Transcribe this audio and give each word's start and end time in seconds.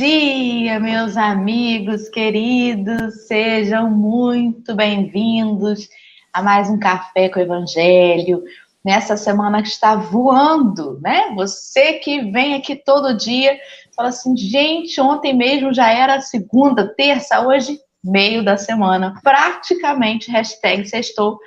Dia, 0.00 0.80
meus 0.80 1.14
amigos 1.18 2.08
queridos, 2.08 3.26
sejam 3.26 3.90
muito 3.90 4.74
bem-vindos 4.74 5.90
a 6.32 6.42
mais 6.42 6.70
um 6.70 6.78
Café 6.78 7.28
com 7.28 7.38
o 7.38 7.42
Evangelho. 7.42 8.42
Nessa 8.82 9.14
semana 9.18 9.60
que 9.60 9.68
está 9.68 9.96
voando, 9.96 10.98
né? 11.02 11.34
Você 11.34 11.98
que 11.98 12.30
vem 12.30 12.54
aqui 12.54 12.76
todo 12.76 13.14
dia, 13.14 13.60
fala 13.94 14.08
assim, 14.08 14.34
gente, 14.34 14.98
ontem 15.02 15.36
mesmo 15.36 15.74
já 15.74 15.92
era 15.92 16.18
segunda, 16.22 16.88
terça, 16.88 17.46
hoje 17.46 17.78
meio 18.02 18.42
da 18.42 18.56
semana, 18.56 19.20
praticamente, 19.22 20.30
hashtag 20.30 20.88
sextou, 20.88 21.38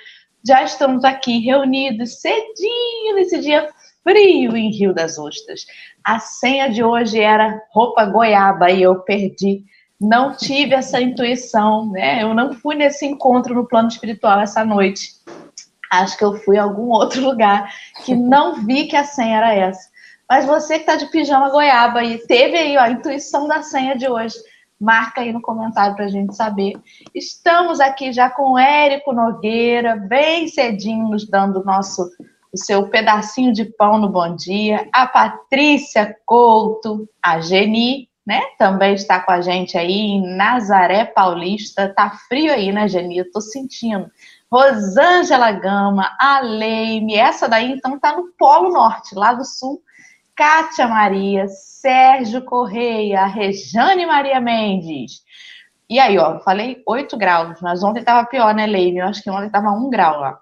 já 0.48 0.62
estamos 0.62 1.04
aqui 1.04 1.40
reunidos 1.40 2.22
cedinho 2.22 3.16
nesse 3.16 3.42
dia 3.42 3.68
frio 4.04 4.56
em 4.56 4.70
Rio 4.70 4.94
das 4.94 5.18
Ostras. 5.18 5.66
A 6.04 6.20
senha 6.20 6.70
de 6.70 6.84
hoje 6.84 7.20
era 7.20 7.62
roupa 7.72 8.06
goiaba 8.06 8.70
e 8.70 8.82
eu 8.82 9.00
perdi. 9.00 9.64
Não 10.00 10.36
tive 10.36 10.76
essa 10.76 11.00
intuição, 11.00 11.90
né? 11.90 12.24
Eu 12.24 12.34
não 12.34 12.54
fui 12.54 12.76
nesse 12.76 13.06
encontro 13.06 13.56
no 13.56 13.66
plano 13.66 13.88
espiritual 13.88 14.42
essa 14.42 14.66
noite. 14.66 15.12
Acho 15.90 16.18
que 16.18 16.26
eu 16.26 16.36
fui 16.40 16.58
a 16.58 16.64
algum 16.64 16.90
outro 16.90 17.22
lugar 17.26 17.72
que 18.04 18.14
não 18.14 18.66
vi 18.66 18.88
que 18.88 18.98
a 18.98 19.06
senha 19.06 19.38
era 19.38 19.54
essa. 19.54 19.94
Mas 20.30 20.46
você 20.46 20.76
que 20.76 20.82
está 20.82 20.96
de 20.96 21.06
pijama 21.12 21.50
goiaba 21.50 22.04
e 22.04 22.18
teve 22.26 22.58
aí 22.58 22.78
ó, 22.78 22.82
a 22.82 22.90
intuição 22.90 23.48
da 23.48 23.62
senha 23.62 23.96
de 23.96 24.10
hoje, 24.10 24.36
marca 24.80 25.22
aí 25.22 25.32
no 25.32 25.42
comentário 25.42 25.96
para 25.96 26.06
a 26.06 26.10
gente 26.10 26.36
saber. 26.36 26.74
Estamos 27.16 27.80
aqui 27.80 28.12
já 28.12 28.30
com 28.30 28.52
o 28.52 28.58
Érico 28.58 29.14
Nogueira, 29.14 29.96
bem 29.96 30.48
cedinho, 30.48 31.08
nos 31.10 31.30
dando 31.30 31.62
o 31.62 31.64
nosso 31.64 32.10
o 32.54 32.58
seu 32.58 32.88
pedacinho 32.88 33.52
de 33.52 33.66
pão 33.66 33.98
no 33.98 34.08
Bom 34.08 34.36
Dia, 34.36 34.88
a 34.94 35.08
Patrícia 35.08 36.16
Couto, 36.26 37.10
a 37.22 37.42
Geni, 37.42 38.08
né? 38.26 38.42
Também 38.60 38.94
está 38.94 39.20
com 39.20 39.32
a 39.32 39.42
gente 39.42 39.78
aí 39.78 39.92
em 39.92 40.36
Nazaré 40.36 41.04
Paulista. 41.04 41.92
Tá 41.94 42.12
frio 42.30 42.54
aí, 42.54 42.72
né, 42.72 42.88
Geni? 42.88 43.18
Eu 43.18 43.32
tô 43.32 43.42
sentindo. 43.42 44.10
Rosângela 44.52 45.52
Gama, 45.52 46.16
a 46.20 46.40
Leime, 46.42 47.16
essa 47.16 47.50
daí 47.50 47.72
então 47.72 47.98
tá 48.00 48.16
no 48.16 48.32
Polo 48.38 48.70
Norte, 48.72 49.16
lá 49.16 49.34
do 49.34 49.44
Sul. 49.44 49.82
Kátia 50.36 50.88
Maria, 50.88 51.48
Sérgio 51.48 52.44
Correia, 52.46 53.26
Rejane 53.26 54.06
Maria 54.06 54.40
Mendes. 54.40 55.24
E 55.90 56.00
aí, 56.00 56.18
ó, 56.18 56.40
falei 56.40 56.82
8 56.88 57.18
graus, 57.18 57.60
mas 57.62 57.84
ontem 57.84 58.04
tava 58.04 58.28
pior, 58.28 58.54
né, 58.54 58.66
Leime? 58.66 59.00
Eu 59.00 59.08
acho 59.08 59.24
que 59.24 59.30
ontem 59.30 59.50
tava 59.50 59.72
1 59.72 59.90
grau 59.90 60.20
lá. 60.20 60.40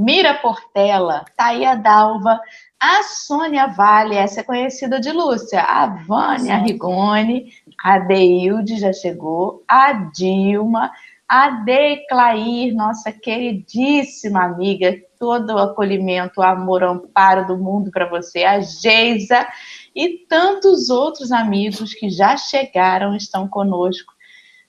Mira 0.00 0.32
Portela, 0.34 1.24
Thaia 1.36 1.74
Dalva, 1.74 2.40
a 2.78 3.02
Sônia 3.02 3.66
Vale, 3.66 4.14
essa 4.14 4.42
é 4.42 4.44
conhecida 4.44 5.00
de 5.00 5.10
Lúcia, 5.10 5.60
a 5.60 5.86
Vânia. 5.86 6.58
Rigoni, 6.58 7.52
a 7.82 7.98
Deilde 7.98 8.78
já 8.78 8.92
chegou, 8.92 9.64
a 9.66 9.92
Dilma, 9.92 10.92
a 11.28 11.50
Declair, 11.50 12.72
nossa 12.74 13.10
queridíssima 13.10 14.44
amiga, 14.44 14.96
todo 15.18 15.54
o 15.54 15.58
acolhimento, 15.58 16.40
o 16.40 16.44
amor, 16.44 16.84
o 16.84 16.90
amparo 16.90 17.48
do 17.48 17.58
mundo 17.58 17.90
para 17.90 18.08
você, 18.08 18.44
a 18.44 18.60
Geisa 18.60 19.48
e 19.96 20.24
tantos 20.28 20.90
outros 20.90 21.32
amigos 21.32 21.92
que 21.92 22.08
já 22.08 22.36
chegaram, 22.36 23.16
estão 23.16 23.48
conosco 23.48 24.14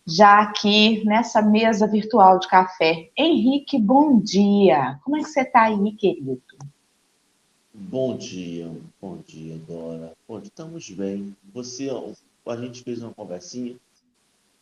já 0.05 0.41
aqui 0.41 1.03
nessa 1.05 1.41
mesa 1.41 1.87
virtual 1.87 2.39
de 2.39 2.47
café. 2.47 3.09
Henrique, 3.17 3.79
bom 3.79 4.19
dia. 4.19 4.99
Como 5.03 5.17
é 5.17 5.21
que 5.21 5.29
você 5.29 5.41
está 5.41 5.63
aí, 5.63 5.91
querido? 5.93 6.41
Bom 7.73 8.17
dia, 8.17 8.71
bom 9.01 9.17
dia, 9.25 9.57
Dora. 9.67 10.13
Bom, 10.27 10.39
estamos 10.39 10.89
bem. 10.89 11.35
Você, 11.53 11.89
a 12.45 12.55
gente 12.57 12.83
fez 12.83 13.01
uma 13.01 13.13
conversinha 13.13 13.75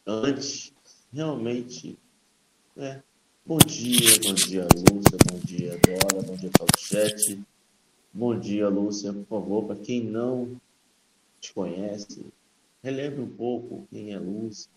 antes, 0.05 0.73
realmente, 1.11 1.97
né? 2.75 3.01
Bom 3.45 3.57
dia, 3.57 4.19
bom 4.23 4.33
dia, 4.33 4.67
Lúcia, 4.75 5.17
bom 5.31 5.39
dia, 5.39 5.79
Dora, 5.79 6.21
bom 6.21 6.35
dia 6.35 6.49
para 6.51 6.65
o 6.65 6.79
chat. 6.79 7.39
Bom 8.13 8.37
dia, 8.37 8.67
Lúcia, 8.67 9.13
por 9.13 9.25
favor, 9.25 9.63
para 9.65 9.77
quem 9.77 10.03
não 10.03 10.59
te 11.39 11.53
conhece, 11.53 12.25
relembre 12.83 13.21
um 13.21 13.29
pouco 13.29 13.87
quem 13.89 14.11
é 14.11 14.19
Lúcia, 14.19 14.69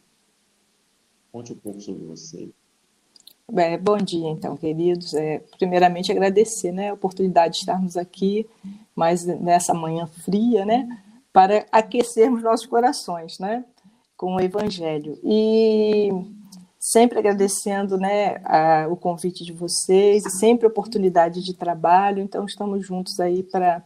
Conte 1.32 1.52
um 1.52 1.56
pouco 1.56 1.80
sobre 1.80 2.04
você. 2.06 2.48
Bem, 3.52 3.78
bom 3.78 3.96
dia, 3.96 4.28
então, 4.28 4.56
queridos. 4.56 5.12
É, 5.14 5.42
primeiramente, 5.58 6.12
agradecer 6.12 6.70
né, 6.70 6.90
a 6.90 6.94
oportunidade 6.94 7.54
de 7.54 7.60
estarmos 7.60 7.96
aqui, 7.96 8.48
mas 8.94 9.24
nessa 9.24 9.74
manhã 9.74 10.06
fria, 10.06 10.64
né, 10.64 10.88
para 11.32 11.66
aquecermos 11.72 12.42
nossos 12.42 12.66
corações 12.66 13.38
né, 13.40 13.64
com 14.16 14.36
o 14.36 14.40
Evangelho. 14.40 15.18
E 15.24 16.10
sempre 16.78 17.18
agradecendo 17.18 17.98
né, 17.98 18.36
a, 18.44 18.86
o 18.88 18.96
convite 18.96 19.44
de 19.44 19.52
vocês 19.52 20.22
sempre 20.38 20.66
oportunidade 20.66 21.42
de 21.42 21.52
trabalho. 21.52 22.22
Então, 22.22 22.44
estamos 22.44 22.86
juntos 22.86 23.18
aí 23.18 23.42
para 23.42 23.82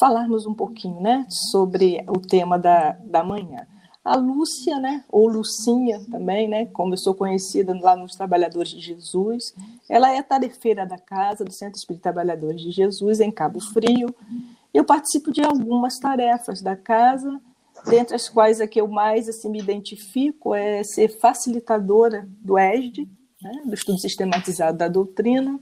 falarmos 0.00 0.46
um 0.46 0.54
pouquinho 0.54 1.00
né, 1.00 1.26
sobre 1.50 2.02
o 2.08 2.18
tema 2.18 2.58
da, 2.58 2.92
da 2.92 3.22
manhã. 3.22 3.66
A 4.06 4.14
Lúcia, 4.14 4.78
né, 4.78 5.04
ou 5.08 5.26
Lucinha 5.26 6.00
também, 6.08 6.46
né, 6.46 6.66
como 6.66 6.94
eu 6.94 6.96
sou 6.96 7.12
conhecida 7.12 7.76
lá 7.76 7.96
nos 7.96 8.14
Trabalhadores 8.14 8.70
de 8.70 8.78
Jesus, 8.78 9.52
ela 9.88 10.12
é 10.12 10.22
tarefeira 10.22 10.86
da 10.86 10.96
casa 10.96 11.44
do 11.44 11.52
Centro 11.52 11.76
Espírita 11.76 12.04
Trabalhadores 12.04 12.60
de 12.60 12.70
Jesus, 12.70 13.18
em 13.18 13.32
Cabo 13.32 13.58
Frio. 13.58 14.14
Eu 14.72 14.84
participo 14.84 15.32
de 15.32 15.42
algumas 15.42 15.98
tarefas 15.98 16.62
da 16.62 16.76
casa, 16.76 17.40
dentre 17.84 18.14
as 18.14 18.28
quais 18.28 18.60
a 18.60 18.68
que 18.68 18.80
eu 18.80 18.86
mais 18.86 19.28
assim, 19.28 19.50
me 19.50 19.58
identifico 19.58 20.54
é 20.54 20.84
ser 20.84 21.08
facilitadora 21.08 22.28
do 22.40 22.56
ESD, 22.56 23.08
né, 23.42 23.62
do 23.64 23.74
Estudo 23.74 23.98
Sistematizado 23.98 24.78
da 24.78 24.86
Doutrina, 24.86 25.58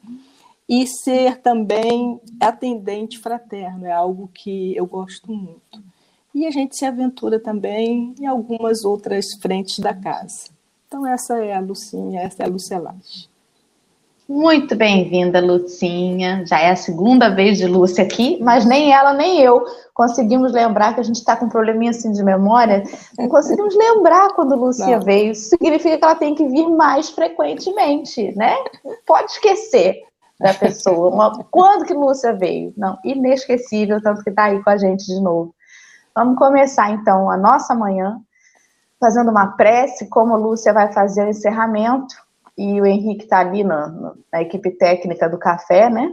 e 0.69 0.87
ser 0.87 1.41
também 1.41 2.21
atendente 2.39 3.19
fraterno, 3.19 3.87
é 3.87 3.93
algo 3.93 4.29
que 4.35 4.77
eu 4.77 4.85
gosto 4.85 5.33
muito 5.33 5.94
e 6.35 6.47
a 6.47 6.51
gente 6.51 6.77
se 6.77 6.85
aventura 6.85 7.39
também 7.39 8.15
em 8.21 8.27
algumas 8.27 8.85
outras 8.85 9.27
frentes 9.41 9.79
da 9.79 9.95
casa. 9.95 10.51
Então, 10.89 11.07
essa 11.07 11.39
é 11.39 11.55
a 11.55 11.61
Lucinha, 11.61 12.21
essa 12.23 12.43
é 12.43 12.47
a 12.47 12.49
Lucelage. 12.49 13.29
Muito 14.29 14.75
bem-vinda, 14.75 15.39
Lucinha. 15.39 16.45
Já 16.47 16.59
é 16.59 16.71
a 16.71 16.77
segunda 16.77 17.29
vez 17.29 17.59
de 17.59 17.67
Lúcia 17.67 18.03
aqui, 18.03 18.39
mas 18.43 18.65
nem 18.65 18.91
ela 18.93 19.13
nem 19.13 19.41
eu 19.41 19.63
conseguimos 19.93 20.51
lembrar 20.51 20.95
que 20.95 21.01
a 21.01 21.05
gente 21.05 21.17
está 21.17 21.37
com 21.37 21.45
um 21.45 21.49
probleminha 21.49 21.91
assim 21.91 22.11
de 22.11 22.23
memória. 22.23 22.83
Não 23.19 23.29
conseguimos 23.29 23.77
lembrar 23.77 24.31
quando 24.31 24.57
Lúcia 24.57 24.99
Não. 24.99 25.05
veio. 25.05 25.33
Isso 25.33 25.51
significa 25.51 25.99
que 25.99 26.05
ela 26.05 26.15
tem 26.15 26.35
que 26.35 26.47
vir 26.49 26.67
mais 26.69 27.11
frequentemente, 27.11 28.37
né? 28.37 28.57
Não 28.85 28.97
pode 29.07 29.31
esquecer 29.31 30.03
da 30.41 30.53
pessoa. 30.53 31.45
Quando 31.51 31.85
que 31.85 31.95
Lúcia 31.95 32.33
veio? 32.33 32.73
Não, 32.77 32.99
inesquecível, 33.05 34.03
tanto 34.03 34.25
que 34.25 34.31
está 34.31 34.45
aí 34.45 34.63
com 34.63 34.71
a 34.71 34.77
gente 34.77 35.07
de 35.07 35.21
novo. 35.21 35.54
Vamos 36.15 36.39
começar 36.39 36.93
então 36.93 37.29
a 37.29 37.37
nossa 37.37 37.75
manhã 37.75 38.21
fazendo 39.01 39.33
uma 39.33 39.49
prece, 39.57 40.09
como 40.09 40.35
a 40.35 40.37
Lúcia 40.37 40.73
vai 40.73 40.93
fazer 40.93 41.27
o 41.27 41.29
encerramento 41.29 42.15
e 42.57 42.81
o 42.81 42.87
Henrique 42.87 43.25
está 43.25 43.41
ali 43.41 43.65
na, 43.65 44.15
na, 44.33 44.41
equipe 44.41 44.71
técnica 44.71 45.29
do 45.29 45.37
café, 45.37 45.91
né? 45.91 46.13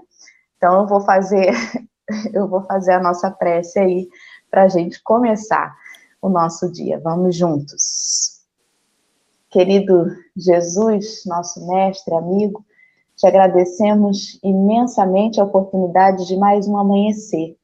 Então 0.58 0.82
eu 0.82 0.88
vou 0.88 1.02
fazer 1.02 1.54
eu 2.34 2.48
vou 2.48 2.64
fazer 2.64 2.94
a 2.94 3.00
nossa 3.00 3.30
prece 3.30 3.78
aí 3.78 4.10
para 4.50 4.64
a 4.64 4.68
gente 4.68 5.02
começar 5.04 5.72
o 6.20 6.30
nosso 6.30 6.72
dia. 6.72 7.00
Vamos 7.00 7.36
juntos. 7.36 8.42
Querido 9.52 10.08
Jesus, 10.36 11.24
nosso 11.28 11.68
mestre, 11.68 12.16
amigo, 12.16 12.66
te 13.16 13.28
agradecemos 13.28 14.40
imensamente 14.42 15.40
a 15.40 15.44
oportunidade 15.44 16.26
de 16.26 16.36
mais 16.38 16.68
um 16.68 16.76
amanhecer 16.76 17.56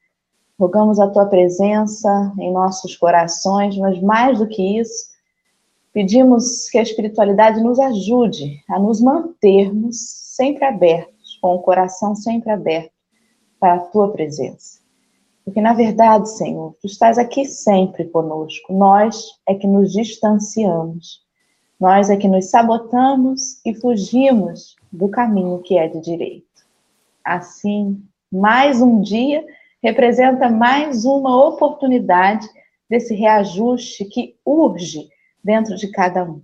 Rogamos 0.60 1.00
a 1.00 1.08
tua 1.08 1.26
presença 1.26 2.34
em 2.40 2.52
nossos 2.52 2.96
corações, 2.96 3.78
mas 3.78 4.02
mais 4.02 4.40
do 4.40 4.48
que 4.48 4.80
isso, 4.80 5.12
pedimos 5.94 6.70
que 6.70 6.78
a 6.78 6.82
espiritualidade 6.82 7.62
nos 7.62 7.80
ajude 7.80 8.64
a 8.70 8.80
nos 8.80 9.00
mantermos 9.00 9.98
sempre 10.36 10.66
abertos, 10.66 11.38
com 11.42 11.56
o 11.56 11.62
coração 11.62 12.16
sempre 12.16 12.52
aberto 12.52 12.92
para 13.60 13.76
a 13.76 13.80
tua 13.80 14.12
presença. 14.12 14.80
Porque, 15.48 15.62
na 15.62 15.74
verdade, 15.74 16.30
Senhor, 16.30 16.76
tu 16.82 16.88
estás 16.88 17.18
aqui 17.18 17.46
sempre 17.46 18.06
conosco. 18.06 18.74
Nós 18.74 19.40
é 19.48 19.56
que 19.56 19.66
nos 19.66 19.94
distanciamos. 19.94 21.26
Nós 21.80 22.10
é 22.10 22.18
que 22.18 22.28
nos 22.28 22.50
sabotamos 22.50 23.62
e 23.66 23.74
fugimos 23.74 24.76
do 24.92 25.08
caminho 25.08 25.60
que 25.60 25.78
é 25.78 25.88
de 25.88 26.02
direito. 26.02 26.46
Assim, 27.24 28.04
mais 28.32 28.82
um 28.82 29.00
dia 29.00 29.46
representa 29.84 30.50
mais 30.50 31.06
uma 31.06 31.48
oportunidade 31.48 32.48
desse 32.90 33.14
reajuste 33.14 34.06
que 34.06 34.36
urge 34.46 35.08
dentro 35.44 35.76
de 35.76 35.92
cada 35.92 36.24
um. 36.24 36.42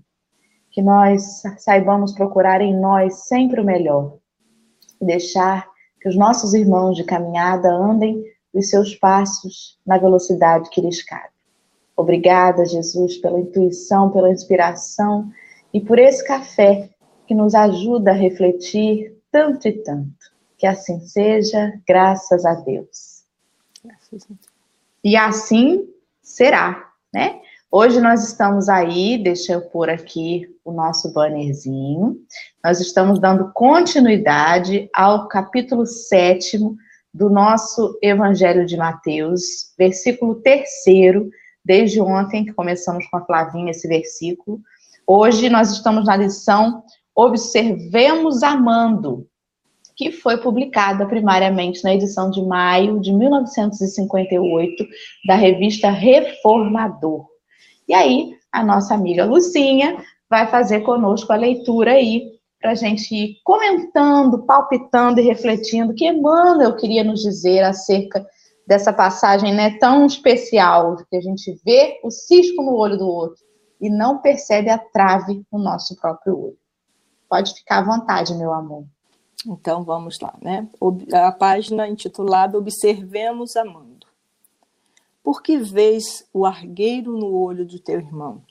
Que 0.71 0.81
nós 0.81 1.41
saibamos 1.57 2.13
procurar 2.13 2.61
em 2.61 2.75
nós 2.75 3.27
sempre 3.27 3.61
o 3.61 3.65
melhor, 3.65 4.17
deixar 5.01 5.67
que 6.01 6.09
os 6.09 6.15
nossos 6.15 6.53
irmãos 6.53 6.95
de 6.95 7.03
caminhada 7.03 7.71
andem 7.71 8.23
os 8.53 8.69
seus 8.69 8.95
passos 8.95 9.79
na 9.85 9.97
velocidade 9.97 10.69
que 10.69 10.81
lhes 10.81 11.03
cabe. 11.03 11.33
Obrigada, 11.95 12.65
Jesus, 12.65 13.17
pela 13.17 13.39
intuição, 13.39 14.09
pela 14.09 14.31
inspiração 14.31 15.29
e 15.73 15.79
por 15.79 15.99
esse 15.99 16.25
café 16.25 16.89
que 17.27 17.35
nos 17.35 17.53
ajuda 17.55 18.11
a 18.11 18.15
refletir 18.15 19.15
tanto 19.31 19.67
e 19.67 19.71
tanto. 19.71 20.33
Que 20.57 20.67
assim 20.67 20.99
seja, 21.01 21.73
graças 21.87 22.45
a 22.45 22.55
Deus. 22.55 23.12
E 25.03 25.15
assim 25.15 25.87
será, 26.21 26.89
né? 27.13 27.39
Hoje 27.71 27.99
nós 27.99 28.23
estamos 28.27 28.69
aí, 28.69 29.17
deixa 29.17 29.53
eu 29.53 29.61
pôr 29.61 29.89
aqui 29.89 30.47
o 30.63 30.71
nosso 30.71 31.11
bannerzinho. 31.11 32.17
Nós 32.63 32.79
estamos 32.79 33.19
dando 33.19 33.51
continuidade 33.51 34.89
ao 34.93 35.27
capítulo 35.27 35.85
7 35.85 36.59
do 37.13 37.29
nosso 37.29 37.97
Evangelho 38.01 38.65
de 38.65 38.77
Mateus, 38.77 39.73
versículo 39.77 40.35
3, 40.35 40.69
desde 41.65 41.99
ontem 41.99 42.45
que 42.45 42.53
começamos 42.53 43.07
com 43.07 43.17
a 43.17 43.25
Flavinha 43.25 43.71
esse 43.71 43.87
versículo. 43.87 44.61
Hoje 45.05 45.49
nós 45.49 45.71
estamos 45.71 46.05
na 46.05 46.15
lição 46.15 46.83
Observemos 47.15 48.41
Amando, 48.41 49.27
que 49.95 50.11
foi 50.11 50.37
publicada 50.37 51.05
primariamente 51.05 51.83
na 51.83 51.93
edição 51.93 52.29
de 52.29 52.41
maio 52.41 52.99
de 52.99 53.11
1958 53.13 54.85
da 55.27 55.35
revista 55.35 55.89
Reformador. 55.89 57.27
E 57.87 57.93
aí, 57.93 58.33
a 58.51 58.63
nossa 58.63 58.93
amiga 58.93 59.25
Lucinha 59.25 59.97
vai 60.29 60.47
fazer 60.47 60.81
conosco 60.81 61.31
a 61.31 61.35
leitura 61.35 61.91
aí, 61.91 62.33
para 62.59 62.71
a 62.71 62.75
gente 62.75 63.13
ir 63.13 63.35
comentando, 63.43 64.45
palpitando 64.45 65.19
e 65.19 65.23
refletindo 65.23 65.91
o 65.91 65.95
que 65.95 66.07
Emmanuel 66.07 66.75
queria 66.75 67.03
nos 67.03 67.21
dizer 67.21 67.61
acerca 67.61 68.25
dessa 68.65 68.93
passagem 68.93 69.53
né, 69.53 69.77
tão 69.77 70.05
especial, 70.05 70.95
que 71.09 71.17
a 71.17 71.21
gente 71.21 71.59
vê 71.65 71.99
o 72.03 72.09
cisco 72.09 72.63
no 72.63 72.75
olho 72.75 72.97
do 72.97 73.07
outro 73.07 73.43
e 73.81 73.89
não 73.89 74.19
percebe 74.19 74.69
a 74.69 74.77
trave 74.77 75.43
no 75.51 75.59
nosso 75.59 75.95
próprio 75.97 76.39
olho. 76.39 76.57
Pode 77.29 77.53
ficar 77.53 77.79
à 77.79 77.83
vontade, 77.83 78.33
meu 78.33 78.53
amor. 78.53 78.85
Então 79.45 79.83
vamos 79.83 80.19
lá, 80.19 80.33
né? 80.41 80.67
A 81.13 81.31
página 81.31 81.87
intitulada 81.87 82.57
Observemos 82.57 83.55
amando. 83.55 84.07
Por 85.23 85.41
que 85.41 85.57
vês 85.57 86.27
o 86.33 86.45
argueiro 86.45 87.17
no 87.17 87.33
olho 87.33 87.65
do 87.65 87.79
teu 87.79 87.99
irmão? 87.99 88.41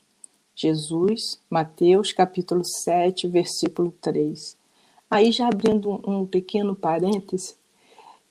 Jesus, 0.55 1.41
Mateus 1.49 2.11
capítulo 2.11 2.63
7, 2.63 3.27
versículo 3.27 3.91
3. 4.01 4.57
Aí 5.09 5.31
já 5.31 5.47
abrindo 5.47 6.01
um 6.07 6.25
pequeno 6.25 6.75
parêntese, 6.75 7.55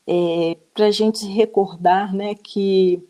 é, 0.07 0.57
para 0.75 0.87
a 0.87 0.91
gente 0.91 1.25
recordar 1.27 2.13
né, 2.13 2.35
que 2.35 3.03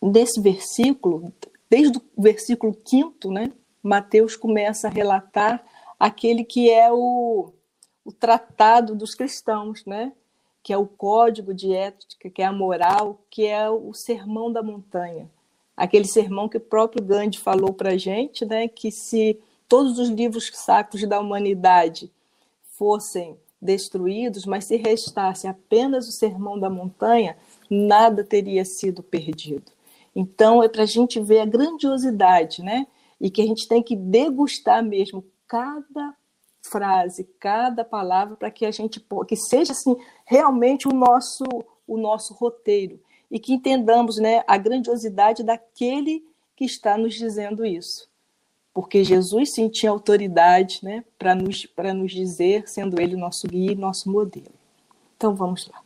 nesse 0.00 0.40
versículo, 0.40 1.32
desde 1.68 1.98
o 1.98 2.22
versículo 2.22 2.76
5, 2.86 3.30
né, 3.30 3.52
Mateus 3.82 4.36
começa 4.36 4.88
a 4.88 4.90
relatar 4.90 5.64
aquele 5.98 6.44
que 6.44 6.70
é 6.70 6.90
o, 6.90 7.52
o 8.06 8.12
tratado 8.12 8.94
dos 8.94 9.16
cristãos, 9.16 9.84
né? 9.84 10.12
que 10.62 10.72
é 10.72 10.78
o 10.78 10.86
código 10.86 11.52
de 11.52 11.74
ética, 11.74 12.30
que 12.30 12.40
é 12.40 12.44
a 12.44 12.52
moral, 12.52 13.20
que 13.28 13.44
é 13.44 13.68
o 13.68 13.92
sermão 13.92 14.50
da 14.50 14.62
montanha. 14.62 15.28
Aquele 15.76 16.06
sermão 16.06 16.48
que 16.48 16.56
o 16.56 16.60
próprio 16.60 17.04
Gandhi 17.04 17.38
falou 17.38 17.72
para 17.72 17.90
a 17.90 17.96
gente, 17.98 18.44
né? 18.44 18.68
que 18.68 18.92
se 18.92 19.38
todos 19.68 19.98
os 19.98 20.08
livros 20.08 20.50
sacros 20.54 21.06
da 21.08 21.18
humanidade 21.18 22.10
fossem 22.62 23.36
destruídos, 23.60 24.46
mas 24.46 24.66
se 24.66 24.76
restasse 24.76 25.48
apenas 25.48 26.08
o 26.08 26.12
sermão 26.12 26.58
da 26.58 26.70
montanha, 26.70 27.36
nada 27.68 28.22
teria 28.22 28.64
sido 28.64 29.02
perdido. 29.02 29.72
Então, 30.14 30.62
é 30.62 30.68
para 30.68 30.84
a 30.84 30.86
gente 30.86 31.20
ver 31.20 31.40
a 31.40 31.44
grandiosidade, 31.46 32.62
né? 32.62 32.86
E 33.20 33.30
que 33.30 33.42
a 33.42 33.46
gente 33.46 33.66
tem 33.66 33.82
que 33.82 33.96
degustar 33.96 34.82
mesmo 34.82 35.24
cada 35.48 36.14
frase, 36.70 37.24
cada 37.38 37.84
palavra 37.84 38.36
para 38.36 38.50
que 38.50 38.66
a 38.66 38.70
gente 38.70 39.04
que 39.26 39.36
seja 39.36 39.72
assim 39.72 39.96
realmente 40.24 40.88
o 40.88 40.92
nosso 40.92 41.44
o 41.86 41.96
nosso 41.96 42.34
roteiro 42.34 43.00
e 43.30 43.38
que 43.38 43.52
entendamos, 43.52 44.18
né, 44.18 44.42
a 44.46 44.56
grandiosidade 44.56 45.42
daquele 45.42 46.24
que 46.54 46.64
está 46.64 46.96
nos 46.96 47.14
dizendo 47.14 47.64
isso. 47.64 48.08
Porque 48.72 49.02
Jesus 49.02 49.54
sim 49.54 49.68
tinha 49.68 49.90
autoridade, 49.90 50.80
né, 50.82 51.04
para 51.18 51.34
nos 51.34 51.66
para 51.66 51.94
nos 51.94 52.12
dizer, 52.12 52.68
sendo 52.68 53.00
ele 53.00 53.16
nosso 53.16 53.46
guia 53.46 53.74
nosso 53.74 54.10
modelo. 54.10 54.54
Então 55.16 55.34
vamos 55.34 55.68
lá. 55.68 55.82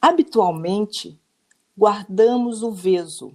Habitualmente 0.00 1.18
guardamos 1.76 2.62
o 2.62 2.70
veso 2.70 3.34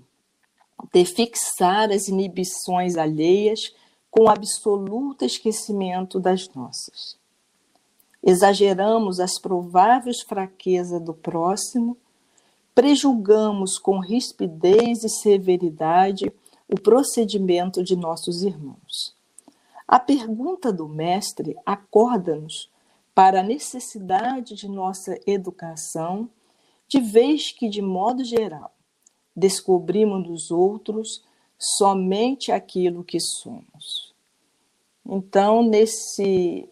de 0.92 1.06
fixar 1.06 1.92
as 1.92 2.08
inibições 2.08 2.98
alheias 2.98 3.74
com 4.12 4.30
absoluto 4.30 5.24
esquecimento 5.24 6.20
das 6.20 6.50
nossas. 6.54 7.18
Exageramos 8.22 9.20
as 9.20 9.40
prováveis 9.40 10.22
fraquezas 10.22 11.02
do 11.02 11.14
próximo, 11.14 11.98
prejulgamos 12.76 13.80
com 13.80 14.00
rispidez 14.00 15.04
e 15.04 15.10
severidade 15.10 16.32
o 16.68 16.80
procedimento 16.80 17.84
de 17.84 17.96
nossos 17.96 18.44
irmãos. 18.44 19.16
A 19.88 20.00
pergunta 20.00 20.72
do 20.72 20.88
Mestre 20.88 21.58
acorda-nos 21.66 22.70
para 23.16 23.40
a 23.40 23.44
necessidade 23.44 24.56
de 24.56 24.70
nossa 24.70 25.20
educação, 25.26 26.30
de 26.88 27.00
vez 27.00 27.52
que, 27.52 27.68
de 27.68 27.82
modo 27.82 28.24
geral, 28.24 28.74
descobrimos 29.36 30.28
nos 30.28 30.52
outros 30.52 31.24
somente 31.62 32.52
aquilo 32.52 33.04
que 33.04 33.20
somos. 33.20 34.14
Então, 35.06 35.64
nesse. 35.64 36.68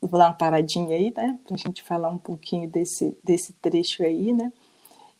Vou 0.00 0.18
dar 0.18 0.28
uma 0.28 0.34
paradinha 0.34 0.96
aí, 0.96 1.12
né? 1.14 1.38
Para 1.44 1.54
a 1.54 1.58
gente 1.58 1.82
falar 1.82 2.08
um 2.08 2.18
pouquinho 2.18 2.68
desse, 2.70 3.16
desse 3.22 3.52
trecho 3.54 4.02
aí, 4.02 4.32
né? 4.32 4.50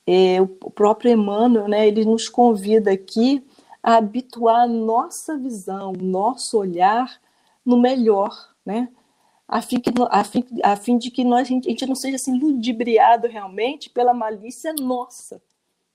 É, 0.06 0.40
o 0.40 0.46
próprio 0.70 1.12
Emmanuel, 1.12 1.68
né? 1.68 1.86
Ele 1.86 2.04
nos 2.04 2.28
convida 2.30 2.90
aqui 2.90 3.44
a 3.82 3.96
habituar 3.96 4.62
a 4.62 4.66
nossa 4.66 5.36
visão, 5.36 5.92
nosso 5.92 6.58
olhar 6.58 7.20
no 7.64 7.78
melhor, 7.78 8.30
né? 8.64 8.88
A 9.46 9.60
fim, 9.60 9.80
que, 9.80 9.90
a, 10.10 10.24
fim, 10.24 10.44
a 10.62 10.76
fim 10.76 10.96
de 10.96 11.10
que 11.10 11.24
nós, 11.24 11.42
a 11.42 11.44
gente, 11.44 11.68
a 11.68 11.70
gente 11.70 11.86
não 11.86 11.94
seja 11.94 12.16
assim 12.16 12.38
ludibriado 12.38 13.26
realmente 13.26 13.90
pela 13.90 14.14
malícia 14.14 14.72
nossa, 14.72 15.42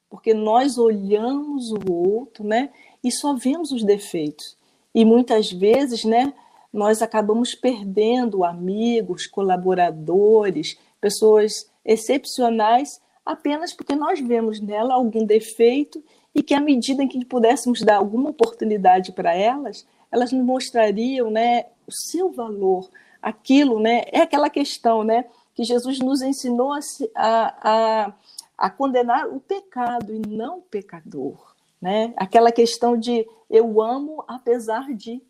porque 0.09 0.33
nós 0.33 0.77
olhamos 0.77 1.71
o 1.71 1.91
outro, 1.91 2.43
né? 2.43 2.71
E 3.05 3.11
só 3.11 3.35
vemos 3.35 3.71
os 3.71 3.83
defeitos. 3.83 4.57
E 4.93 5.05
muitas 5.05 5.51
vezes, 5.51 6.03
né, 6.03 6.33
nós 6.73 7.03
acabamos 7.03 7.53
perdendo 7.53 8.43
amigos, 8.43 9.27
colaboradores, 9.27 10.75
pessoas 10.99 11.69
excepcionais 11.85 12.99
apenas 13.23 13.73
porque 13.73 13.95
nós 13.95 14.19
vemos 14.19 14.59
nela 14.59 14.95
algum 14.95 15.23
defeito 15.23 16.03
e 16.33 16.41
que 16.41 16.55
à 16.55 16.59
medida 16.59 17.03
em 17.03 17.07
que 17.07 17.23
pudéssemos 17.23 17.83
dar 17.83 17.97
alguma 17.97 18.31
oportunidade 18.31 19.11
para 19.11 19.35
elas, 19.35 19.85
elas 20.11 20.31
nos 20.31 20.43
mostrariam, 20.43 21.29
né, 21.29 21.65
o 21.85 21.91
seu 21.91 22.31
valor. 22.31 22.89
Aquilo, 23.21 23.79
né, 23.79 24.03
é 24.11 24.21
aquela 24.21 24.49
questão, 24.49 25.03
né, 25.03 25.25
que 25.53 25.63
Jesus 25.63 25.99
nos 25.99 26.23
ensinou 26.23 26.73
a, 26.73 26.79
a, 27.15 28.13
a 28.57 28.69
condenar 28.71 29.27
o 29.27 29.39
pecado 29.39 30.11
e 30.11 30.19
não 30.27 30.57
o 30.57 30.61
pecador 30.63 31.54
né? 31.81 32.13
Aquela 32.17 32.51
questão 32.51 32.97
de 32.97 33.27
eu 33.49 33.81
amo 33.81 34.23
apesar 34.27 34.93
de, 34.93 35.21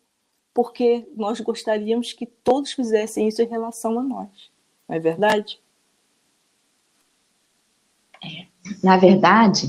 porque 0.54 1.06
nós 1.16 1.40
gostaríamos 1.40 2.12
que 2.12 2.26
todos 2.26 2.72
fizessem 2.72 3.28
isso 3.28 3.42
em 3.42 3.46
relação 3.46 3.98
a 3.98 4.02
nós, 4.02 4.50
não 4.88 4.96
é 4.96 4.98
verdade? 4.98 5.60
É, 8.24 8.46
na 8.82 8.96
verdade, 8.96 9.68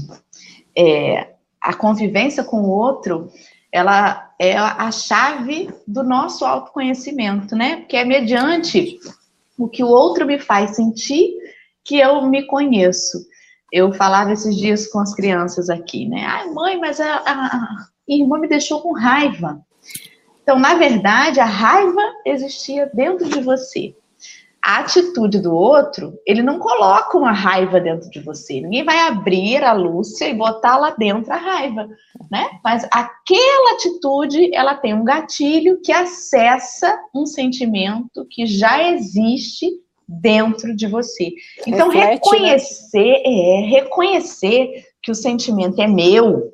é, 0.75 1.33
a 1.59 1.73
convivência 1.73 2.43
com 2.43 2.61
o 2.61 2.69
outro, 2.69 3.31
ela 3.71 4.33
é 4.39 4.55
a 4.55 4.91
chave 4.91 5.69
do 5.85 6.03
nosso 6.03 6.45
autoconhecimento, 6.45 7.55
né? 7.55 7.77
Porque 7.77 7.97
é 7.97 8.05
mediante 8.05 8.99
o 9.57 9.67
que 9.67 9.83
o 9.83 9.87
outro 9.87 10.25
me 10.25 10.39
faz 10.39 10.75
sentir 10.75 11.33
que 11.83 11.97
eu 11.97 12.25
me 12.27 12.45
conheço. 12.45 13.17
Eu 13.71 13.91
falava 13.93 14.31
esses 14.31 14.55
dias 14.55 14.87
com 14.87 14.99
as 14.99 15.13
crianças 15.13 15.69
aqui, 15.69 16.07
né? 16.07 16.25
Ai, 16.25 16.49
mãe, 16.49 16.79
mas 16.79 16.99
a, 16.99 17.17
a, 17.25 17.87
irmã 18.07 18.39
me 18.39 18.47
deixou 18.47 18.81
com 18.81 18.93
raiva. 18.93 19.61
Então, 20.41 20.57
na 20.57 20.75
verdade, 20.75 21.39
a 21.39 21.45
raiva 21.45 22.01
existia 22.25 22.89
dentro 22.93 23.27
de 23.27 23.41
você. 23.41 23.93
A 24.63 24.79
atitude 24.79 25.39
do 25.39 25.53
outro, 25.53 26.17
ele 26.25 26.41
não 26.41 26.59
coloca 26.59 27.17
uma 27.17 27.31
raiva 27.31 27.79
dentro 27.79 28.09
de 28.09 28.19
você. 28.19 28.59
Ninguém 28.59 28.83
vai 28.83 28.99
abrir 28.99 29.63
a 29.63 29.71
Lúcia 29.73 30.27
e 30.29 30.33
botar 30.33 30.77
lá 30.77 30.91
dentro 30.91 31.31
a 31.31 31.37
raiva, 31.37 31.87
né? 32.31 32.49
Mas 32.63 32.85
aquela 32.85 33.73
atitude, 33.73 34.53
ela 34.53 34.75
tem 34.75 34.93
um 34.93 35.05
gatilho 35.05 35.79
que 35.81 35.91
acessa 35.91 36.97
um 37.13 37.25
sentimento 37.25 38.25
que 38.29 38.45
já 38.45 38.91
existe 38.91 39.69
dentro 40.07 40.75
de 40.75 40.87
você. 40.87 41.33
Então, 41.65 41.89
Reflete, 41.89 42.05
né? 42.05 42.13
reconhecer, 42.13 42.99
né? 42.99 43.21
é, 43.25 43.65
reconhecer 43.67 44.85
que 45.01 45.11
o 45.11 45.15
sentimento 45.15 45.81
é 45.81 45.87
meu, 45.87 46.51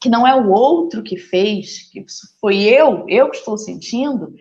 que 0.00 0.08
não 0.08 0.26
é 0.26 0.34
o 0.34 0.50
outro 0.50 1.02
que 1.02 1.16
fez, 1.16 1.90
que 1.90 2.04
foi 2.40 2.62
eu, 2.62 3.04
eu 3.08 3.30
que 3.30 3.36
estou 3.36 3.56
sentindo, 3.56 4.34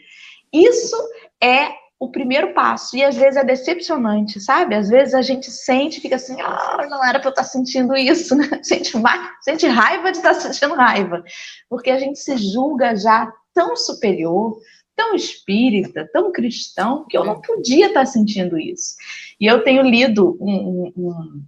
isso 0.52 0.96
é 1.42 1.70
o 2.00 2.12
primeiro 2.12 2.54
passo. 2.54 2.96
E 2.96 3.04
às 3.04 3.16
vezes 3.16 3.38
é 3.38 3.44
decepcionante, 3.44 4.40
sabe? 4.40 4.76
Às 4.76 4.90
vezes 4.90 5.14
a 5.14 5.22
gente 5.22 5.50
sente, 5.50 6.00
fica 6.00 6.16
assim, 6.16 6.40
ah, 6.42 6.86
não 6.90 7.04
era 7.04 7.20
para 7.20 7.30
eu 7.30 7.32
estar 7.32 7.44
sentindo 7.44 7.96
isso, 7.96 8.36
né? 8.36 8.48
Sente, 8.62 8.94
sente 9.42 9.68
raiva 9.68 10.12
de 10.12 10.18
estar 10.18 10.34
sentindo 10.36 10.76
raiva. 10.76 11.24
Porque 11.70 11.90
a 11.90 11.98
gente 11.98 12.20
se 12.20 12.38
julga 12.38 12.96
já 12.96 13.32
tão 13.54 13.76
superior, 13.76 14.60
tão 14.98 15.14
espírita, 15.14 16.10
tão 16.12 16.32
cristão, 16.32 17.06
que 17.08 17.16
eu 17.16 17.24
não 17.24 17.40
podia 17.40 17.88
estar 17.88 18.06
sentindo 18.08 18.58
isso. 18.58 18.96
E 19.40 19.46
eu 19.46 19.64
tenho 19.64 19.84
lido 19.84 20.36
um, 20.42 20.92
um, 20.98 21.44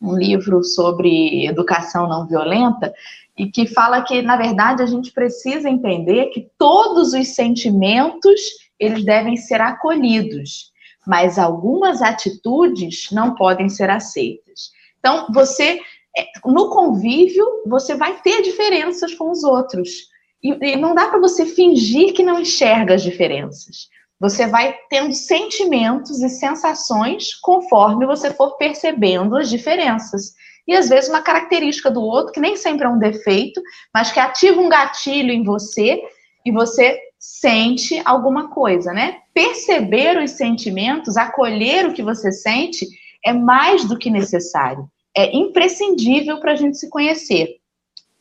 um 0.00 0.16
livro 0.16 0.62
sobre 0.62 1.44
educação 1.44 2.08
não 2.08 2.26
violenta 2.26 2.94
e 3.36 3.50
que 3.50 3.66
fala 3.66 4.02
que, 4.02 4.22
na 4.22 4.36
verdade, 4.36 4.80
a 4.80 4.86
gente 4.86 5.12
precisa 5.12 5.68
entender 5.68 6.26
que 6.26 6.48
todos 6.56 7.12
os 7.12 7.34
sentimentos 7.34 8.40
eles 8.78 9.04
devem 9.04 9.36
ser 9.36 9.60
acolhidos, 9.60 10.70
mas 11.04 11.36
algumas 11.36 12.00
atitudes 12.00 13.08
não 13.10 13.34
podem 13.34 13.68
ser 13.68 13.90
aceitas. 13.90 14.70
Então, 15.00 15.26
você, 15.32 15.80
é, 16.16 16.26
no 16.44 16.70
convívio, 16.70 17.44
você 17.66 17.96
vai 17.96 18.20
ter 18.20 18.42
diferenças 18.42 19.14
com 19.14 19.30
os 19.30 19.42
outros. 19.42 20.13
E, 20.44 20.50
e 20.60 20.76
não 20.76 20.94
dá 20.94 21.08
para 21.08 21.18
você 21.18 21.46
fingir 21.46 22.12
que 22.12 22.22
não 22.22 22.38
enxerga 22.38 22.94
as 22.94 23.02
diferenças. 23.02 23.88
Você 24.20 24.46
vai 24.46 24.76
tendo 24.90 25.12
sentimentos 25.14 26.22
e 26.22 26.28
sensações 26.28 27.34
conforme 27.34 28.06
você 28.06 28.30
for 28.30 28.56
percebendo 28.58 29.36
as 29.36 29.48
diferenças. 29.48 30.34
E 30.68 30.74
às 30.74 30.88
vezes 30.88 31.10
uma 31.10 31.22
característica 31.22 31.90
do 31.90 32.02
outro, 32.02 32.32
que 32.32 32.40
nem 32.40 32.56
sempre 32.56 32.86
é 32.86 32.88
um 32.88 32.98
defeito, 32.98 33.60
mas 33.92 34.12
que 34.12 34.20
ativa 34.20 34.60
um 34.60 34.68
gatilho 34.68 35.32
em 35.32 35.42
você 35.42 36.02
e 36.44 36.52
você 36.52 36.98
sente 37.18 38.00
alguma 38.04 38.50
coisa, 38.50 38.92
né? 38.92 39.18
Perceber 39.32 40.18
os 40.22 40.32
sentimentos, 40.32 41.16
acolher 41.16 41.86
o 41.86 41.94
que 41.94 42.02
você 42.02 42.30
sente, 42.30 42.86
é 43.24 43.32
mais 43.32 43.84
do 43.84 43.98
que 43.98 44.10
necessário. 44.10 44.86
É 45.16 45.34
imprescindível 45.34 46.38
para 46.38 46.52
a 46.52 46.56
gente 46.56 46.76
se 46.76 46.90
conhecer. 46.90 47.56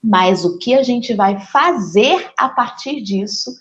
Mas 0.03 0.43
o 0.43 0.57
que 0.57 0.75
a 0.75 0.83
gente 0.83 1.13
vai 1.13 1.39
fazer 1.39 2.29
a 2.37 2.49
partir 2.49 3.01
disso, 3.01 3.55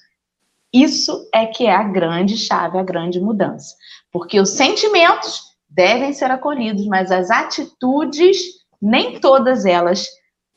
isso 0.73 1.29
é 1.33 1.47
que 1.47 1.67
é 1.67 1.75
a 1.75 1.85
grande 1.85 2.37
chave, 2.37 2.79
a 2.79 2.83
grande 2.83 3.21
mudança. 3.21 3.77
Porque 4.11 4.41
os 4.41 4.51
sentimentos 4.51 5.57
devem 5.69 6.13
ser 6.13 6.31
acolhidos, 6.33 6.85
mas 6.87 7.13
as 7.13 7.31
atitudes, 7.31 8.39
nem 8.81 9.21
todas 9.21 9.65
elas 9.65 10.09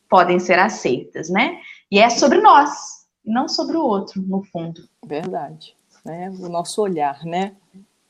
podem 0.10 0.40
ser 0.40 0.58
aceitas, 0.58 1.30
né? 1.30 1.60
E 1.92 2.00
é 2.00 2.10
sobre 2.10 2.40
nós, 2.42 3.06
e 3.24 3.32
não 3.32 3.48
sobre 3.48 3.78
o 3.78 3.84
outro, 3.84 4.22
no 4.24 4.42
fundo. 4.44 4.90
Verdade. 5.06 5.76
Né? 6.04 6.32
O 6.32 6.50
nosso 6.50 6.82
olhar, 6.82 7.24
né? 7.24 7.56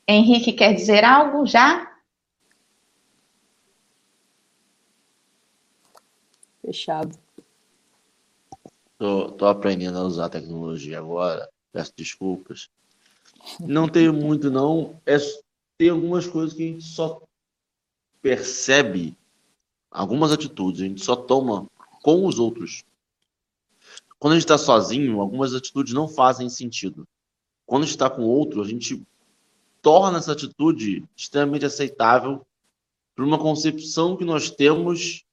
Henrique 0.08 0.52
quer 0.52 0.72
dizer 0.72 1.04
algo 1.04 1.44
já? 1.46 1.90
Fechado. 6.62 7.25
Tô, 8.98 9.30
tô 9.32 9.46
aprendendo 9.46 9.98
a 9.98 10.04
usar 10.04 10.26
a 10.26 10.30
tecnologia 10.30 10.98
agora. 10.98 11.48
Peço 11.72 11.92
desculpas. 11.96 12.68
Não 13.60 13.88
tenho 13.88 14.12
muito, 14.12 14.50
não. 14.50 15.00
É, 15.06 15.16
tem 15.78 15.90
algumas 15.90 16.26
coisas 16.26 16.56
que 16.56 16.62
a 16.62 16.66
gente 16.66 16.84
só 16.84 17.22
percebe, 18.20 19.16
algumas 19.90 20.32
atitudes, 20.32 20.80
a 20.80 20.84
gente 20.84 21.04
só 21.04 21.14
toma 21.14 21.68
com 22.02 22.26
os 22.26 22.38
outros. 22.38 22.82
Quando 24.18 24.32
a 24.32 24.36
gente 24.36 24.44
está 24.44 24.58
sozinho, 24.58 25.20
algumas 25.20 25.54
atitudes 25.54 25.92
não 25.92 26.08
fazem 26.08 26.48
sentido. 26.48 27.06
Quando 27.66 27.82
a 27.82 27.86
gente 27.86 27.94
está 27.94 28.08
com 28.08 28.22
outro, 28.22 28.62
a 28.62 28.66
gente 28.66 29.06
torna 29.82 30.18
essa 30.18 30.32
atitude 30.32 31.04
extremamente 31.16 31.64
aceitável 31.64 32.44
para 33.14 33.24
uma 33.24 33.38
concepção 33.38 34.16
que 34.16 34.24
nós 34.24 34.50
temos 34.50 35.24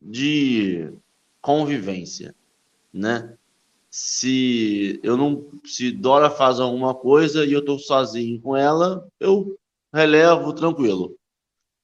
de 0.00 0.92
convivência, 1.40 2.34
né? 2.92 3.36
Se 3.90 5.00
eu 5.02 5.16
não, 5.16 5.50
se 5.64 5.90
Dora 5.90 6.30
faz 6.30 6.58
alguma 6.60 6.94
coisa 6.94 7.44
e 7.44 7.52
eu 7.52 7.60
estou 7.60 7.78
sozinho 7.78 8.40
com 8.40 8.56
ela, 8.56 9.06
eu 9.20 9.58
relevo 9.92 10.52
tranquilo. 10.52 11.16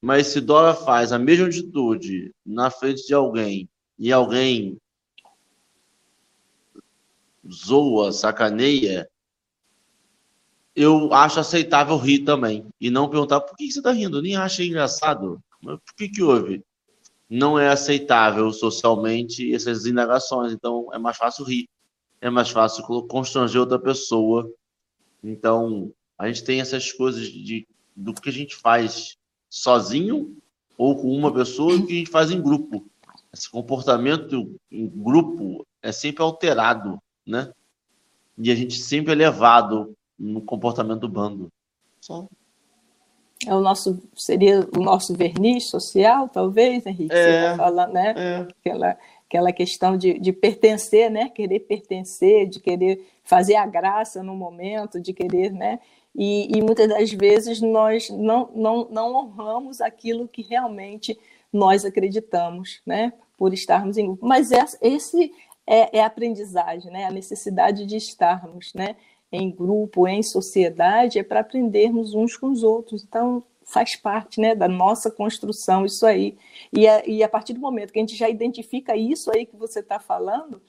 Mas 0.01 0.29
se 0.29 0.41
Dora 0.41 0.75
faz 0.75 1.13
a 1.13 1.19
mesma 1.19 1.47
atitude 1.47 2.33
na 2.47 2.71
frente 2.71 3.07
de 3.07 3.15
alguém 3.15 3.69
e 3.99 4.13
alguém 4.13 4.79
zoa, 7.51 8.13
sacaneia, 8.13 9.09
eu 10.75 11.13
acho 11.13 11.41
aceitável 11.41 11.97
rir 11.97 12.21
também. 12.21 12.67
E 12.81 12.91
não 12.91 13.09
perguntar 13.09 13.41
por 13.41 13.57
que 13.57 13.71
você 13.71 13.81
está 13.81 13.91
rindo, 13.91 14.23
nem 14.23 14.37
acho 14.37 14.63
engraçado. 14.63 15.43
Mas 15.61 15.79
por 15.81 15.95
que, 15.97 16.09
que 16.09 16.23
houve? 16.23 16.63
Não 17.29 17.59
é 17.59 17.69
aceitável 17.69 18.53
socialmente 18.53 19.55
essas 19.55 19.87
indagações, 19.87 20.53
então 20.53 20.89
é 20.93 20.99
mais 20.99 21.17
fácil 21.17 21.45
rir. 21.45 21.69
É 22.21 22.31
mais 22.31 22.51
fácil 22.51 22.85
constranger 23.07 23.61
outra 23.61 23.79
pessoa. 23.79 24.51
Então, 25.23 25.93
a 26.19 26.27
gente 26.27 26.43
tem 26.43 26.61
essas 26.61 26.91
coisas 26.93 27.29
de, 27.29 27.67
do 27.95 28.15
que 28.15 28.29
a 28.29 28.33
gente 28.33 28.57
faz 28.57 29.17
sozinho 29.49 30.37
ou 30.77 30.97
com 30.97 31.13
uma 31.13 31.33
pessoa 31.33 31.73
e 31.73 31.77
o 31.77 31.87
que 31.87 31.93
a 31.93 31.97
gente 31.97 32.11
faz 32.11 32.31
em 32.31 32.41
grupo. 32.41 32.87
Esse 33.33 33.49
comportamento 33.51 34.59
em 34.71 34.89
grupo 34.89 35.67
é 35.83 35.93
sempre 35.93 36.23
alterado 36.23 37.01
né? 37.29 37.53
E 38.39 38.51
a 38.51 38.55
gente 38.55 38.75
sempre 38.81 39.13
é 39.13 39.15
levado 39.15 39.95
no 40.19 40.41
comportamento 40.41 41.01
do 41.01 41.09
bando. 41.09 41.53
Só. 42.01 42.27
É 43.47 43.55
o 43.55 43.61
nosso 43.61 44.03
seria 44.17 44.67
o 44.77 44.81
nosso 44.81 45.15
verniz 45.15 45.71
social, 45.71 46.29
talvez, 46.29 46.85
Henrique. 46.85 47.15
É, 47.15 47.51
Você 47.51 47.57
tá 47.57 47.87
né? 47.87 48.15
É. 48.17 48.37
Aquela 48.61 48.99
aquela 49.29 49.53
questão 49.53 49.97
de, 49.97 50.19
de 50.19 50.33
pertencer, 50.33 51.11
né? 51.11 51.29
Querer 51.29 51.61
pertencer, 51.61 52.49
de 52.49 52.59
querer 52.59 53.07
fazer 53.23 53.57
a 53.57 53.67
graça 53.67 54.23
no 54.23 54.35
momento, 54.35 55.01
de 55.01 55.13
querer, 55.13 55.53
né? 55.53 55.79
E, 56.17 56.49
e, 56.57 56.63
muitas 56.63 56.89
das 56.89 57.13
vezes 57.13 57.61
nós 57.61 58.09
não, 58.09 58.51
não, 58.55 58.89
não 58.91 59.15
honramos 59.15 59.81
aquilo 59.81 60.27
que 60.27 60.43
realmente 60.43 61.17
nós 61.53 61.85
acreditamos, 61.85 62.81
né? 62.85 63.13
Por 63.37 63.53
estarmos 63.53 63.99
em 63.99 64.07
grupo. 64.07 64.27
Mas 64.27 64.51
esse, 64.81 65.31
é, 65.67 65.99
é 65.99 66.03
aprendizagem, 66.03 66.91
né? 66.91 67.05
A 67.05 67.13
necessidade 67.13 67.85
de 67.85 67.97
estarmos, 67.97 68.73
né? 68.75 68.97
Em 69.31 69.51
grupo, 69.51 70.09
em 70.09 70.23
sociedade, 70.23 71.19
é 71.19 71.23
para 71.23 71.41
aprendermos 71.41 72.15
uns 72.15 72.37
com 72.37 72.51
os 72.51 72.63
outros. 72.63 73.05
Então, 73.05 73.43
faz 73.63 73.95
parte 73.95 74.41
né, 74.41 74.55
da 74.55 74.67
nossa 74.67 75.11
construção 75.11 75.85
isso 75.85 76.07
aí. 76.07 76.37
E 76.73 76.89
a, 76.89 77.07
e 77.07 77.23
a 77.23 77.29
partir 77.29 77.53
do 77.53 77.61
momento 77.61 77.93
que 77.93 77.99
a 77.99 78.03
gente 78.03 78.17
já 78.17 78.29
identifica 78.29 78.97
isso 78.97 79.31
aí 79.31 79.45
que 79.45 79.57
você 79.57 79.81
está 79.81 79.99
falando, 79.99 80.61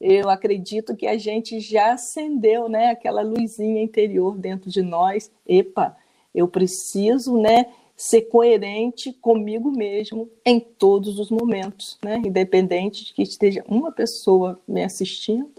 eu 0.00 0.28
acredito 0.30 0.96
que 0.96 1.06
a 1.06 1.18
gente 1.18 1.60
já 1.60 1.92
acendeu 1.92 2.68
né, 2.68 2.88
aquela 2.88 3.22
luzinha 3.22 3.82
interior 3.82 4.38
dentro 4.38 4.70
de 4.70 4.82
nós. 4.82 5.30
Epa, 5.46 5.96
eu 6.34 6.48
preciso 6.48 7.36
né, 7.36 7.66
ser 7.96 8.22
coerente 8.22 9.12
comigo 9.14 9.70
mesmo 9.70 10.30
em 10.44 10.60
todos 10.60 11.18
os 11.18 11.30
momentos, 11.30 11.98
né? 12.04 12.20
independente 12.24 13.06
de 13.06 13.14
que 13.14 13.22
esteja 13.22 13.64
uma 13.66 13.90
pessoa 13.90 14.60
me 14.68 14.84
assistindo, 14.84 15.50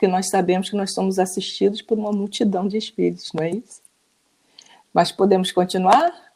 porque 0.00 0.08
nós 0.08 0.30
sabemos 0.30 0.70
que 0.70 0.76
nós 0.76 0.94
somos 0.94 1.18
assistidos 1.18 1.82
por 1.82 1.98
uma 1.98 2.10
multidão 2.10 2.66
de 2.66 2.78
espíritos, 2.78 3.34
não 3.34 3.44
é 3.44 3.50
isso? 3.50 3.82
Mas 4.94 5.12
podemos 5.12 5.52
continuar? 5.52 6.32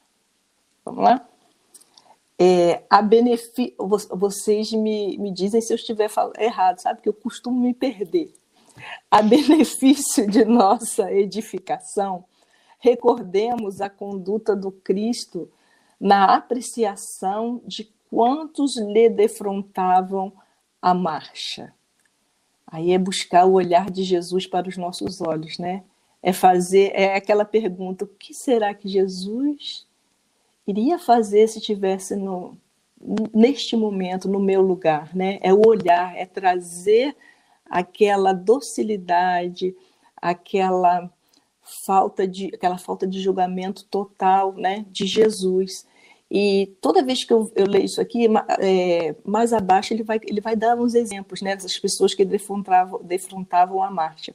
Vamos 0.85 1.03
lá? 1.03 1.27
É, 2.39 2.83
a 2.91 3.01
benefi... 3.01 3.75
Vocês 3.79 4.71
me, 4.71 5.17
me 5.17 5.33
dizem 5.33 5.63
se 5.63 5.73
eu 5.73 5.77
estiver 5.77 6.11
errado, 6.39 6.79
sabe? 6.79 7.01
Que 7.01 7.09
eu 7.09 7.15
costumo 7.15 7.59
me 7.59 7.73
perder. 7.73 8.35
A 9.11 9.23
benefício 9.23 10.27
de 10.31 10.45
nossa 10.45 11.11
edificação, 11.11 12.27
recordemos 12.79 13.81
a 13.81 13.89
conduta 13.89 14.55
do 14.55 14.71
Cristo 14.71 15.51
na 15.99 16.35
apreciação 16.35 17.63
de 17.67 17.91
quantos 18.11 18.77
lhe 18.77 19.09
defrontavam 19.09 20.35
a 20.83 20.93
marcha. 20.93 21.73
Aí 22.75 22.91
é 22.91 22.99
buscar 22.99 23.45
o 23.45 23.53
olhar 23.53 23.89
de 23.89 24.03
Jesus 24.03 24.49
para 24.49 24.69
os 24.69 24.77
nossos 24.77 25.21
olhos, 25.21 25.59
né? 25.59 25.85
É 26.21 26.33
fazer, 26.33 26.91
é 26.93 27.15
aquela 27.15 27.45
pergunta: 27.45 28.05
o 28.05 28.09
que 28.09 28.35
será 28.35 28.75
que 28.75 28.89
Jesus 28.89 29.87
iria 30.67 30.99
fazer 30.99 31.47
se 31.47 31.59
estivesse 31.59 32.17
no, 32.17 32.59
neste 33.33 33.77
momento, 33.77 34.29
no 34.29 34.41
meu 34.41 34.61
lugar, 34.61 35.15
né? 35.15 35.39
É 35.41 35.55
o 35.55 35.65
olhar, 35.65 36.17
é 36.17 36.27
trazer 36.27 37.15
aquela 37.65 38.33
docilidade, 38.33 39.73
aquela 40.17 41.09
falta 41.63 42.27
de 42.27 42.51
aquela 42.53 42.77
falta 42.77 43.07
de 43.07 43.21
julgamento 43.21 43.85
total, 43.85 44.53
né, 44.55 44.85
de 44.91 45.07
Jesus 45.07 45.87
E 46.31 46.75
toda 46.81 47.05
vez 47.05 47.23
que 47.23 47.33
eu, 47.33 47.51
eu 47.55 47.67
leio 47.67 47.85
isso 47.85 48.01
aqui, 48.01 48.27
é, 48.59 49.15
mais 49.25 49.53
abaixo 49.53 49.93
ele 49.93 50.03
vai, 50.03 50.19
ele 50.25 50.41
vai 50.41 50.57
dar 50.57 50.77
uns 50.77 50.95
exemplos 50.95 51.43
né, 51.43 51.55
das 51.55 51.79
pessoas 51.79 52.15
que 52.15 52.25
defrontavam, 52.25 53.03
defrontavam 53.03 53.83
a 53.83 53.91
marcha. 53.91 54.35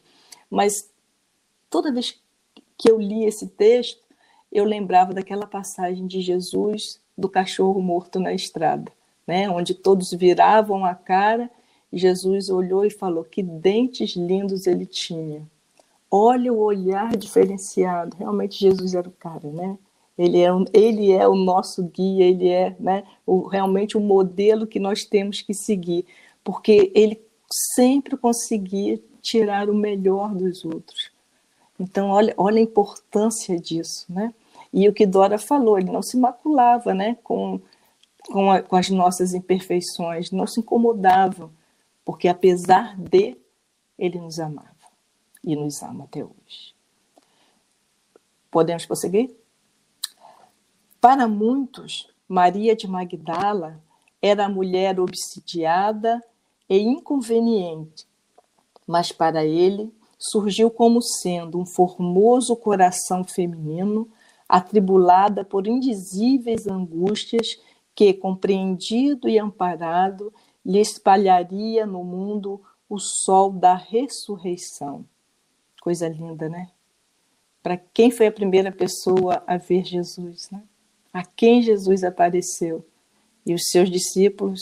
Mas 0.49 0.89
toda 1.69 1.91
vez 1.91 2.19
que 2.77 2.89
eu 2.89 2.99
li 2.99 3.25
esse 3.25 3.47
texto, 3.47 4.01
eu 4.51 4.63
lembrava 4.63 5.13
daquela 5.13 5.45
passagem 5.45 6.07
de 6.07 6.21
Jesus 6.21 7.01
do 7.17 7.27
cachorro 7.27 7.81
morto 7.81 8.19
na 8.19 8.33
estrada, 8.33 8.91
né, 9.27 9.49
onde 9.49 9.73
todos 9.73 10.11
viravam 10.11 10.85
a 10.85 10.95
cara 10.95 11.49
Jesus 11.91 12.49
olhou 12.49 12.85
e 12.85 12.89
falou: 12.89 13.23
Que 13.23 13.41
dentes 13.41 14.15
lindos 14.15 14.67
ele 14.67 14.85
tinha. 14.85 15.47
Olha 16.09 16.51
o 16.53 16.59
olhar 16.59 17.15
diferenciado. 17.17 18.15
Realmente 18.17 18.59
Jesus 18.59 18.93
era 18.93 19.07
o 19.07 19.11
cara, 19.11 19.49
né? 19.51 19.77
Ele 20.19 20.41
é, 20.41 20.49
ele 20.73 21.13
é 21.13 21.25
o 21.25 21.33
nosso 21.33 21.81
guia, 21.81 22.25
ele 22.25 22.49
é 22.49 22.75
né, 22.77 23.05
o, 23.25 23.47
realmente 23.47 23.95
o 23.95 24.01
modelo 24.01 24.67
que 24.67 24.77
nós 24.77 25.05
temos 25.05 25.41
que 25.41 25.53
seguir, 25.53 26.05
porque 26.43 26.91
ele 26.93 27.21
sempre 27.73 28.17
conseguia 28.17 29.01
tirar 29.21 29.69
o 29.69 29.73
melhor 29.73 30.35
dos 30.35 30.65
outros. 30.65 31.09
Então, 31.79 32.09
olha, 32.09 32.33
olha 32.35 32.57
a 32.57 32.61
importância 32.61 33.57
disso, 33.57 34.05
né? 34.09 34.33
E 34.73 34.89
o 34.89 34.93
que 34.93 35.05
Dora 35.05 35.39
falou, 35.39 35.79
ele 35.79 35.89
não 35.89 36.01
se 36.01 36.17
maculava, 36.17 36.93
né, 36.93 37.17
com, 37.23 37.61
com, 38.29 38.51
a, 38.51 38.61
com 38.61 38.75
as 38.75 38.89
nossas 38.89 39.33
imperfeições, 39.33 40.31
não 40.31 40.45
se 40.45 40.59
incomodava, 40.59 41.49
porque 42.03 42.27
apesar 42.27 42.99
de, 42.99 43.37
ele 43.97 44.19
nos 44.19 44.37
amava 44.37 44.67
e 45.41 45.55
nos 45.55 45.81
ama 45.81 46.03
até 46.03 46.25
hoje. 46.25 46.75
Podemos 48.51 48.85
prosseguir? 48.85 49.38
Para 51.01 51.29
muitos, 51.29 52.09
Maria 52.27 52.75
de 52.75 52.85
Magdala 52.85 53.81
era 54.21 54.45
a 54.45 54.49
mulher 54.49 54.99
obsidiada 54.99 56.21
e 56.69 56.77
inconveniente, 56.77 58.05
mas 58.85 59.09
para 59.11 59.45
ele 59.45 59.93
surgiu 60.17 60.69
como 60.69 61.01
sendo 61.01 61.57
um 61.57 61.65
formoso 61.65 62.53
coração 62.57 63.23
feminino 63.23 64.09
atribulada 64.47 65.45
por 65.45 65.67
indizíveis 65.67 66.67
angústias 66.67 67.57
que, 67.95 68.13
compreendido 68.13 69.29
e 69.29 69.39
amparado, 69.39 70.33
lhe 70.65 70.79
espalharia 70.79 71.85
no 71.85 72.03
mundo 72.03 72.61
o 72.89 72.99
sol 72.99 73.51
da 73.51 73.75
ressurreição. 73.75 75.05
Coisa 75.81 76.09
linda, 76.09 76.49
né? 76.49 76.69
Para 77.63 77.77
quem 77.77 78.11
foi 78.11 78.27
a 78.27 78.31
primeira 78.31 78.71
pessoa 78.71 79.41
a 79.47 79.55
ver 79.55 79.85
Jesus, 79.85 80.49
né? 80.51 80.61
A 81.13 81.23
quem 81.23 81.61
Jesus 81.61 82.03
apareceu. 82.03 82.85
E 83.45 83.53
os 83.53 83.69
seus 83.69 83.89
discípulos, 83.89 84.61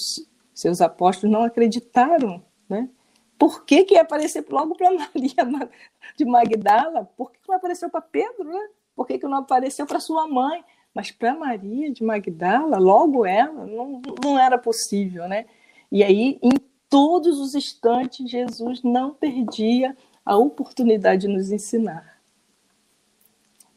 seus 0.54 0.82
apóstolos, 0.82 1.32
não 1.32 1.44
acreditaram. 1.44 2.44
Né? 2.70 2.90
Por 3.38 3.66
que, 3.66 3.84
que 3.84 3.96
ia 3.96 4.02
aparecer 4.02 4.46
logo 4.50 4.76
para 4.76 4.92
Maria 4.94 5.70
de 6.16 6.26
Magdala? 6.26 7.06
Por 7.18 7.32
que, 7.32 7.40
que 7.40 7.48
não 7.48 7.56
apareceu 7.56 7.90
para 7.90 8.02
Pedro? 8.02 8.46
Né? 8.46 8.70
Por 8.96 9.06
que, 9.06 9.20
que 9.20 9.28
não 9.28 9.40
apareceu 9.40 9.86
para 9.86 10.00
sua 10.00 10.28
mãe? 10.28 10.64
Mas 10.94 11.12
para 11.12 11.36
Maria 11.36 11.92
de 11.92 12.04
Magdala, 12.04 12.78
logo 12.78 13.26
ela, 13.26 13.66
não, 13.66 14.02
não 14.24 14.40
era 14.40 14.58
possível. 14.58 15.28
Né? 15.28 15.46
E 15.92 16.04
aí, 16.04 16.40
em 16.42 16.54
todos 16.90 17.40
os 17.40 17.54
instantes, 17.54 18.30
Jesus 18.30 18.82
não 18.82 19.14
perdia 19.14 19.96
a 20.26 20.36
oportunidade 20.36 21.28
de 21.28 21.28
nos 21.28 21.52
ensinar. 21.52 22.20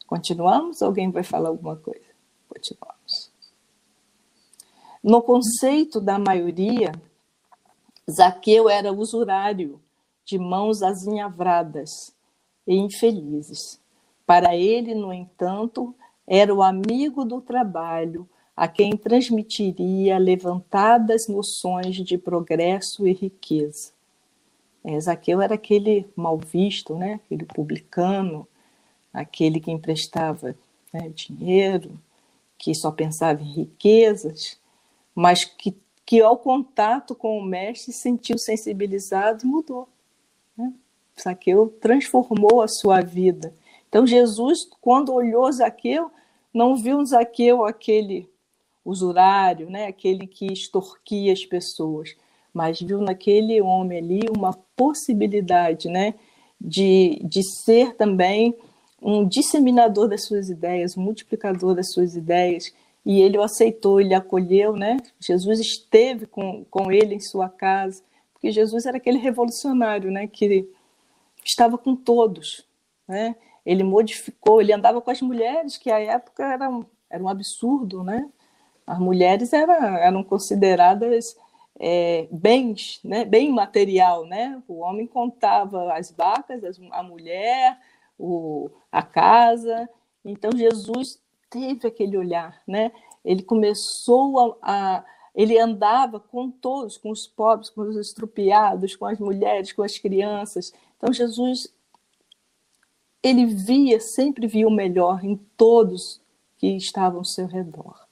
Continuamos? 0.06 0.82
Alguém 0.82 1.10
vai 1.10 1.22
falar 1.22 1.50
alguma 1.50 1.76
coisa? 1.76 2.09
Continuamos. 2.52 3.30
No 5.02 5.22
conceito 5.22 6.00
da 6.00 6.18
maioria, 6.18 6.92
Zaqueu 8.10 8.68
era 8.68 8.92
usurário, 8.92 9.80
de 10.24 10.36
mãos 10.36 10.82
azinhavradas 10.82 12.12
e 12.66 12.74
infelizes. 12.74 13.80
Para 14.26 14.56
ele, 14.56 14.94
no 14.94 15.12
entanto, 15.12 15.94
era 16.26 16.52
o 16.52 16.62
amigo 16.62 17.24
do 17.24 17.40
trabalho, 17.40 18.28
a 18.54 18.68
quem 18.68 18.96
transmitiria 18.96 20.18
levantadas 20.18 21.28
noções 21.28 21.96
de 21.96 22.18
progresso 22.18 23.06
e 23.06 23.12
riqueza. 23.12 23.92
É, 24.84 24.98
Zaqueu 25.00 25.40
era 25.40 25.54
aquele 25.54 26.06
mal 26.16 26.36
visto, 26.36 26.94
né? 26.94 27.20
aquele 27.24 27.44
publicano, 27.44 28.46
aquele 29.12 29.60
que 29.60 29.70
emprestava 29.70 30.54
né, 30.92 31.08
dinheiro, 31.10 31.98
que 32.60 32.74
só 32.74 32.90
pensava 32.90 33.42
em 33.42 33.50
riquezas, 33.50 34.58
mas 35.14 35.46
que, 35.46 35.74
que 36.04 36.20
ao 36.20 36.36
contato 36.36 37.14
com 37.14 37.38
o 37.38 37.42
mestre 37.42 37.90
se 37.90 37.98
sentiu 37.98 38.36
sensibilizado 38.36 39.44
e 39.44 39.48
mudou. 39.48 39.88
Né? 40.54 40.70
Transformou 41.80 42.60
a 42.60 42.68
sua 42.68 43.00
vida. 43.00 43.54
Então 43.88 44.06
Jesus, 44.06 44.68
quando 44.78 45.14
olhou 45.14 45.50
Zaqueu, 45.50 46.10
não 46.52 46.76
viu 46.76 47.02
Zaqueu 47.02 47.64
aquele 47.64 48.28
usurário, 48.84 49.70
né? 49.70 49.86
aquele 49.86 50.26
que 50.26 50.52
extorquia 50.52 51.32
as 51.32 51.46
pessoas, 51.46 52.14
mas 52.52 52.78
viu 52.78 53.00
naquele 53.00 53.58
homem 53.62 53.98
ali 53.98 54.20
uma 54.36 54.52
possibilidade 54.76 55.88
né? 55.88 56.14
de, 56.60 57.22
de 57.24 57.42
ser 57.42 57.96
também 57.96 58.54
um 59.02 59.26
disseminador 59.26 60.08
das 60.08 60.24
suas 60.24 60.50
ideias, 60.50 60.96
um 60.96 61.02
multiplicador 61.02 61.74
das 61.74 61.92
suas 61.92 62.14
ideias, 62.16 62.72
e 63.04 63.20
ele 63.20 63.38
o 63.38 63.42
aceitou, 63.42 64.00
ele 64.00 64.14
acolheu, 64.14 64.76
né? 64.76 64.98
Jesus 65.18 65.58
esteve 65.58 66.26
com, 66.26 66.64
com 66.70 66.92
ele 66.92 67.14
em 67.14 67.20
sua 67.20 67.48
casa, 67.48 68.02
porque 68.32 68.52
Jesus 68.52 68.84
era 68.86 68.98
aquele 68.98 69.18
revolucionário, 69.18 70.10
né? 70.10 70.26
Que 70.26 70.68
estava 71.44 71.78
com 71.78 71.96
todos, 71.96 72.66
né? 73.08 73.34
Ele 73.64 73.82
modificou, 73.82 74.60
ele 74.60 74.72
andava 74.72 75.00
com 75.00 75.10
as 75.10 75.22
mulheres, 75.22 75.76
que 75.76 75.90
à 75.90 75.98
época 75.98 76.44
era 76.44 76.68
um, 76.68 76.84
era 77.08 77.22
um 77.22 77.28
absurdo, 77.28 78.02
né? 78.02 78.28
As 78.86 78.98
mulheres 78.98 79.52
eram, 79.52 79.96
eram 79.96 80.22
consideradas 80.22 81.36
é, 81.78 82.28
bens, 82.30 83.00
né? 83.02 83.24
Bem 83.24 83.50
material, 83.50 84.26
né? 84.26 84.62
O 84.68 84.80
homem 84.80 85.06
contava 85.06 85.94
as 85.94 86.10
vacas, 86.10 86.78
a 86.90 87.02
mulher, 87.02 87.78
o, 88.20 88.70
a 88.92 89.02
casa. 89.02 89.88
Então 90.24 90.50
Jesus 90.54 91.20
teve 91.48 91.88
aquele 91.88 92.16
olhar, 92.16 92.60
né? 92.66 92.92
Ele 93.24 93.42
começou 93.42 94.58
a, 94.62 94.98
a 94.98 95.04
ele 95.34 95.58
andava 95.58 96.18
com 96.18 96.50
todos, 96.50 96.98
com 96.98 97.10
os 97.10 97.26
pobres, 97.26 97.70
com 97.70 97.82
os 97.82 97.96
estrupiados, 97.96 98.96
com 98.96 99.06
as 99.06 99.18
mulheres, 99.18 99.72
com 99.72 99.82
as 99.82 99.96
crianças. 99.96 100.72
Então 100.96 101.12
Jesus 101.12 101.72
ele 103.22 103.46
via, 103.46 104.00
sempre 104.00 104.46
via 104.46 104.66
o 104.66 104.70
melhor 104.70 105.24
em 105.24 105.36
todos 105.56 106.20
que 106.58 106.68
estavam 106.76 107.18
ao 107.18 107.24
seu 107.24 107.46
redor. 107.46 108.06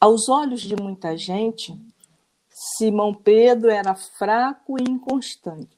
Aos 0.00 0.28
olhos 0.28 0.60
de 0.60 0.76
muita 0.76 1.16
gente, 1.16 1.76
Simão 2.48 3.14
Pedro 3.14 3.70
era 3.70 3.94
fraco 3.94 4.76
e 4.78 4.90
inconstante. 4.90 5.76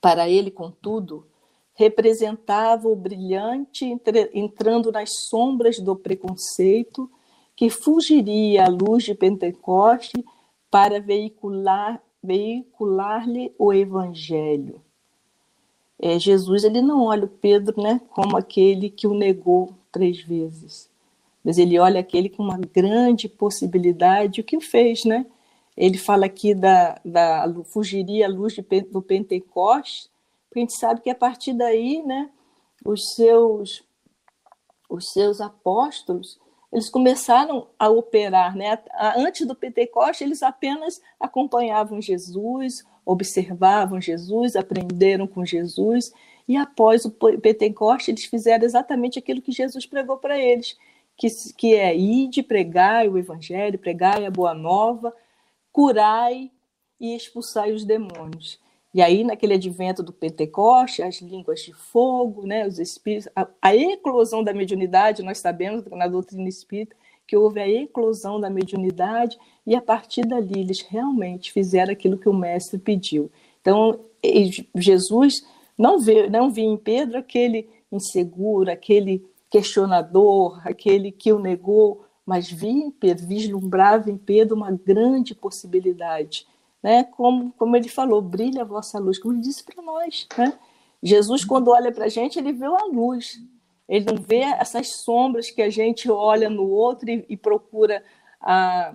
Para 0.00 0.28
ele, 0.28 0.50
contudo, 0.50 1.26
representava 1.74 2.88
o 2.88 2.96
brilhante 2.96 3.84
entrando 4.32 4.92
nas 4.92 5.10
sombras 5.28 5.78
do 5.78 5.96
preconceito 5.96 7.10
que 7.56 7.70
fugiria 7.70 8.64
à 8.64 8.68
luz 8.68 9.04
de 9.04 9.14
Pentecoste 9.14 10.24
para 10.70 11.00
veicular 11.00 12.02
veicular-lhe 12.22 13.52
o 13.58 13.72
evangelho. 13.72 14.80
É, 16.00 16.18
Jesus 16.20 16.62
ele 16.62 16.80
não 16.80 17.04
olha 17.06 17.24
o 17.24 17.28
Pedro 17.28 17.80
né, 17.82 18.00
como 18.10 18.36
aquele 18.36 18.88
que 18.88 19.08
o 19.08 19.14
negou 19.14 19.72
três 19.90 20.20
vezes, 20.20 20.88
mas 21.44 21.58
ele 21.58 21.78
olha 21.80 21.98
aquele 21.98 22.28
com 22.28 22.44
uma 22.44 22.58
grande 22.58 23.28
possibilidade, 23.28 24.40
o 24.40 24.44
que 24.44 24.56
o 24.56 24.60
fez, 24.60 25.04
né? 25.04 25.26
Ele 25.76 25.98
fala 25.98 26.26
aqui 26.26 26.54
da, 26.54 27.00
da 27.04 27.52
fugiria 27.64 28.26
à 28.26 28.28
luz 28.28 28.54
de, 28.54 28.62
do 28.82 29.02
Pentecoste 29.02 30.08
porque 30.52 30.60
a 30.60 30.62
gente 30.64 30.76
sabe 30.76 31.00
que 31.00 31.08
a 31.08 31.14
partir 31.14 31.54
daí, 31.54 32.02
né, 32.02 32.28
os 32.84 33.14
seus 33.14 33.82
os 34.86 35.10
seus 35.10 35.40
apóstolos, 35.40 36.38
eles 36.70 36.90
começaram 36.90 37.66
a 37.78 37.88
operar, 37.88 38.54
né? 38.54 38.78
Antes 39.16 39.46
do 39.46 39.54
Pentecoste, 39.54 40.22
eles 40.22 40.42
apenas 40.42 41.00
acompanhavam 41.18 42.02
Jesus, 42.02 42.84
observavam 43.02 43.98
Jesus, 43.98 44.54
aprenderam 44.54 45.26
com 45.26 45.46
Jesus, 45.46 46.12
e 46.46 46.54
após 46.54 47.06
o 47.06 47.10
Pentecoste, 47.10 48.10
eles 48.10 48.26
fizeram 48.26 48.66
exatamente 48.66 49.18
aquilo 49.18 49.40
que 49.40 49.52
Jesus 49.52 49.86
pregou 49.86 50.18
para 50.18 50.38
eles, 50.38 50.76
que, 51.16 51.28
que 51.56 51.74
é 51.74 51.96
ir 51.96 52.28
de 52.28 52.42
pregar 52.42 53.08
o 53.08 53.16
evangelho, 53.16 53.78
pregar 53.78 54.22
a 54.22 54.30
boa 54.30 54.52
nova, 54.52 55.14
curai 55.72 56.50
e 57.00 57.16
expulsai 57.16 57.72
os 57.72 57.86
demônios. 57.86 58.61
E 58.94 59.00
aí, 59.00 59.24
naquele 59.24 59.54
advento 59.54 60.02
do 60.02 60.12
Pentecoste, 60.12 61.02
as 61.02 61.20
línguas 61.20 61.60
de 61.60 61.72
fogo, 61.72 62.46
né, 62.46 62.66
os 62.66 62.78
espíritos, 62.78 63.28
a, 63.34 63.48
a 63.60 63.74
eclosão 63.74 64.44
da 64.44 64.52
mediunidade, 64.52 65.22
nós 65.22 65.38
sabemos 65.38 65.84
na 65.86 66.06
doutrina 66.06 66.48
espírita 66.48 66.94
que 67.26 67.36
houve 67.36 67.60
a 67.60 67.68
eclosão 67.68 68.38
da 68.38 68.50
mediunidade 68.50 69.38
e 69.66 69.74
a 69.74 69.80
partir 69.80 70.22
dali 70.26 70.60
eles 70.60 70.82
realmente 70.82 71.50
fizeram 71.50 71.92
aquilo 71.92 72.18
que 72.18 72.28
o 72.28 72.34
mestre 72.34 72.78
pediu. 72.78 73.30
Então, 73.60 74.00
Jesus 74.74 75.46
não 75.78 75.98
vê, 75.98 76.28
não 76.28 76.50
via 76.50 76.64
em 76.64 76.76
Pedro 76.76 77.18
aquele 77.18 77.70
inseguro, 77.90 78.70
aquele 78.70 79.24
questionador, 79.48 80.60
aquele 80.66 81.10
que 81.10 81.32
o 81.32 81.38
negou, 81.38 82.04
mas 82.26 82.50
via 82.50 82.70
em 82.70 82.90
Pedro, 82.90 83.26
vislumbrava 83.26 84.10
em 84.10 84.16
Pedro 84.16 84.56
uma 84.56 84.70
grande 84.70 85.34
possibilidade. 85.34 86.46
Né? 86.82 87.04
Como, 87.04 87.52
como 87.52 87.76
ele 87.76 87.88
falou, 87.88 88.20
brilha 88.20 88.62
a 88.62 88.66
vossa 88.66 88.98
luz, 88.98 89.18
como 89.18 89.34
ele 89.34 89.42
disse 89.42 89.62
para 89.62 89.82
nós. 89.82 90.26
Né? 90.36 90.52
Jesus, 91.02 91.44
quando 91.44 91.70
olha 91.70 91.92
para 91.92 92.06
a 92.06 92.08
gente, 92.08 92.38
ele 92.38 92.52
vê 92.52 92.66
a 92.66 92.86
luz. 92.86 93.40
Ele 93.88 94.06
não 94.06 94.16
vê 94.16 94.40
essas 94.40 94.88
sombras 94.88 95.50
que 95.50 95.60
a 95.60 95.70
gente 95.70 96.10
olha 96.10 96.48
no 96.48 96.68
outro 96.68 97.10
e, 97.10 97.24
e 97.28 97.36
procura 97.36 98.02
a, 98.40 98.92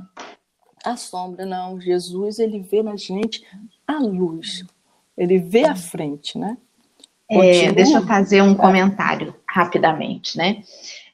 a 0.84 0.98
sombra. 0.98 1.46
Não, 1.46 1.80
Jesus, 1.80 2.40
ele 2.40 2.60
vê 2.60 2.82
na 2.82 2.96
gente 2.96 3.46
a 3.86 4.00
luz. 4.00 4.66
Ele 5.18 5.38
vê 5.38 5.66
a 5.66 5.76
frente, 5.76 6.38
né? 6.38 6.58
É, 7.30 7.72
deixa 7.74 7.98
eu 7.98 8.08
fazer 8.08 8.42
um 8.42 8.56
comentário 8.56 9.36
rapidamente, 9.46 10.38
né? 10.38 10.64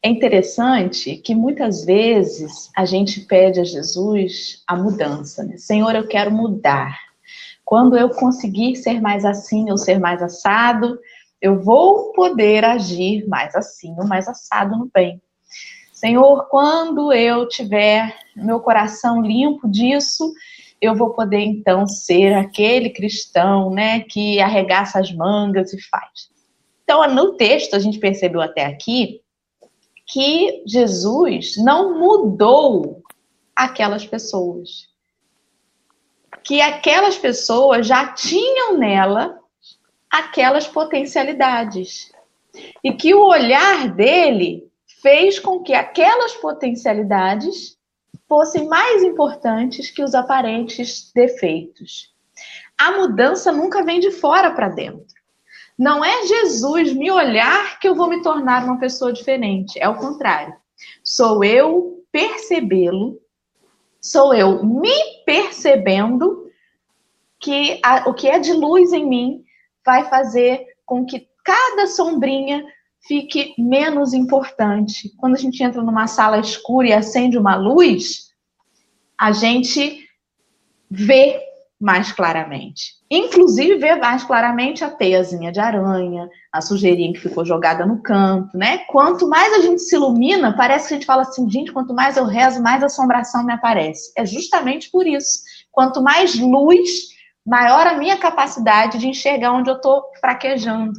É 0.05 0.09
interessante 0.09 1.15
que 1.15 1.33
muitas 1.33 1.85
vezes 1.85 2.69
a 2.75 2.83
gente 2.83 3.21
pede 3.21 3.61
a 3.61 3.63
Jesus 3.63 4.61
a 4.67 4.75
mudança, 4.75 5.45
né? 5.45 5.55
Senhor, 5.55 5.95
eu 5.95 6.05
quero 6.05 6.29
mudar. 6.29 6.99
Quando 7.63 7.97
eu 7.97 8.09
conseguir 8.09 8.75
ser 8.75 8.99
mais 8.99 9.23
assim 9.23 9.71
ou 9.71 9.77
ser 9.77 9.99
mais 9.99 10.21
assado, 10.21 10.99
eu 11.41 11.57
vou 11.61 12.11
poder 12.11 12.65
agir 12.65 13.25
mais 13.29 13.55
assim 13.55 13.95
ou 13.97 14.05
mais 14.05 14.27
assado 14.27 14.77
no 14.77 14.91
bem. 14.93 15.21
Senhor, 15.93 16.49
quando 16.49 17.13
eu 17.13 17.47
tiver 17.47 18.13
meu 18.35 18.59
coração 18.59 19.21
limpo 19.21 19.69
disso, 19.69 20.33
eu 20.81 20.93
vou 20.95 21.11
poder 21.11 21.39
então 21.39 21.87
ser 21.87 22.33
aquele 22.33 22.89
cristão, 22.89 23.69
né, 23.69 24.01
que 24.01 24.41
arregaça 24.41 24.99
as 24.99 25.13
mangas 25.13 25.71
e 25.71 25.81
faz. 25.81 26.29
Então, 26.83 27.07
no 27.15 27.37
texto 27.37 27.73
a 27.73 27.79
gente 27.79 27.99
percebeu 27.99 28.41
até 28.41 28.65
aqui 28.65 29.22
que 30.05 30.63
Jesus 30.65 31.55
não 31.57 31.99
mudou 31.99 33.03
aquelas 33.55 34.05
pessoas. 34.05 34.87
Que 36.43 36.61
aquelas 36.61 37.17
pessoas 37.17 37.87
já 37.87 38.13
tinham 38.13 38.77
nela 38.77 39.39
aquelas 40.09 40.67
potencialidades. 40.67 42.11
E 42.83 42.93
que 42.93 43.13
o 43.13 43.25
olhar 43.25 43.93
dele 43.95 44.69
fez 45.01 45.39
com 45.39 45.61
que 45.61 45.73
aquelas 45.73 46.33
potencialidades 46.35 47.77
fossem 48.27 48.67
mais 48.67 49.03
importantes 49.03 49.89
que 49.89 50.03
os 50.03 50.15
aparentes 50.15 51.11
defeitos. 51.13 52.13
A 52.77 52.91
mudança 52.91 53.51
nunca 53.51 53.83
vem 53.83 53.99
de 53.99 54.11
fora 54.11 54.51
para 54.51 54.69
dentro. 54.69 55.22
Não 55.77 56.03
é 56.03 56.25
Jesus 56.25 56.93
me 56.93 57.09
olhar 57.09 57.79
que 57.79 57.87
eu 57.87 57.95
vou 57.95 58.07
me 58.07 58.21
tornar 58.21 58.63
uma 58.63 58.79
pessoa 58.79 59.11
diferente. 59.11 59.79
É 59.79 59.87
o 59.89 59.97
contrário. 59.97 60.55
Sou 61.03 61.43
eu 61.43 62.03
percebê-lo, 62.11 63.19
sou 63.99 64.33
eu 64.33 64.63
me 64.63 64.93
percebendo 65.25 66.47
que 67.39 67.79
a, 67.83 68.09
o 68.09 68.13
que 68.13 68.27
é 68.27 68.39
de 68.39 68.53
luz 68.53 68.93
em 68.93 69.05
mim 69.05 69.43
vai 69.85 70.05
fazer 70.09 70.65
com 70.85 71.05
que 71.05 71.27
cada 71.43 71.87
sombrinha 71.87 72.63
fique 73.05 73.53
menos 73.57 74.13
importante. 74.13 75.13
Quando 75.17 75.35
a 75.35 75.39
gente 75.39 75.61
entra 75.61 75.81
numa 75.81 76.07
sala 76.07 76.39
escura 76.39 76.87
e 76.87 76.93
acende 76.93 77.37
uma 77.37 77.55
luz, 77.55 78.31
a 79.17 79.31
gente 79.31 80.07
vê 80.89 81.41
mais 81.83 82.13
claramente. 82.13 82.93
Inclusive, 83.11 83.75
vê 83.75 83.93
mais 83.95 84.23
claramente 84.23 84.85
a 84.85 84.89
teiazinha 84.89 85.51
de 85.51 85.59
aranha, 85.59 86.29
a 86.49 86.61
sujeirinha 86.61 87.11
que 87.11 87.19
ficou 87.19 87.43
jogada 87.43 87.85
no 87.85 88.01
canto, 88.01 88.57
né? 88.57 88.77
Quanto 88.87 89.27
mais 89.27 89.53
a 89.53 89.59
gente 89.59 89.81
se 89.81 89.93
ilumina, 89.93 90.55
parece 90.55 90.87
que 90.87 90.93
a 90.93 90.97
gente 90.97 91.05
fala 91.05 91.23
assim, 91.23 91.49
gente, 91.49 91.73
quanto 91.73 91.93
mais 91.93 92.15
eu 92.15 92.23
rezo, 92.23 92.63
mais 92.63 92.81
assombração 92.81 93.43
me 93.43 93.51
aparece. 93.51 94.13
É 94.17 94.25
justamente 94.25 94.89
por 94.89 95.05
isso. 95.05 95.41
Quanto 95.73 96.01
mais 96.01 96.39
luz, 96.39 97.09
maior 97.45 97.85
a 97.85 97.97
minha 97.97 98.15
capacidade 98.15 98.97
de 98.97 99.09
enxergar 99.09 99.51
onde 99.51 99.69
eu 99.69 99.75
estou 99.75 100.03
fraquejando. 100.21 100.93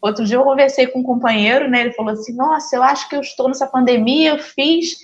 Outro 0.00 0.24
dia 0.24 0.38
eu 0.38 0.44
conversei 0.44 0.86
com 0.86 1.00
um 1.00 1.04
companheiro, 1.04 1.68
né? 1.68 1.82
Ele 1.82 1.92
falou 1.92 2.12
assim: 2.12 2.34
Nossa, 2.34 2.74
eu 2.74 2.82
acho 2.82 3.10
que 3.10 3.16
eu 3.16 3.20
estou 3.20 3.48
nessa 3.48 3.66
pandemia, 3.66 4.30
eu 4.30 4.38
fiz 4.38 4.96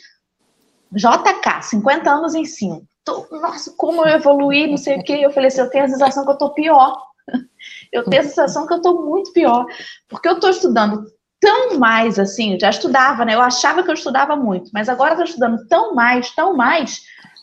JK, 0.90 1.62
50 1.62 2.10
anos 2.10 2.34
em 2.34 2.46
5. 2.46 2.89
Nossa, 3.30 3.72
como 3.76 4.06
eu 4.06 4.16
evoluí, 4.16 4.66
não 4.66 4.76
sei 4.76 4.98
o 4.98 5.04
quê. 5.04 5.20
Eu 5.20 5.30
falei 5.30 5.48
assim: 5.48 5.60
Eu 5.60 5.70
tenho 5.70 5.84
a 5.84 5.88
sensação 5.88 6.24
que 6.24 6.30
eu 6.30 6.34
estou 6.34 6.54
pior. 6.54 6.96
Eu 7.92 8.04
tenho 8.04 8.22
a 8.22 8.24
sensação 8.24 8.66
que 8.66 8.72
eu 8.72 8.76
estou 8.76 9.04
muito 9.04 9.32
pior. 9.32 9.66
Porque 10.08 10.28
eu 10.28 10.34
estou 10.34 10.48
estudando 10.48 11.04
tão 11.40 11.78
mais 11.78 12.18
assim, 12.18 12.58
já 12.60 12.70
estudava, 12.70 13.24
né? 13.24 13.34
Eu 13.34 13.40
achava 13.40 13.82
que 13.82 13.90
eu 13.90 13.94
estudava 13.94 14.36
muito, 14.36 14.70
mas 14.72 14.88
agora 14.88 15.12
estou 15.12 15.24
estudando 15.24 15.66
tão 15.66 15.94
mais, 15.94 16.30
tão 16.34 16.54
mais, 16.54 17.00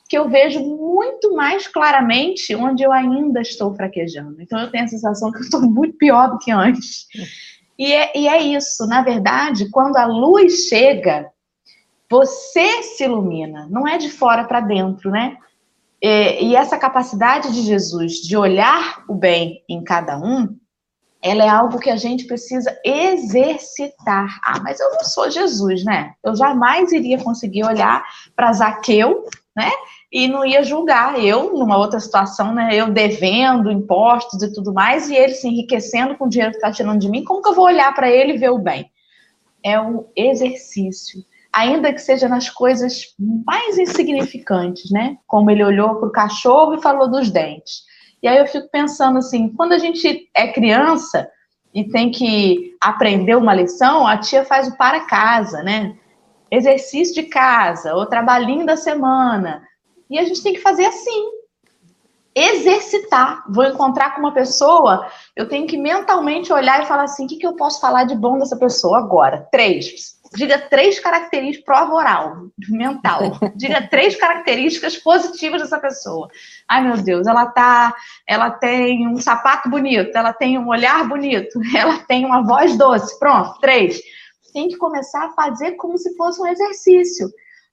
que 0.07 0.17
eu 0.17 0.29
vejo 0.29 0.59
muito 0.61 1.35
mais 1.35 1.67
claramente 1.67 2.55
onde 2.55 2.83
eu 2.83 2.91
ainda 2.91 3.41
estou 3.41 3.73
fraquejando. 3.75 4.41
Então 4.41 4.59
eu 4.59 4.71
tenho 4.71 4.85
a 4.85 4.87
sensação 4.87 5.31
que 5.31 5.39
eu 5.39 5.41
estou 5.41 5.61
muito 5.61 5.97
pior 5.97 6.29
do 6.29 6.37
que 6.37 6.51
antes. 6.51 7.07
E 7.77 7.91
é, 7.91 8.17
e 8.17 8.27
é 8.27 8.41
isso, 8.41 8.87
na 8.87 9.01
verdade, 9.01 9.69
quando 9.69 9.97
a 9.97 10.05
luz 10.05 10.67
chega, 10.67 11.29
você 12.09 12.83
se 12.83 13.03
ilumina, 13.03 13.67
não 13.69 13.87
é 13.87 13.97
de 13.97 14.09
fora 14.09 14.45
para 14.45 14.61
dentro, 14.61 15.11
né? 15.11 15.37
E, 16.01 16.49
e 16.49 16.55
essa 16.55 16.77
capacidade 16.77 17.51
de 17.51 17.61
Jesus 17.61 18.13
de 18.13 18.37
olhar 18.37 19.03
o 19.07 19.15
bem 19.15 19.63
em 19.67 19.83
cada 19.83 20.17
um, 20.17 20.55
ela 21.21 21.43
é 21.43 21.49
algo 21.49 21.79
que 21.79 21.89
a 21.89 21.95
gente 21.95 22.25
precisa 22.25 22.77
exercitar. 22.85 24.39
Ah, 24.43 24.59
mas 24.61 24.79
eu 24.79 24.91
não 24.91 25.03
sou 25.03 25.29
Jesus, 25.29 25.83
né? 25.83 26.13
Eu 26.23 26.35
jamais 26.35 26.91
iria 26.91 27.21
conseguir 27.23 27.65
olhar 27.65 28.05
para 28.35 28.53
Zaqueu, 28.53 29.25
né? 29.55 29.71
e 30.11 30.27
não 30.27 30.45
ia 30.45 30.63
julgar 30.63 31.19
eu 31.19 31.53
numa 31.53 31.77
outra 31.77 31.99
situação, 31.99 32.53
né? 32.53 32.69
Eu 32.73 32.91
devendo 32.91 33.71
impostos 33.71 34.41
e 34.41 34.53
tudo 34.53 34.73
mais, 34.73 35.09
e 35.09 35.15
ele 35.15 35.33
se 35.33 35.47
enriquecendo 35.47 36.15
com 36.15 36.25
o 36.25 36.29
dinheiro 36.29 36.51
que 36.51 36.57
está 36.57 36.71
tirando 36.71 36.99
de 36.99 37.09
mim, 37.09 37.23
como 37.23 37.41
que 37.41 37.49
eu 37.49 37.55
vou 37.55 37.65
olhar 37.65 37.93
para 37.93 38.09
ele 38.09 38.33
e 38.33 38.37
ver 38.37 38.49
o 38.49 38.57
bem? 38.57 38.89
É 39.61 39.79
um 39.79 40.05
exercício, 40.15 41.23
ainda 41.57 41.91
que 41.91 41.99
seja 41.99 42.29
nas 42.29 42.51
coisas 42.51 43.15
mais 43.17 43.79
insignificantes, 43.79 44.91
né? 44.91 45.17
Como 45.25 45.49
ele 45.49 45.63
olhou 45.63 45.95
para 45.95 46.07
o 46.07 46.11
cachorro 46.11 46.75
e 46.75 46.81
falou 46.83 47.09
dos 47.09 47.31
dentes. 47.31 47.81
E 48.21 48.27
aí 48.27 48.37
eu 48.37 48.45
fico 48.45 48.69
pensando 48.69 49.17
assim, 49.17 49.49
quando 49.49 49.73
a 49.73 49.79
gente 49.79 50.29
é 50.35 50.47
criança 50.49 51.27
e 51.73 51.83
tem 51.83 52.11
que 52.11 52.75
aprender 52.79 53.35
uma 53.35 53.55
lição, 53.55 54.05
a 54.05 54.17
tia 54.17 54.45
faz 54.45 54.67
o 54.67 54.77
para 54.77 55.07
casa, 55.07 55.63
né? 55.63 55.95
Exercício 56.51 57.15
de 57.15 57.23
casa, 57.23 57.95
ou 57.95 58.05
trabalhinho 58.05 58.65
da 58.65 58.77
semana. 58.77 59.63
E 60.11 60.19
a 60.19 60.25
gente 60.25 60.43
tem 60.43 60.53
que 60.53 60.61
fazer 60.61 60.85
assim. 60.85 61.31
Exercitar. 62.35 63.43
Vou 63.49 63.65
encontrar 63.65 64.13
com 64.13 64.19
uma 64.19 64.31
pessoa, 64.31 65.07
eu 65.35 65.49
tenho 65.49 65.65
que 65.65 65.75
mentalmente 65.75 66.53
olhar 66.53 66.83
e 66.83 66.85
falar 66.85 67.05
assim: 67.05 67.25
o 67.25 67.27
que, 67.27 67.37
que 67.37 67.47
eu 67.47 67.55
posso 67.55 67.81
falar 67.81 68.03
de 68.03 68.15
bom 68.15 68.37
dessa 68.37 68.55
pessoa 68.55 68.99
agora? 68.99 69.47
Três. 69.51 70.16
Diga 70.35 70.59
três 70.59 70.99
características, 70.99 71.65
prova 71.65 71.93
oral, 71.93 72.47
mental. 72.69 73.37
Diga 73.55 73.87
três 73.87 74.15
características 74.15 74.97
positivas 74.97 75.61
dessa 75.61 75.79
pessoa. 75.79 76.29
Ai, 76.67 76.83
meu 76.83 76.97
Deus, 76.97 77.27
ela 77.27 77.45
tá. 77.47 77.93
Ela 78.27 78.51
tem 78.51 79.07
um 79.07 79.17
sapato 79.17 79.69
bonito, 79.69 80.15
ela 80.15 80.33
tem 80.33 80.57
um 80.57 80.67
olhar 80.67 81.07
bonito, 81.07 81.59
ela 81.75 81.99
tem 81.99 82.25
uma 82.25 82.43
voz 82.43 82.77
doce. 82.77 83.17
Pronto, 83.19 83.59
três. 83.59 84.01
Tem 84.53 84.67
que 84.67 84.77
começar 84.77 85.25
a 85.25 85.33
fazer 85.33 85.73
como 85.73 85.97
se 85.97 86.15
fosse 86.15 86.41
um 86.41 86.47
exercício. 86.47 87.29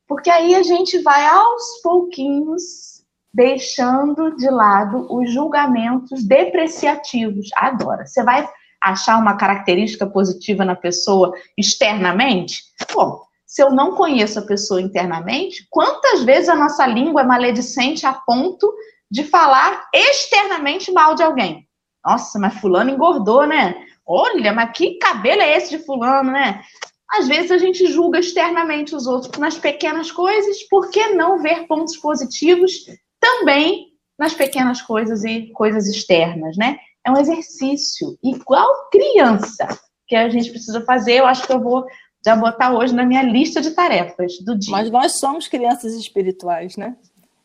Porque 0.07 0.31
aí 0.31 0.55
a 0.55 0.63
gente 0.63 0.99
vai 0.99 1.27
aos 1.27 1.81
pouquinhos 1.83 2.95
deixando 3.33 4.37
de 4.37 4.49
lado 4.49 5.07
os 5.13 5.33
julgamentos 5.33 6.23
depreciativos. 6.25 7.49
Agora, 7.57 8.07
você 8.07 8.23
vai 8.23 8.49
achar 8.85 9.19
uma 9.19 9.37
característica 9.37 10.07
positiva 10.07 10.65
na 10.65 10.77
pessoa 10.77 11.33
externamente? 11.57 12.63
Bom, 12.95 13.23
se 13.47 13.63
eu 13.63 13.71
não 13.71 13.95
conheço 13.95 14.39
a 14.39 14.43
pessoa 14.43 14.81
internamente, 14.81 15.67
quantas 15.71 16.23
vezes 16.25 16.49
a 16.49 16.55
nossa 16.55 16.87
língua 16.87 17.23
é 17.23 17.25
maledicente 17.25 18.05
a 18.05 18.13
ponto 18.13 18.73
de 19.11 19.25
falar 19.25 19.89
externamente 19.95 20.93
mal 20.93 21.15
de 21.15 21.23
alguém? 21.23 21.67
Nossa, 22.05 22.39
mas 22.39 22.59
fulano 22.61 22.91
engordou, 22.91 23.47
né? 23.47 23.75
Olha, 24.07 24.53
mas 24.53 24.73
que 24.77 24.99
cabelo 24.99 25.41
é 25.41 25.57
esse 25.57 25.79
de 25.79 25.85
fulano, 25.85 26.31
né? 26.31 26.63
Às 27.11 27.29
vezes 27.29 27.51
a 27.51 27.59
gente 27.59 27.87
julga 27.87 28.19
externamente 28.19 28.95
os 28.95 29.07
outros 29.07 29.39
nas 29.39 29.57
pequenas 29.57 30.11
coisas, 30.11 30.63
por 30.65 30.91
que 30.91 31.11
não 31.11 31.41
ver 31.41 31.67
pontos 31.67 31.97
positivos 31.97 32.87
também 33.21 33.95
nas 34.19 34.35
pequenas 34.35 34.83
coisas 34.83 35.25
e 35.25 35.51
coisas 35.53 35.87
externas, 35.87 36.57
né? 36.57 36.79
É 37.05 37.11
um 37.11 37.19
exercício 37.19 38.19
igual 38.23 38.89
criança 38.91 39.69
que 40.07 40.17
a 40.17 40.29
gente 40.29 40.51
precisa 40.51 40.81
fazer. 40.85 41.19
Eu 41.21 41.27
acho 41.27 41.47
que 41.47 41.53
eu 41.53 41.61
vou 41.61 41.85
já 42.25 42.35
botar 42.35 42.73
hoje 42.73 42.95
na 42.95 43.05
minha 43.05 43.23
lista 43.23 43.61
de 43.61 43.73
tarefas 43.73 44.39
do 44.39 44.59
dia. 44.59 44.73
Mas 44.73 44.91
nós 44.91 45.19
somos 45.19 45.47
crianças 45.47 45.93
espirituais, 45.95 46.77
né? 46.77 46.97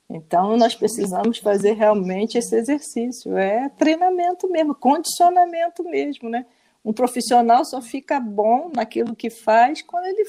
Então, 0.09 0.57
nós 0.57 0.73
precisamos 0.73 1.37
fazer 1.37 1.73
realmente 1.73 2.37
esse 2.37 2.55
exercício. 2.55 3.37
É 3.37 3.69
treinamento 3.69 4.49
mesmo, 4.49 4.73
condicionamento 4.73 5.83
mesmo, 5.83 6.29
né? 6.29 6.45
Um 6.83 6.93
profissional 6.93 7.63
só 7.65 7.81
fica 7.81 8.19
bom 8.19 8.71
naquilo 8.73 9.15
que 9.15 9.29
faz 9.29 9.81
quando 9.81 10.05
ele 10.05 10.23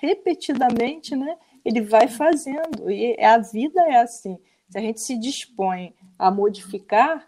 repetidamente, 0.00 1.16
né? 1.16 1.36
Ele 1.64 1.80
vai 1.80 2.06
fazendo. 2.06 2.90
E 2.90 3.18
a 3.20 3.38
vida 3.38 3.80
é 3.88 3.96
assim. 3.96 4.38
Se 4.68 4.78
a 4.78 4.80
gente 4.80 5.00
se 5.00 5.18
dispõe 5.18 5.94
a 6.18 6.30
modificar, 6.30 7.26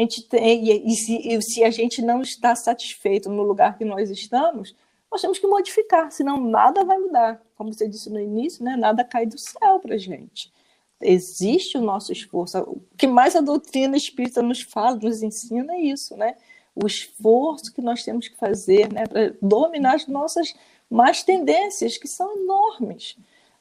gente 0.00 0.22
tem, 0.22 0.88
e, 0.88 0.94
se, 0.94 1.28
e 1.28 1.42
se 1.42 1.64
a 1.64 1.70
gente 1.70 2.00
não 2.02 2.22
está 2.22 2.54
satisfeito 2.54 3.28
no 3.28 3.42
lugar 3.42 3.76
que 3.76 3.84
nós 3.84 4.10
estamos, 4.10 4.74
nós 5.10 5.20
temos 5.20 5.38
que 5.38 5.46
modificar, 5.46 6.12
senão 6.12 6.38
nada 6.38 6.84
vai 6.84 6.98
mudar. 6.98 7.42
Como 7.56 7.72
você 7.72 7.88
disse 7.88 8.10
no 8.10 8.20
início, 8.20 8.64
né? 8.64 8.76
nada 8.76 9.02
cai 9.02 9.26
do 9.26 9.38
céu 9.38 9.80
para 9.80 9.94
a 9.94 9.98
gente. 9.98 10.52
Existe 11.00 11.78
o 11.78 11.80
nosso 11.80 12.12
esforço. 12.12 12.58
O 12.58 12.82
que 12.96 13.06
mais 13.06 13.34
a 13.34 13.40
doutrina 13.40 13.96
espírita 13.96 14.42
nos 14.42 14.60
fala, 14.60 14.96
nos 14.96 15.22
ensina 15.22 15.74
é 15.74 15.80
isso, 15.80 16.16
né? 16.16 16.34
O 16.74 16.86
esforço 16.86 17.72
que 17.72 17.80
nós 17.80 18.04
temos 18.04 18.28
que 18.28 18.36
fazer 18.36 18.92
né, 18.92 19.06
para 19.06 19.34
dominar 19.40 19.94
as 19.94 20.06
nossas 20.06 20.54
más 20.90 21.22
tendências, 21.22 21.96
que 21.96 22.08
são 22.08 22.36
enormes. 22.36 23.16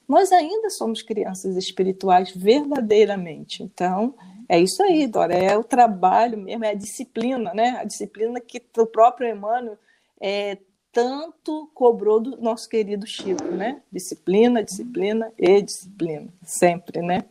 Nós 0.07 0.31
ainda 0.31 0.69
somos 0.69 1.01
crianças 1.01 1.57
espirituais 1.57 2.31
verdadeiramente. 2.31 3.61
Então, 3.61 4.15
é 4.47 4.59
isso 4.59 4.81
aí, 4.81 5.05
Dora. 5.05 5.33
É 5.33 5.57
o 5.57 5.63
trabalho 5.63 6.37
mesmo, 6.37 6.63
é 6.63 6.69
a 6.69 6.75
disciplina, 6.75 7.53
né? 7.53 7.77
A 7.79 7.83
disciplina 7.83 8.39
que 8.39 8.61
o 8.77 8.85
próprio 8.85 9.29
Emmanuel 9.29 9.77
é, 10.21 10.57
tanto 10.93 11.69
cobrou 11.73 12.19
do 12.19 12.37
nosso 12.37 12.69
querido 12.69 13.05
Chico, 13.05 13.43
né? 13.43 13.81
Disciplina, 13.91 14.63
disciplina 14.63 15.31
e 15.37 15.61
disciplina, 15.61 16.27
sempre, 16.41 17.01
né? 17.01 17.25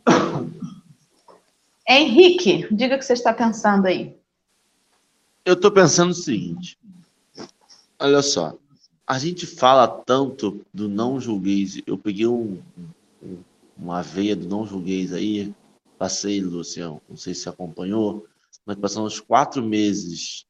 Henrique, 1.89 2.67
diga 2.71 2.95
o 2.95 2.99
que 2.99 3.05
você 3.05 3.13
está 3.13 3.33
pensando 3.33 3.87
aí. 3.87 4.15
Eu 5.43 5.53
estou 5.53 5.71
pensando 5.71 6.11
o 6.11 6.13
seguinte: 6.13 6.77
olha 7.99 8.21
só, 8.21 8.57
a 9.07 9.17
gente 9.17 9.47
fala 9.47 9.87
tanto 9.87 10.61
do 10.73 10.89
não 10.89 11.19
julgueis. 11.19 11.81
Eu 11.87 11.97
peguei 11.97 12.27
um, 12.27 12.59
um, 13.23 13.37
uma 13.77 14.01
veia 14.01 14.35
do 14.35 14.47
não 14.47 14.67
julgueis 14.67 15.13
aí, 15.13 15.53
passei, 15.97 16.41
Luciano, 16.41 17.01
não 17.09 17.15
sei 17.15 17.33
se 17.33 17.47
acompanhou, 17.47 18.25
nós 18.65 18.75
passamos 18.75 19.19
quatro 19.21 19.63
meses 19.63 20.45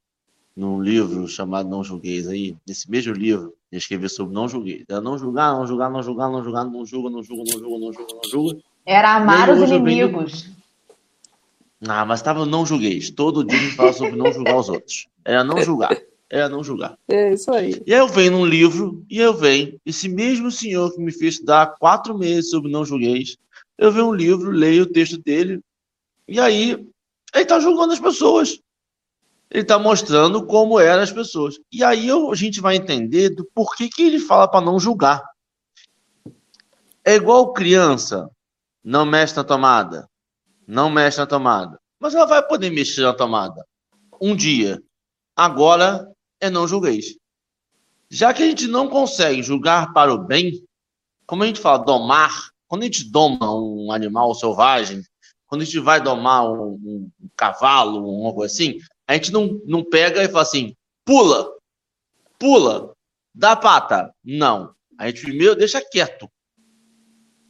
num 0.55 0.81
livro 0.81 1.27
chamado 1.27 1.69
Não 1.69 1.83
Julgueis 1.83 2.27
aí, 2.27 2.57
nesse 2.67 2.89
mesmo 2.89 3.13
livro, 3.13 3.53
ele 3.71 3.77
escreveu 3.77 4.09
sobre 4.09 4.33
não 4.33 4.49
julgueis. 4.49 4.85
Era 4.89 4.99
não 4.99 5.15
julgar, 5.15 5.53
não 5.53 5.67
julgar, 5.67 5.91
não 5.91 6.01
julgar, 6.01 6.31
não 6.31 6.43
julgar, 6.43 6.65
não 6.65 6.83
julga, 6.83 7.09
não 7.11 7.23
julga, 7.23 7.43
não 7.43 7.59
julga, 7.59 7.79
não 7.79 7.93
julga, 7.93 8.13
não 8.15 8.29
julga. 8.31 8.59
Era 8.83 9.15
amar 9.15 9.51
os 9.51 9.61
inimigos. 9.69 10.49
Ah, 11.87 12.03
mas 12.03 12.21
estava 12.21 12.43
não 12.43 12.65
julgueis. 12.65 13.11
Todo 13.11 13.43
dia 13.43 13.55
a 13.55 13.61
gente 13.61 13.75
fala 13.75 13.93
sobre 13.93 14.15
não 14.15 14.33
julgar 14.33 14.57
os 14.57 14.67
outros. 14.67 15.07
Era 15.23 15.43
não 15.43 15.61
julgar. 15.61 15.95
Era 16.29 16.49
não 16.49 16.63
julgar. 16.63 16.97
É 17.07 17.33
isso 17.33 17.51
aí. 17.51 17.81
E 17.85 17.93
aí 17.93 17.99
eu 17.99 18.07
venho 18.07 18.31
num 18.31 18.45
livro, 18.45 19.05
e 19.09 19.19
eu 19.19 19.33
venho, 19.33 19.79
esse 19.85 20.09
mesmo 20.09 20.51
senhor 20.51 20.93
que 20.93 20.99
me 20.99 21.11
fez 21.11 21.35
estudar 21.35 21.75
quatro 21.79 22.17
meses 22.17 22.49
sobre 22.49 22.69
não 22.69 22.83
julgueis, 22.83 23.37
eu 23.77 23.91
venho 23.91 24.07
um 24.07 24.13
livro, 24.13 24.51
leio 24.51 24.83
o 24.83 24.91
texto 24.91 25.17
dele, 25.17 25.61
e 26.27 26.39
aí 26.39 26.71
ele 27.33 27.43
está 27.43 27.59
julgando 27.59 27.93
as 27.93 27.99
pessoas. 27.99 28.59
Ele 29.49 29.61
está 29.61 29.79
mostrando 29.79 30.45
como 30.45 30.79
eram 30.79 31.01
as 31.01 31.11
pessoas. 31.11 31.57
E 31.71 31.81
aí 31.83 32.07
eu, 32.07 32.31
a 32.31 32.35
gente 32.35 32.59
vai 32.59 32.75
entender 32.75 33.29
do 33.29 33.45
porquê 33.53 33.87
que 33.87 34.03
ele 34.03 34.19
fala 34.19 34.47
para 34.47 34.65
não 34.65 34.79
julgar. 34.79 35.23
É 37.05 37.15
igual 37.15 37.53
criança, 37.53 38.29
não 38.83 39.05
mexe 39.05 39.35
na 39.37 39.43
tomada, 39.45 40.09
não 40.67 40.89
mexe 40.89 41.17
na 41.17 41.25
tomada. 41.25 41.79
Mas 41.97 42.13
ela 42.13 42.25
vai 42.25 42.45
poder 42.45 42.69
mexer 42.69 43.03
na 43.03 43.13
tomada 43.13 43.65
um 44.21 44.35
dia. 44.35 44.81
Agora 45.33 46.11
é 46.39 46.49
não 46.49 46.67
julgueis. 46.67 47.17
Já 48.09 48.33
que 48.33 48.43
a 48.43 48.45
gente 48.45 48.67
não 48.67 48.87
consegue 48.87 49.43
julgar 49.43 49.93
para 49.93 50.13
o 50.13 50.17
bem, 50.17 50.63
como 51.25 51.43
a 51.43 51.47
gente 51.47 51.59
fala, 51.59 51.83
domar, 51.83 52.51
quando 52.67 52.83
a 52.83 52.85
gente 52.85 53.03
doma 53.09 53.53
um 53.53 53.91
animal 53.91 54.33
selvagem, 54.33 55.03
quando 55.45 55.61
a 55.61 55.65
gente 55.65 55.79
vai 55.79 56.01
domar 56.01 56.49
um, 56.49 56.73
um 56.73 57.11
cavalo, 57.35 57.99
um 57.99 58.25
algo 58.25 58.43
assim, 58.43 58.79
a 59.07 59.13
gente 59.13 59.31
não, 59.31 59.61
não 59.65 59.83
pega 59.83 60.23
e 60.23 60.27
fala 60.27 60.41
assim, 60.41 60.75
pula, 61.05 61.49
pula, 62.39 62.93
dá 63.33 63.55
pata. 63.55 64.13
Não. 64.23 64.73
A 64.97 65.07
gente 65.07 65.21
primeiro 65.21 65.55
deixa 65.55 65.81
quieto. 65.81 66.29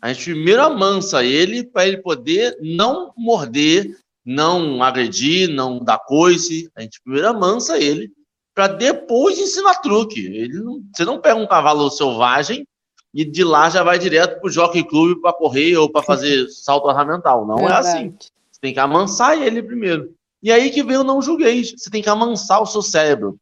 A 0.01 0.13
gente 0.13 0.25
primeiro 0.25 0.61
amansa 0.61 1.23
ele 1.23 1.63
para 1.63 1.87
ele 1.87 1.97
poder 1.97 2.57
não 2.61 3.13
morder, 3.17 3.97
não 4.23 4.83
agredir, 4.83 5.49
não 5.49 5.83
dar 5.83 5.99
coice. 5.99 6.69
A 6.75 6.81
gente 6.81 7.01
primeiro 7.01 7.29
amansa 7.29 7.79
ele 7.79 8.11
para 8.57 8.69
depois 8.69 9.37
ensinar 9.37 9.75
truque. 9.75 10.19
Ele 10.19 10.59
não, 10.59 10.81
você 10.91 11.05
não 11.05 11.21
pega 11.21 11.39
um 11.39 11.45
cavalo 11.45 11.91
selvagem 11.91 12.67
e 13.13 13.23
de 13.23 13.43
lá 13.43 13.69
já 13.69 13.83
vai 13.83 13.99
direto 13.99 14.39
para 14.39 14.47
o 14.47 14.51
jockey 14.51 14.83
club 14.83 15.21
para 15.21 15.31
correr 15.31 15.77
ou 15.77 15.87
para 15.87 16.01
fazer 16.01 16.49
salto 16.49 16.87
ornamental. 16.87 17.45
Não 17.45 17.69
é 17.69 17.73
assim. 17.73 18.15
Você 18.19 18.59
tem 18.59 18.73
que 18.73 18.79
amansar 18.79 19.39
ele 19.39 19.61
primeiro. 19.61 20.11
E 20.41 20.51
aí 20.51 20.71
que 20.71 20.81
vem 20.81 20.97
o 20.97 21.03
não 21.03 21.21
julgueis. 21.21 21.71
Você 21.77 21.91
tem 21.91 22.01
que 22.01 22.09
amansar 22.09 22.59
o 22.59 22.65
seu 22.65 22.81
cérebro. 22.81 23.39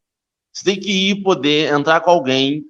Você 0.52 0.64
tem 0.64 0.78
que 0.78 1.10
ir 1.10 1.22
poder 1.22 1.72
entrar 1.72 2.02
com 2.02 2.10
alguém 2.10 2.66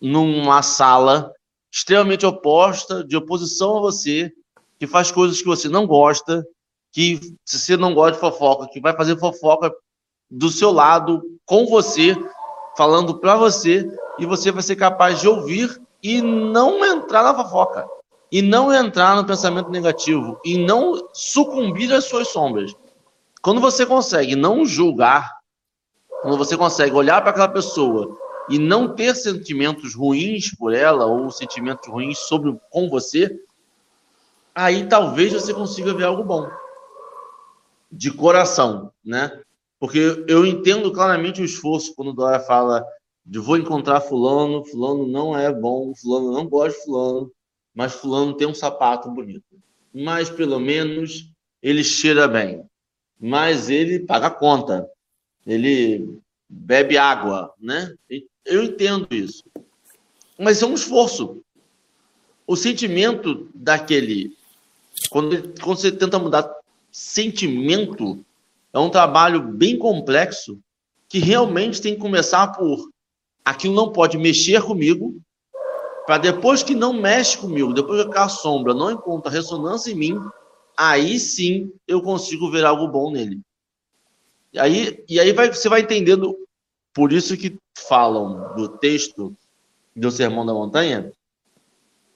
numa 0.00 0.62
sala 0.62 1.32
extremamente 1.72 2.26
oposta, 2.26 3.04
de 3.04 3.16
oposição 3.16 3.76
a 3.76 3.80
você, 3.80 4.32
que 4.76 4.88
faz 4.88 5.12
coisas 5.12 5.38
que 5.40 5.46
você 5.46 5.68
não 5.68 5.86
gosta, 5.86 6.44
que 6.90 7.20
se 7.44 7.60
você 7.60 7.76
não 7.76 7.94
gosta 7.94 8.14
de 8.14 8.18
fofoca, 8.18 8.68
que 8.72 8.80
vai 8.80 8.96
fazer 8.96 9.16
fofoca 9.20 9.72
do 10.28 10.50
seu 10.50 10.72
lado, 10.72 11.22
com 11.46 11.64
você, 11.66 12.16
falando 12.76 13.18
para 13.18 13.36
você, 13.36 13.88
e 14.18 14.26
você 14.26 14.50
vai 14.50 14.62
ser 14.62 14.76
capaz 14.76 15.20
de 15.20 15.28
ouvir 15.28 15.80
e 16.02 16.20
não 16.20 16.84
entrar 16.84 17.22
na 17.22 17.34
fofoca, 17.34 17.88
e 18.30 18.42
não 18.42 18.74
entrar 18.74 19.16
no 19.16 19.24
pensamento 19.24 19.70
negativo, 19.70 20.38
e 20.44 20.58
não 20.58 21.08
sucumbir 21.12 21.92
às 21.92 22.04
suas 22.04 22.28
sombras. 22.28 22.74
Quando 23.40 23.60
você 23.60 23.86
consegue 23.86 24.34
não 24.34 24.66
julgar, 24.66 25.36
quando 26.20 26.36
você 26.36 26.56
consegue 26.56 26.94
olhar 26.94 27.20
para 27.20 27.30
aquela 27.30 27.48
pessoa 27.48 28.18
e 28.50 28.58
não 28.58 28.94
ter 28.94 29.14
sentimentos 29.14 29.94
ruins 29.94 30.52
por 30.54 30.74
ela 30.74 31.06
ou 31.06 31.30
sentimentos 31.30 31.88
ruins 31.88 32.18
sobre 32.18 32.58
com 32.70 32.88
você, 32.88 33.40
aí 34.54 34.88
talvez 34.88 35.32
você 35.32 35.54
consiga 35.54 35.94
ver 35.94 36.04
algo 36.04 36.24
bom 36.24 36.48
de 37.90 38.10
coração, 38.10 38.92
né? 39.04 39.40
Porque 39.78 40.24
eu 40.26 40.46
entendo 40.46 40.92
claramente 40.92 41.40
o 41.40 41.44
esforço 41.44 41.94
quando 41.94 42.12
Dora 42.12 42.40
fala 42.40 42.84
de 43.24 43.38
vou 43.38 43.56
encontrar 43.56 44.00
fulano, 44.00 44.64
fulano 44.64 45.06
não 45.06 45.36
é 45.36 45.52
bom, 45.52 45.94
fulano 45.94 46.32
não 46.32 46.48
gosta 46.48 46.78
de 46.78 46.84
fulano, 46.84 47.32
mas 47.74 47.94
fulano 47.94 48.34
tem 48.34 48.46
um 48.46 48.54
sapato 48.54 49.10
bonito. 49.10 49.44
Mas 49.92 50.30
pelo 50.30 50.58
menos 50.58 51.30
ele 51.62 51.82
cheira 51.82 52.28
bem 52.28 52.64
mas 53.18 53.70
ele 53.70 54.00
paga 54.00 54.30
conta, 54.30 54.88
ele 55.46 56.18
bebe 56.48 56.98
água, 56.98 57.52
né? 57.58 57.94
Eu 58.44 58.62
entendo 58.62 59.06
isso. 59.10 59.44
Mas 60.38 60.62
é 60.62 60.66
um 60.66 60.74
esforço. 60.74 61.42
O 62.46 62.56
sentimento 62.56 63.48
daquele. 63.54 64.36
Quando, 65.10 65.54
quando 65.60 65.78
você 65.78 65.90
tenta 65.90 66.18
mudar 66.18 66.48
sentimento, 66.92 68.24
é 68.76 68.78
um 68.78 68.90
trabalho 68.90 69.40
bem 69.40 69.78
complexo 69.78 70.60
que 71.08 71.18
realmente 71.18 71.80
tem 71.80 71.94
que 71.94 72.00
começar 72.00 72.48
por 72.48 72.90
aquilo 73.42 73.74
não 73.74 73.92
pode 73.92 74.18
mexer 74.18 74.60
comigo, 74.62 75.18
para 76.04 76.18
depois 76.18 76.62
que 76.62 76.74
não 76.74 76.92
mexe 76.92 77.38
comigo, 77.38 77.72
depois 77.72 78.04
que 78.04 78.18
a 78.18 78.28
sombra 78.28 78.74
não 78.74 78.90
encontra 78.90 79.30
ressonância 79.30 79.90
em 79.90 79.94
mim, 79.94 80.20
aí 80.76 81.18
sim 81.18 81.72
eu 81.86 82.02
consigo 82.02 82.50
ver 82.50 82.64
algo 82.64 82.88
bom 82.88 83.10
nele. 83.10 83.40
E 84.52 84.58
aí, 84.58 85.04
e 85.08 85.18
aí 85.18 85.32
vai, 85.32 85.52
você 85.52 85.68
vai 85.68 85.80
entendendo, 85.80 86.36
por 86.92 87.12
isso 87.12 87.36
que 87.36 87.56
falam 87.78 88.54
do 88.56 88.68
texto 88.68 89.34
do 89.94 90.10
Sermão 90.10 90.44
da 90.44 90.52
Montanha 90.52 91.12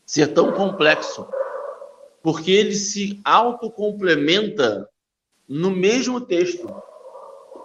ser 0.04 0.26
tão 0.28 0.52
complexo, 0.52 1.26
porque 2.22 2.50
ele 2.50 2.74
se 2.74 3.20
autocomplementa 3.24 4.88
no 5.50 5.68
mesmo 5.72 6.20
texto. 6.20 6.72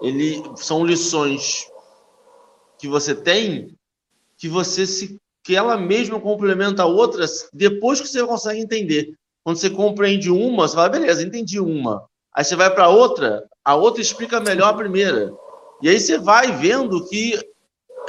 Ele 0.01 0.43
são 0.55 0.83
lições 0.83 1.69
que 2.79 2.87
você 2.87 3.13
tem 3.13 3.77
que 4.37 4.49
você 4.49 4.87
se 4.87 5.21
que 5.43 5.55
ela 5.55 5.77
mesma 5.77 6.19
complementa 6.19 6.85
outras 6.85 7.47
depois 7.53 8.01
que 8.01 8.07
você 8.07 8.25
consegue 8.25 8.59
entender. 8.59 9.13
Quando 9.43 9.57
você 9.57 9.69
compreende 9.69 10.31
uma, 10.31 10.67
você 10.67 10.73
fala, 10.73 10.89
beleza, 10.89 11.21
entendi 11.21 11.59
uma. 11.59 12.03
Aí 12.33 12.43
você 12.43 12.55
vai 12.55 12.73
para 12.73 12.89
outra, 12.89 13.47
a 13.63 13.75
outra 13.75 14.01
explica 14.01 14.39
melhor 14.39 14.69
a 14.69 14.77
primeira. 14.77 15.31
E 15.83 15.87
aí 15.87 15.99
você 15.99 16.17
vai 16.17 16.51
vendo 16.51 17.05
que 17.07 17.39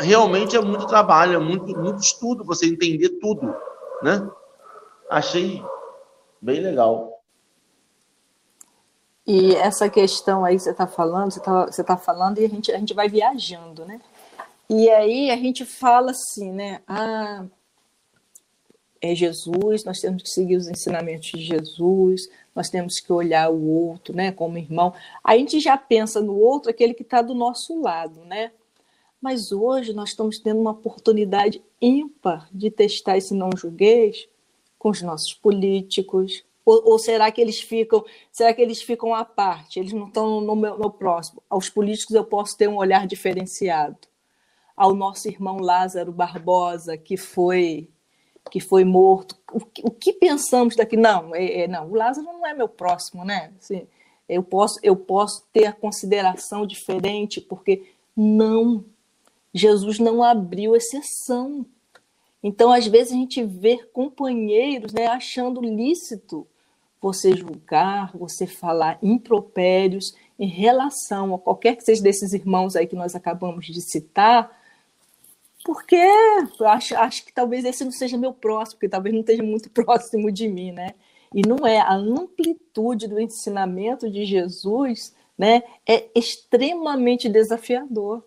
realmente 0.01 0.57
é 0.57 0.61
muito 0.62 0.87
trabalho, 0.87 1.35
é 1.35 1.39
muito, 1.39 1.77
muito 1.79 2.01
estudo, 2.01 2.43
você 2.43 2.67
entender 2.67 3.11
tudo, 3.21 3.55
né? 4.03 4.27
Achei 5.11 5.62
bem 6.41 6.61
legal. 6.61 7.15
E 9.27 9.55
essa 9.57 9.89
questão 9.89 10.45
aí 10.45 10.57
que 10.57 10.62
você 10.62 10.71
está 10.71 10.87
falando, 10.87 11.33
você 11.33 11.41
está 11.41 11.67
você 11.67 11.85
tá 11.85 11.97
falando 11.97 12.39
e 12.39 12.45
a 12.45 12.49
gente, 12.49 12.71
a 12.73 12.79
gente 12.79 12.95
vai 12.95 13.09
viajando, 13.09 13.85
né? 13.85 14.01
E 14.69 14.89
aí 14.91 15.31
a 15.31 15.37
gente 15.37 15.65
fala 15.65 16.12
assim, 16.12 16.53
né? 16.53 16.81
Ah, 16.87 17.45
é 19.01 19.15
Jesus, 19.15 19.85
nós 19.85 20.01
temos 20.01 20.23
que 20.23 20.31
seguir 20.31 20.57
os 20.57 20.69
ensinamentos 20.69 21.31
de 21.31 21.41
Jesus, 21.41 22.29
nós 22.55 22.69
temos 22.71 22.99
que 22.99 23.12
olhar 23.12 23.51
o 23.51 23.65
outro, 23.69 24.15
né, 24.15 24.33
como 24.33 24.59
irmão. 24.59 24.95
A 25.23 25.37
gente 25.37 25.61
já 25.61 25.77
pensa 25.77 26.21
no 26.21 26.37
outro, 26.37 26.71
aquele 26.71 26.95
que 26.95 27.03
está 27.03 27.21
do 27.23 27.35
nosso 27.35 27.81
lado, 27.81 28.25
né? 28.25 28.53
Mas 29.21 29.53
hoje 29.53 29.93
nós 29.93 30.11
estamos 30.11 30.39
tendo 30.39 30.61
uma 30.61 30.71
oportunidade 30.73 31.62
ímpar 31.81 32.49
de 32.53 32.71
testar 32.71 33.17
esse 33.17 33.35
não 33.35 33.51
julgueis 33.57 34.29
com 34.79 34.91
os 34.91 35.03
nossos 35.03 35.35
políticos. 35.35 36.45
Ou, 36.66 36.83
ou, 36.85 36.98
será 36.98 37.31
que 37.31 37.40
eles 37.40 37.61
ficam, 37.61 38.05
será 38.33 38.52
que 38.52 38.61
eles 38.61 38.83
ficam 38.83 39.14
à 39.14 39.24
parte? 39.24 39.79
Eles 39.79 39.92
não 39.92 40.09
estão 40.09 40.40
no 40.40 40.57
meu 40.57 40.76
no 40.76 40.90
próximo. 40.90 41.40
Aos 41.48 41.70
políticos 41.70 42.16
eu 42.16 42.24
posso 42.24 42.59
ter 42.59 42.68
um 42.68 42.76
olhar 42.76 43.07
diferenciado. 43.07 43.96
Ao 44.76 44.92
nosso 44.92 45.29
irmão 45.29 45.59
Lázaro 45.59 46.11
Barbosa, 46.11 46.98
que 46.98 47.16
foi 47.16 47.88
que 48.50 48.61
foi 48.61 48.85
morto. 48.85 49.37
O, 49.52 49.59
o 49.85 49.90
que 49.92 50.12
pensamos 50.12 50.74
daqui? 50.74 50.96
Não, 50.96 51.35
é, 51.35 51.62
é, 51.62 51.68
não, 51.68 51.88
o 51.88 51.94
Lázaro 51.94 52.26
não 52.26 52.44
é 52.44 52.52
meu 52.52 52.68
próximo, 52.68 53.24
né? 53.24 53.52
Assim, 53.61 53.87
eu 54.29 54.42
posso 54.42 54.81
eu 54.83 54.96
posso 54.96 55.46
ter 55.52 55.66
a 55.66 55.72
consideração 55.72 56.66
diferente 56.66 57.40
porque 57.40 57.85
não 58.16 58.85
Jesus 59.55 60.00
não 60.00 60.20
abriu 60.20 60.74
exceção. 60.74 61.64
Então, 62.42 62.72
às 62.72 62.87
vezes, 62.87 63.12
a 63.12 63.16
gente 63.16 63.42
vê 63.42 63.79
companheiros 63.92 64.92
né, 64.92 65.07
achando 65.07 65.61
lícito 65.61 66.46
você 67.07 67.37
julgar, 67.37 68.11
você 68.16 68.47
falar 68.47 68.99
impropérios 69.03 70.14
em 70.38 70.49
relação 70.49 71.35
a 71.35 71.38
qualquer 71.38 71.77
que 71.77 71.85
seja 71.85 72.03
desses 72.03 72.33
irmãos 72.33 72.75
aí 72.75 72.87
que 72.87 72.97
nós 72.97 73.14
acabamos 73.14 73.66
de 73.66 73.81
citar, 73.81 74.51
porque 75.64 75.97
eu 75.97 76.69
acho, 76.69 76.97
acho 76.97 77.25
que 77.25 77.33
talvez 77.33 77.64
esse 77.64 77.85
não 77.85 77.92
seja 77.92 78.19
meu 78.19 78.33
próximo, 78.33 78.77
porque 78.77 78.88
talvez 78.88 79.14
não 79.14 79.21
esteja 79.21 79.42
muito 79.42 79.71
próximo 79.71 80.31
de 80.31 80.49
mim, 80.49 80.73
né? 80.73 80.95
E 81.35 81.42
não 81.47 81.66
é 81.66 81.79
a 81.79 81.95
amplitude 81.95 83.09
do 83.09 83.21
ensinamento 83.21 84.11
de 84.11 84.25
Jesus, 84.25 85.14
né? 85.37 85.62
É 85.88 86.09
extremamente 86.14 87.29
desafiador 87.29 88.25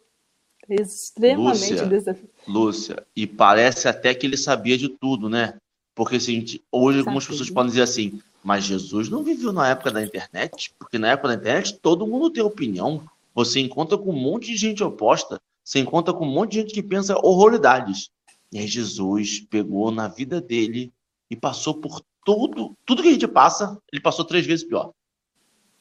extremamente 0.69 1.71
Lúcia, 1.71 1.87
desafiador. 1.87 2.29
Lúcia, 2.47 3.07
e 3.15 3.25
parece 3.25 3.87
até 3.87 4.13
que 4.13 4.27
ele 4.27 4.37
sabia 4.37 4.77
de 4.77 4.89
tudo, 4.89 5.27
né? 5.27 5.55
Porque 5.99 6.15
assim, 6.15 6.45
hoje 6.71 6.99
algumas 6.99 7.27
pessoas 7.27 7.49
podem 7.49 7.71
dizer 7.71 7.81
assim, 7.81 8.21
mas 8.41 8.63
Jesus 8.63 9.09
não 9.09 9.21
viveu 9.21 9.51
na 9.51 9.67
época 9.67 9.91
da 9.91 10.01
internet, 10.01 10.73
porque 10.79 10.97
na 10.97 11.09
época 11.09 11.27
da 11.27 11.33
internet 11.33 11.77
todo 11.77 12.07
mundo 12.07 12.29
tem 12.29 12.41
opinião. 12.41 13.03
Você 13.35 13.59
encontra 13.59 13.97
com 13.97 14.11
um 14.11 14.17
monte 14.17 14.45
de 14.45 14.55
gente 14.55 14.81
oposta, 14.81 15.41
você 15.61 15.79
encontra 15.79 16.13
com 16.13 16.25
um 16.25 16.31
monte 16.31 16.51
de 16.51 16.59
gente 16.61 16.73
que 16.73 16.81
pensa 16.81 17.19
horroridades. 17.21 18.09
E 18.49 18.59
aí 18.59 18.65
Jesus 18.65 19.41
pegou 19.41 19.91
na 19.91 20.07
vida 20.07 20.39
dele 20.39 20.89
e 21.29 21.35
passou 21.35 21.73
por 21.73 22.01
tudo, 22.23 22.77
tudo 22.85 23.03
que 23.03 23.09
a 23.09 23.11
gente 23.11 23.27
passa, 23.27 23.77
ele 23.91 24.01
passou 24.01 24.23
três 24.23 24.45
vezes 24.45 24.65
pior. 24.65 24.93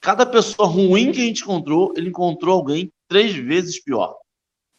Cada 0.01 0.27
pessoa 0.27 0.67
ruim 0.67 1.13
que 1.13 1.21
a 1.21 1.27
gente 1.27 1.43
encontrou, 1.45 1.95
ele 1.97 2.09
encontrou 2.09 2.57
alguém 2.57 2.91
três 3.07 3.37
vezes 3.37 3.81
pior 3.81 4.17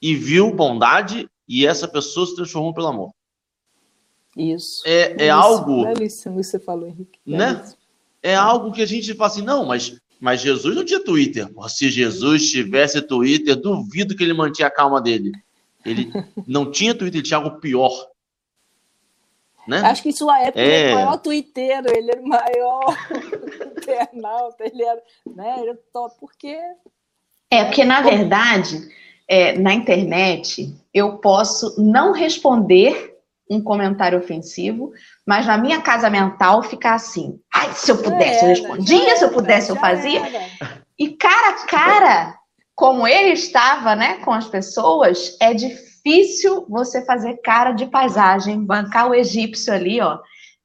e 0.02 0.16
viu 0.16 0.54
bondade 0.54 1.30
e 1.48 1.66
essa 1.66 1.88
pessoa 1.88 2.26
se 2.26 2.36
transformou 2.36 2.74
pelo 2.74 2.88
amor. 2.88 3.14
Isso. 4.40 4.84
É, 4.86 5.26
é 5.26 5.30
algo. 5.30 5.84
Belíssimo 5.84 6.42
você 6.42 6.58
falou, 6.58 6.88
Henrique. 6.88 7.20
Né? 7.26 7.62
É 8.24 8.36
algo 8.36 8.72
que 8.72 8.82
a 8.82 8.86
gente 8.86 9.14
fala 9.14 9.30
assim, 9.30 9.42
não, 9.42 9.66
mas, 9.66 9.98
mas 10.20 10.42
Jesus 10.42 10.76
não 10.76 10.86
tinha 10.86 11.04
Twitter. 11.04 11.50
Se 11.68 11.90
Jesus 11.90 12.50
tivesse 12.50 13.02
Twitter, 13.02 13.56
duvido 13.56 14.16
que 14.16 14.24
ele 14.24 14.34
mantinha 14.34 14.68
a 14.68 14.72
calma 14.72 15.02
dele. 15.02 15.32
Ele 15.86 16.10
não 16.48 16.72
tinha 16.72 16.96
Twitter, 16.96 17.20
ele 17.20 17.28
tinha 17.28 17.38
algo 17.38 17.60
pior. 17.60 17.92
Né? 19.68 19.82
Acho 19.82 20.02
que 20.02 20.10
em 20.10 20.14
sua 20.14 20.40
época 20.42 20.62
é... 20.62 20.66
ele 20.66 20.74
era 20.74 20.92
o 20.92 20.96
maior 20.96 21.18
twitteiro, 21.18 21.88
ele 21.96 22.12
era 22.12 22.22
o 22.22 22.28
maior 22.28 22.98
internauta, 23.78 24.66
ele 24.66 24.84
era, 24.84 25.04
né, 25.28 25.56
ele 25.60 25.70
era 25.70 25.80
top, 25.94 26.16
porque... 26.20 26.58
É, 27.52 27.66
porque 27.66 27.84
na 27.84 28.02
verdade 28.02 28.90
é, 29.30 29.58
na 29.60 29.76
internet, 29.76 30.76
eu 30.92 31.20
posso 31.20 31.80
não 31.80 32.12
responder 32.12 33.19
um 33.50 33.62
comentário 33.62 34.20
ofensivo, 34.20 34.92
mas 35.26 35.46
na 35.46 35.58
minha 35.58 35.82
casa 35.82 36.10
mental 36.10 36.62
ficar 36.62 36.94
assim: 36.94 37.40
ai, 37.54 37.74
se 37.74 37.92
eu 37.92 37.98
pudesse, 37.98 38.44
eu 38.44 38.50
respondia, 38.50 39.16
se 39.16 39.24
eu 39.24 39.32
pudesse, 39.32 39.70
eu 39.72 39.76
fazia. 39.76 40.22
E 40.98 41.10
cara 41.16 41.50
a 41.50 41.66
cara, 41.66 42.36
como 42.76 43.08
ele 43.08 43.34
estava 43.34 43.96
né, 43.96 44.18
com 44.18 44.32
as 44.32 44.48
pessoas, 44.48 45.36
é 45.42 45.54
difícil 45.54 46.66
você 46.70 47.04
fazer 47.06 47.42
cara 47.42 47.72
de 47.72 47.88
paisagem, 47.88 48.64
bancar 48.64 49.10
o 49.10 49.16
egípcio 49.16 49.74
ali, 49.74 50.00
ó, 50.00 50.20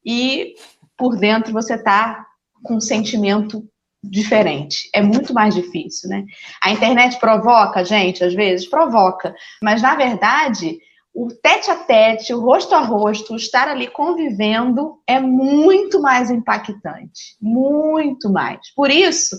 e 0.05 0.53
por 0.97 1.17
dentro 1.17 1.51
você 1.51 1.77
tá 1.77 2.25
com 2.63 2.75
um 2.75 2.81
sentimento 2.81 3.67
diferente. 4.03 4.89
É 4.93 5.01
muito 5.01 5.33
mais 5.33 5.55
difícil, 5.55 6.09
né? 6.09 6.25
A 6.61 6.71
internet 6.71 7.19
provoca, 7.19 7.83
gente, 7.83 8.23
às 8.23 8.33
vezes 8.33 8.67
provoca, 8.67 9.33
mas 9.61 9.81
na 9.81 9.95
verdade, 9.95 10.77
o 11.15 11.29
tete 11.29 11.71
a 11.71 11.77
tete, 11.77 12.33
o 12.33 12.41
rosto 12.41 12.75
a 12.75 12.81
rosto, 12.81 13.37
estar 13.37 13.69
ali 13.69 13.87
convivendo 13.87 14.99
é 15.07 15.17
muito 15.17 16.01
mais 16.01 16.29
impactante, 16.29 17.37
muito 17.41 18.29
mais. 18.29 18.59
Por 18.75 18.91
isso 18.91 19.37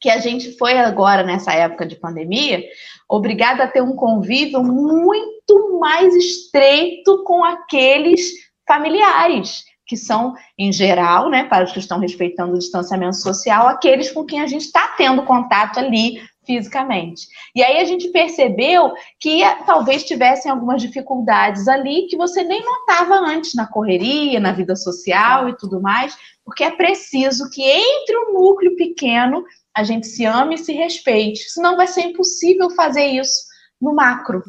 que 0.00 0.10
a 0.10 0.18
gente 0.18 0.58
foi 0.58 0.76
agora 0.76 1.22
nessa 1.22 1.52
época 1.52 1.86
de 1.86 1.94
pandemia, 1.94 2.64
obrigada 3.08 3.62
a 3.62 3.68
ter 3.68 3.80
um 3.80 3.94
convívio 3.94 4.62
muito 4.62 5.78
mais 5.78 6.14
estreito 6.16 7.22
com 7.22 7.44
aqueles 7.44 8.32
familiares 8.66 9.64
que 9.86 9.96
são, 9.96 10.34
em 10.58 10.70
geral, 10.70 11.30
né, 11.30 11.44
para 11.44 11.64
os 11.64 11.72
que 11.72 11.78
estão 11.78 11.98
respeitando 11.98 12.54
o 12.54 12.58
distanciamento 12.58 13.16
social, 13.16 13.68
aqueles 13.68 14.10
com 14.10 14.24
quem 14.24 14.40
a 14.40 14.46
gente 14.46 14.66
está 14.66 14.94
tendo 14.98 15.22
contato 15.22 15.78
ali 15.78 16.20
fisicamente. 16.48 17.28
E 17.54 17.62
aí 17.62 17.78
a 17.78 17.84
gente 17.84 18.08
percebeu 18.08 18.94
que 19.20 19.42
talvez 19.66 20.02
tivessem 20.02 20.50
algumas 20.50 20.80
dificuldades 20.80 21.68
ali 21.68 22.06
que 22.06 22.16
você 22.16 22.42
nem 22.42 22.64
notava 22.64 23.16
antes 23.16 23.54
na 23.54 23.66
correria, 23.66 24.40
na 24.40 24.52
vida 24.52 24.74
social 24.74 25.50
e 25.50 25.56
tudo 25.58 25.78
mais, 25.78 26.16
porque 26.42 26.64
é 26.64 26.70
preciso 26.70 27.50
que 27.50 27.62
entre 27.62 28.16
um 28.16 28.32
núcleo 28.32 28.74
pequeno 28.76 29.44
a 29.76 29.84
gente 29.84 30.06
se 30.06 30.24
ame 30.24 30.54
e 30.54 30.58
se 30.58 30.72
respeite, 30.72 31.50
senão 31.50 31.76
vai 31.76 31.86
ser 31.86 32.00
impossível 32.00 32.70
fazer 32.70 33.04
isso 33.04 33.46
no 33.78 33.94
macro, 33.94 34.42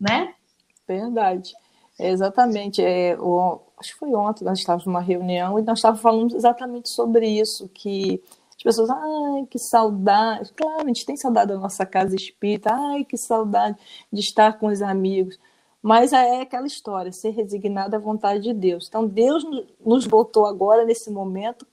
né? 0.00 0.32
Verdade. 0.88 1.52
exatamente. 2.00 2.82
É, 2.82 3.18
o, 3.20 3.60
acho 3.78 3.92
que 3.92 3.98
foi 3.98 4.14
ontem, 4.14 4.44
nós 4.46 4.58
estávamos 4.58 4.86
numa 4.86 5.00
reunião 5.02 5.58
e 5.58 5.62
nós 5.62 5.78
estávamos 5.78 6.00
falando 6.00 6.34
exatamente 6.34 6.88
sobre 6.88 7.28
isso, 7.28 7.68
que 7.68 8.22
pessoas, 8.64 8.88
ai, 8.88 9.46
que 9.50 9.58
saudade. 9.58 10.52
Claro, 10.54 10.82
a 10.82 10.86
gente 10.88 11.04
tem 11.04 11.16
saudade 11.16 11.52
da 11.52 11.58
nossa 11.58 11.84
casa 11.84 12.16
espírita, 12.16 12.70
ai, 12.72 13.04
que 13.04 13.16
saudade 13.16 13.78
de 14.10 14.20
estar 14.20 14.58
com 14.58 14.68
os 14.68 14.80
amigos. 14.80 15.38
Mas 15.82 16.14
é 16.14 16.40
aquela 16.40 16.66
história, 16.66 17.12
ser 17.12 17.30
resignado 17.30 17.94
à 17.94 17.98
vontade 17.98 18.42
de 18.42 18.54
Deus. 18.54 18.88
Então, 18.88 19.06
Deus 19.06 19.44
nos 19.84 20.06
botou 20.06 20.46
agora, 20.46 20.84
nesse 20.86 21.10
momento, 21.10 21.66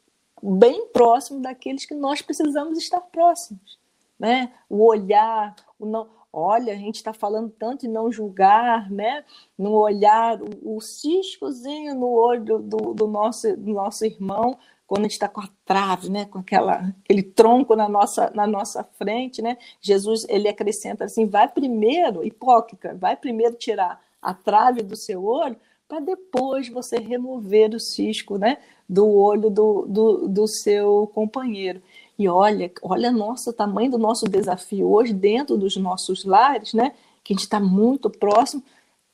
bem 0.43 0.87
próximo 0.87 1.39
daqueles 1.39 1.85
que 1.85 1.95
nós 1.95 2.21
precisamos 2.21 2.77
estar 2.77 2.99
próximos. 2.99 3.79
Né? 4.19 4.51
O 4.69 4.85
olhar, 4.85 5.55
o 5.79 5.85
não 5.85 6.09
olha, 6.33 6.73
a 6.73 6.77
gente 6.77 6.95
está 6.95 7.13
falando 7.13 7.49
tanto 7.49 7.81
de 7.81 7.87
não 7.87 8.11
julgar, 8.11 8.89
né? 8.89 9.25
No 9.57 9.73
olhar, 9.73 10.41
o, 10.41 10.77
o 10.77 10.81
ciscozinho 10.81 11.93
no 11.93 12.09
olho 12.09 12.59
do, 12.59 12.93
do, 12.93 13.07
nosso, 13.07 13.55
do 13.57 13.73
nosso 13.73 14.05
irmão, 14.05 14.57
quando 14.91 15.03
a 15.05 15.07
gente 15.07 15.13
está 15.13 15.29
com 15.29 15.39
a 15.39 15.47
trave, 15.63 16.09
né? 16.09 16.25
Com 16.25 16.39
aquela, 16.39 16.93
aquele 17.05 17.23
tronco 17.23 17.77
na 17.77 17.87
nossa, 17.87 18.29
na 18.35 18.45
nossa 18.45 18.83
frente, 18.83 19.41
né? 19.41 19.57
Jesus, 19.79 20.25
ele 20.27 20.49
acrescenta 20.49 21.05
assim, 21.05 21.25
vai 21.25 21.47
primeiro, 21.47 22.25
hipócrita, 22.25 22.93
vai 22.99 23.15
primeiro 23.15 23.55
tirar 23.55 24.01
a 24.21 24.33
trave 24.33 24.83
do 24.83 24.97
seu 24.97 25.23
olho, 25.23 25.55
para 25.87 26.01
depois 26.01 26.67
você 26.67 26.97
remover 26.97 27.73
o 27.73 27.79
cisco, 27.79 28.37
né? 28.37 28.57
Do 28.87 29.07
olho 29.07 29.49
do, 29.49 29.85
do, 29.87 30.27
do 30.27 30.45
seu 30.45 31.09
companheiro. 31.15 31.81
E 32.19 32.27
olha, 32.27 32.69
olha 32.81 33.13
nosso, 33.13 33.51
o 33.51 33.53
tamanho 33.53 33.91
do 33.91 33.97
nosso 33.97 34.25
desafio 34.25 34.91
hoje 34.91 35.13
dentro 35.13 35.57
dos 35.57 35.77
nossos 35.77 36.25
lares, 36.25 36.73
né? 36.73 36.91
Que 37.23 37.31
a 37.31 37.35
gente 37.37 37.43
está 37.45 37.61
muito 37.61 38.09
próximo. 38.09 38.61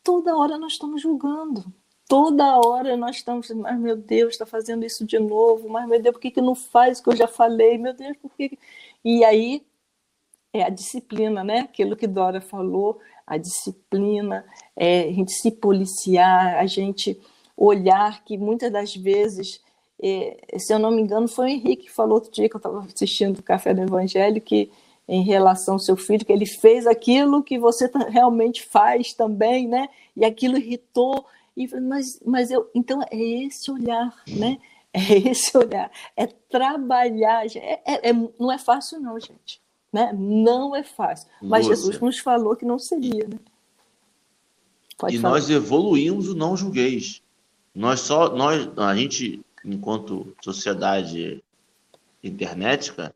Toda 0.03 0.35
hora 0.35 0.57
nós 0.57 0.71
estamos 0.71 1.03
julgando. 1.03 1.71
Toda 2.07 2.59
hora 2.59 2.95
nós 2.95 3.17
estamos, 3.17 3.49
mas 3.51 3.79
meu 3.79 3.97
Deus, 3.97 4.33
está 4.33 4.45
fazendo 4.45 4.85
isso 4.85 5.05
de 5.05 5.19
novo. 5.19 5.67
Mas 5.69 5.87
meu 5.87 6.01
Deus, 6.01 6.13
por 6.13 6.21
que, 6.21 6.31
que 6.31 6.41
não 6.41 6.55
faz 6.55 6.99
o 6.99 7.03
que 7.03 7.09
eu 7.09 7.15
já 7.15 7.27
falei? 7.27 7.77
Meu 7.77 7.93
Deus, 7.93 8.15
por 8.17 8.31
que. 8.31 8.57
E 9.03 9.23
aí 9.25 9.61
é 10.53 10.63
a 10.63 10.69
disciplina, 10.69 11.43
né? 11.43 11.59
Aquilo 11.59 11.95
que 11.95 12.07
Dora 12.07 12.39
falou, 12.41 12.99
a 13.25 13.37
disciplina, 13.37 14.45
é, 14.75 15.01
a 15.01 15.11
gente 15.11 15.33
se 15.33 15.51
policiar, 15.51 16.57
a 16.57 16.65
gente 16.65 17.19
olhar 17.55 18.23
que 18.23 18.37
muitas 18.37 18.71
das 18.71 18.95
vezes, 18.95 19.61
é, 20.01 20.37
se 20.57 20.73
eu 20.73 20.79
não 20.79 20.91
me 20.91 21.01
engano, 21.01 21.27
foi 21.27 21.45
o 21.45 21.49
Henrique 21.49 21.83
que 21.87 21.91
falou 21.91 22.15
outro 22.15 22.31
dia 22.31 22.47
que 22.47 22.55
eu 22.55 22.59
estava 22.59 22.85
assistindo 22.85 23.39
o 23.39 23.43
Café 23.43 23.73
do 23.73 23.81
Evangelho, 23.81 24.39
que 24.39 24.71
em 25.07 25.23
relação 25.23 25.75
ao 25.75 25.79
seu 25.79 25.95
filho, 25.95 26.25
que 26.25 26.33
ele 26.33 26.45
fez 26.45 26.85
aquilo 26.85 27.41
que 27.41 27.57
você 27.57 27.89
realmente 28.09 28.65
faz 28.65 29.13
também, 29.13 29.67
né? 29.67 29.89
E 30.15 30.25
aquilo 30.25 30.57
irritou. 30.57 31.25
E, 31.57 31.67
mas, 31.81 32.21
mas 32.23 32.51
eu, 32.51 32.69
então 32.75 33.01
é 33.09 33.17
esse 33.17 33.71
olhar, 33.71 34.15
né? 34.27 34.59
É 34.93 35.17
esse 35.29 35.55
olhar, 35.57 35.91
é 36.15 36.25
trabalhar. 36.25 37.45
É, 37.55 37.81
é, 37.85 38.09
é 38.09 38.13
não 38.13 38.51
é 38.51 38.57
fácil, 38.57 38.99
não, 38.99 39.19
gente. 39.19 39.61
Né? 39.91 40.13
Não 40.13 40.75
é 40.75 40.83
fácil. 40.83 41.27
Mas 41.41 41.67
Lúcia. 41.67 41.75
Jesus 41.75 41.99
nos 41.99 42.19
falou 42.19 42.55
que 42.55 42.65
não 42.65 42.79
seria, 42.79 43.27
né? 43.27 43.37
Pode 44.97 45.15
e 45.15 45.19
falar. 45.19 45.33
nós 45.33 45.49
evoluímos 45.49 46.29
o 46.29 46.35
não 46.35 46.55
julgueis. 46.55 47.21
Nós 47.75 47.99
só, 48.01 48.35
nós, 48.35 48.69
a 48.77 48.95
gente, 48.95 49.41
enquanto 49.63 50.35
sociedade 50.43 51.43
internetica, 52.23 53.13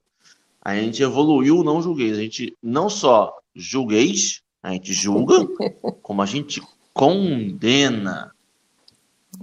a 0.61 0.75
gente 0.75 1.01
evoluiu 1.01 1.57
o 1.57 1.63
não 1.63 1.81
julgueis. 1.81 2.17
A 2.17 2.21
gente 2.21 2.55
não 2.61 2.89
só 2.89 3.35
julgueis, 3.55 4.41
a 4.61 4.71
gente 4.71 4.93
julga, 4.93 5.47
como 6.01 6.21
a 6.21 6.25
gente 6.25 6.61
condena. 7.01 8.31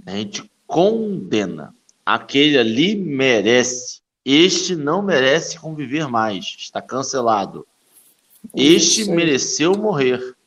A 0.05 0.11
gente 0.11 0.49
condena. 0.65 1.75
Aquele 2.05 2.57
ali 2.57 2.95
merece. 2.95 3.99
Este 4.23 4.77
não 4.77 5.01
merece 5.01 5.59
conviver 5.59 6.07
mais. 6.07 6.55
Está 6.57 6.81
cancelado. 6.81 7.67
Este 8.55 9.03
mereceu 9.11 9.73
morrer. 9.73 10.37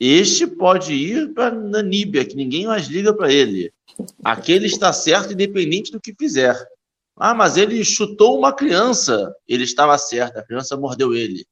Este 0.00 0.48
pode 0.48 0.92
ir 0.92 1.32
para 1.32 1.54
Naníbia, 1.54 2.24
que 2.24 2.34
ninguém 2.34 2.66
mais 2.66 2.88
liga 2.88 3.14
para 3.14 3.32
ele. 3.32 3.72
Aquele 4.24 4.66
está 4.66 4.92
certo, 4.92 5.34
independente 5.34 5.92
do 5.92 6.00
que 6.00 6.12
fizer. 6.12 6.56
Ah, 7.16 7.34
mas 7.34 7.56
ele 7.56 7.84
chutou 7.84 8.36
uma 8.36 8.52
criança. 8.52 9.32
Ele 9.46 9.62
estava 9.62 9.96
certo, 9.96 10.38
a 10.38 10.42
criança 10.42 10.76
mordeu 10.76 11.14
ele. 11.14 11.46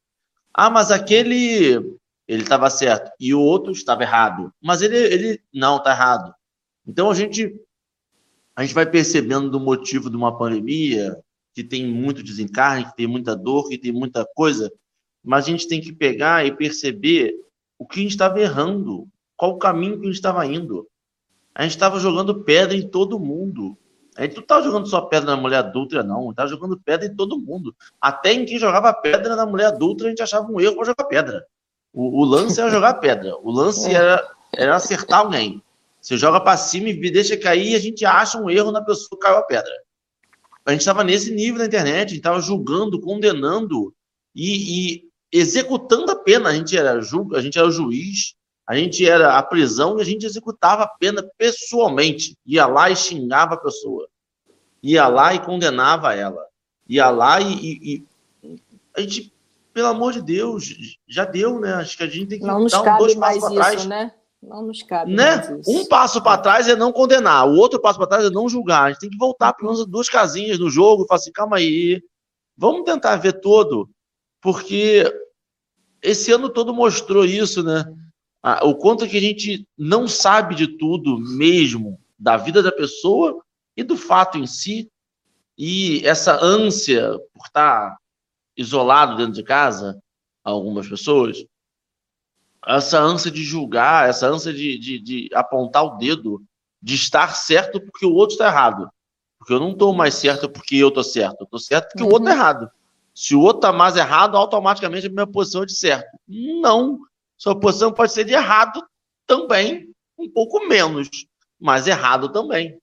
Ah, 0.53 0.69
mas 0.69 0.91
aquele. 0.91 1.97
Ele 2.27 2.43
estava 2.43 2.69
certo. 2.71 3.11
E 3.21 3.33
o 3.33 3.41
outro 3.41 3.73
estava 3.73 4.03
errado. 4.03 4.53
Mas 4.61 4.83
ele, 4.83 4.97
ele 4.97 5.41
não, 5.53 5.77
está 5.77 5.91
errado. 5.91 6.35
Então 6.87 7.11
a 7.11 7.15
gente, 7.15 7.55
a 8.55 8.63
gente 8.63 8.75
vai 8.75 8.87
percebendo 8.87 9.51
do 9.51 9.61
motivo 9.61 10.11
de 10.11 10.17
uma 10.17 10.37
pandemia, 10.37 11.17
que 11.55 11.65
tem 11.65 11.87
muito 11.87 12.23
desencarne, 12.23 12.85
que 12.85 12.97
tem 12.97 13.07
muita 13.07 13.35
dor, 13.35 13.69
que 13.69 13.79
tem 13.79 13.93
muita 13.93 14.27
coisa. 14.35 14.71
Mas 15.25 15.45
a 15.47 15.51
gente 15.51 15.67
tem 15.67 15.81
que 15.81 15.93
pegar 15.93 16.45
e 16.45 16.55
perceber 16.55 17.35
o 17.79 17.87
que 17.87 18.01
a 18.01 18.03
gente 18.03 18.13
estava 18.13 18.41
errando, 18.41 19.09
qual 19.37 19.53
o 19.53 19.59
caminho 19.59 19.99
que 19.99 20.03
a 20.03 20.07
gente 20.07 20.17
estava 20.17 20.45
indo. 20.47 20.87
A 21.55 21.63
gente 21.63 21.73
estava 21.73 21.99
jogando 21.99 22.45
pedra 22.45 22.77
em 22.77 22.87
todo 22.87 23.19
mundo. 23.19 23.79
A 24.17 24.23
gente 24.23 24.37
não 24.37 24.43
estava 24.43 24.63
jogando 24.63 24.87
só 24.87 25.01
pedra 25.03 25.35
na 25.35 25.41
mulher 25.41 25.59
adulta, 25.59 26.03
não. 26.03 26.31
Estava 26.31 26.49
jogando 26.49 26.79
pedra 26.79 27.07
em 27.07 27.17
todo 27.17 27.39
mundo. 27.39 27.75
Até 28.01 28.33
em 28.33 28.45
quem 28.45 28.59
jogava 28.59 28.93
pedra 28.93 29.35
na 29.35 29.47
mulher 29.47 29.67
adulta, 29.67 30.05
a 30.05 30.09
gente 30.09 30.23
achava 30.23 30.51
um 30.51 30.61
erro 30.61 30.77
para 30.77 30.87
jogar 30.87 31.05
pedra. 31.05 31.47
O, 31.97 32.21
o, 32.21 32.25
lance 32.27 32.61
era 32.61 32.69
jogar 32.69 32.93
pedra. 32.95 33.35
O 33.43 33.51
lance 33.51 33.89
é. 33.89 33.95
era, 33.95 34.35
era 34.55 34.77
acertar 34.77 35.21
alguém. 35.21 35.63
Você 35.99 36.19
joga 36.19 36.39
para 36.39 36.59
cima 36.59 36.91
e 36.91 37.11
deixa 37.11 37.39
cair 37.39 37.71
e 37.71 37.75
a 37.75 37.79
gente 37.79 38.05
acha 38.05 38.39
um 38.39 38.51
erro 38.51 38.71
na 38.71 38.83
pessoa 38.83 39.19
que 39.19 39.27
caiu 39.27 39.39
a 39.39 39.43
pedra. 39.43 39.73
A 40.67 40.73
gente 40.73 40.83
estava 40.83 41.03
nesse 41.03 41.35
nível 41.35 41.61
na 41.61 41.65
internet, 41.65 42.09
a 42.09 42.09
gente 42.09 42.19
estava 42.19 42.39
julgando, 42.39 43.01
condenando 43.01 43.95
e, 44.35 44.99
e, 44.99 45.05
executando 45.33 46.13
a 46.13 46.17
pena. 46.17 46.51
A 46.51 46.55
gente 46.55 46.77
era, 46.77 47.01
ju, 47.01 47.35
a 47.35 47.41
gente 47.41 47.59
era 47.59 47.67
o 47.67 47.73
juiz, 47.73 48.35
a 48.67 48.77
gente 48.77 49.09
era 49.09 49.39
a 49.39 49.43
prisão 49.43 49.97
e 49.97 50.03
a 50.03 50.05
gente 50.05 50.27
executava 50.27 50.83
a 50.83 50.89
pena 50.89 51.27
pessoalmente. 51.39 52.37
Ia 52.45 52.67
lá 52.67 52.91
e 52.91 52.97
xingava 52.97 53.55
a 53.55 53.61
pessoa. 53.61 54.07
Ia 54.83 55.09
lá 55.09 55.35
e 55.35 55.41
condenava 55.41 56.15
ela. 56.15 56.45
Ia 56.87 57.09
lá 57.09 57.41
e, 57.41 57.55
e, 57.55 58.05
e 58.43 58.61
a 58.95 59.01
gente, 59.01 59.33
pelo 59.77 59.89
amor 59.89 60.15
de 60.15 60.23
Deus, 60.23 60.75
já 61.07 61.27
deu, 61.27 61.61
né? 61.61 61.75
Acho 61.75 61.99
que 61.99 62.03
a 62.03 62.07
gente 62.07 62.29
tem 62.29 62.39
que 62.39 62.47
não 62.47 62.61
nos 62.61 62.73
dar 62.73 62.95
um, 62.95 62.99
dois 62.99 63.15
passos 63.15 63.41
para 63.43 63.55
trás. 63.55 63.85
Né? 63.85 64.11
Não 64.43 64.63
nos 64.63 64.83
cabe 64.83 65.13
né? 65.13 65.43
Um 65.69 65.85
passo 65.85 66.23
para 66.23 66.39
trás 66.39 66.67
é 66.67 66.75
não 66.75 66.91
condenar, 66.91 67.47
o 67.47 67.57
outro 67.57 67.79
passo 67.79 67.99
para 67.99 68.07
trás 68.07 68.25
é 68.25 68.31
não 68.31 68.49
julgar. 68.49 68.85
A 68.85 68.89
gente 68.89 69.01
tem 69.01 69.11
que 69.11 69.19
voltar 69.19 69.53
para 69.53 69.71
duas 69.85 70.09
casinhas 70.09 70.59
no 70.59 70.71
jogo 70.71 71.05
e 71.05 71.07
falar 71.07 71.21
assim, 71.21 71.31
calma 71.31 71.59
aí, 71.59 72.03
vamos 72.57 72.85
tentar 72.85 73.17
ver 73.17 73.35
todo, 73.35 73.87
porque 74.41 75.05
esse 76.01 76.33
ano 76.33 76.49
todo 76.49 76.73
mostrou 76.73 77.27
isso, 77.27 77.63
né? 77.63 77.85
o 78.63 78.77
quanto 78.77 79.07
que 79.07 79.19
a 79.19 79.21
gente 79.21 79.69
não 79.77 80.09
sabe 80.09 80.55
de 80.55 80.79
tudo 80.79 81.19
mesmo 81.19 82.01
da 82.19 82.39
vida 82.39 82.63
da 82.63 82.73
pessoa 82.73 83.43
e 83.77 83.83
do 83.83 83.95
fato 83.95 84.39
em 84.39 84.47
si, 84.47 84.91
e 85.59 86.01
essa 86.07 86.43
ânsia 86.43 87.11
por 87.35 87.45
estar 87.45 87.99
isolado 88.57 89.17
dentro 89.17 89.33
de 89.33 89.43
casa, 89.43 90.01
algumas 90.43 90.89
pessoas, 90.89 91.45
essa 92.67 93.01
ânsia 93.01 93.31
de 93.31 93.45
julgar, 93.45 94.09
essa 94.09 94.27
ânsia 94.27 94.53
de, 94.53 94.79
de, 94.79 94.99
de 94.99 95.31
apontar 95.35 95.85
o 95.85 95.97
dedo, 95.97 96.43
de 96.83 96.95
estar 96.95 97.35
certo 97.37 97.81
porque 97.81 98.07
o 98.07 98.13
outro 98.13 98.35
está 98.35 98.47
errado. 98.47 98.91
Porque 99.39 99.53
eu 99.53 99.61
não 99.61 99.71
estou 99.71 99.95
mais 99.95 100.15
certo 100.15 100.49
porque 100.49 100.77
eu 100.77 100.89
estou 100.89 101.05
certo, 101.05 101.41
eu 101.41 101.45
estou 101.45 101.61
certo 101.61 101.89
porque 101.89 102.03
uhum. 102.03 102.09
o 102.09 102.13
outro 102.13 102.29
está 102.29 102.41
errado. 102.41 102.71
Se 103.15 103.35
o 103.35 103.41
outro 103.41 103.59
está 103.59 103.73
mais 103.73 103.97
errado, 103.97 104.37
automaticamente 104.37 105.07
a 105.07 105.11
minha 105.11 105.27
posição 105.27 105.63
é 105.63 105.67
de 105.67 105.77
certo. 105.77 106.19
Não, 106.29 106.99
sua 107.37 107.59
posição 107.59 107.93
pode 107.93 108.13
ser 108.13 108.25
de 108.25 108.33
errado 108.33 108.85
também, 109.27 109.91
um 110.19 110.29
pouco 110.31 110.67
menos, 110.67 111.09
mas 111.59 111.87
errado 111.87 112.31
também, 112.31 112.79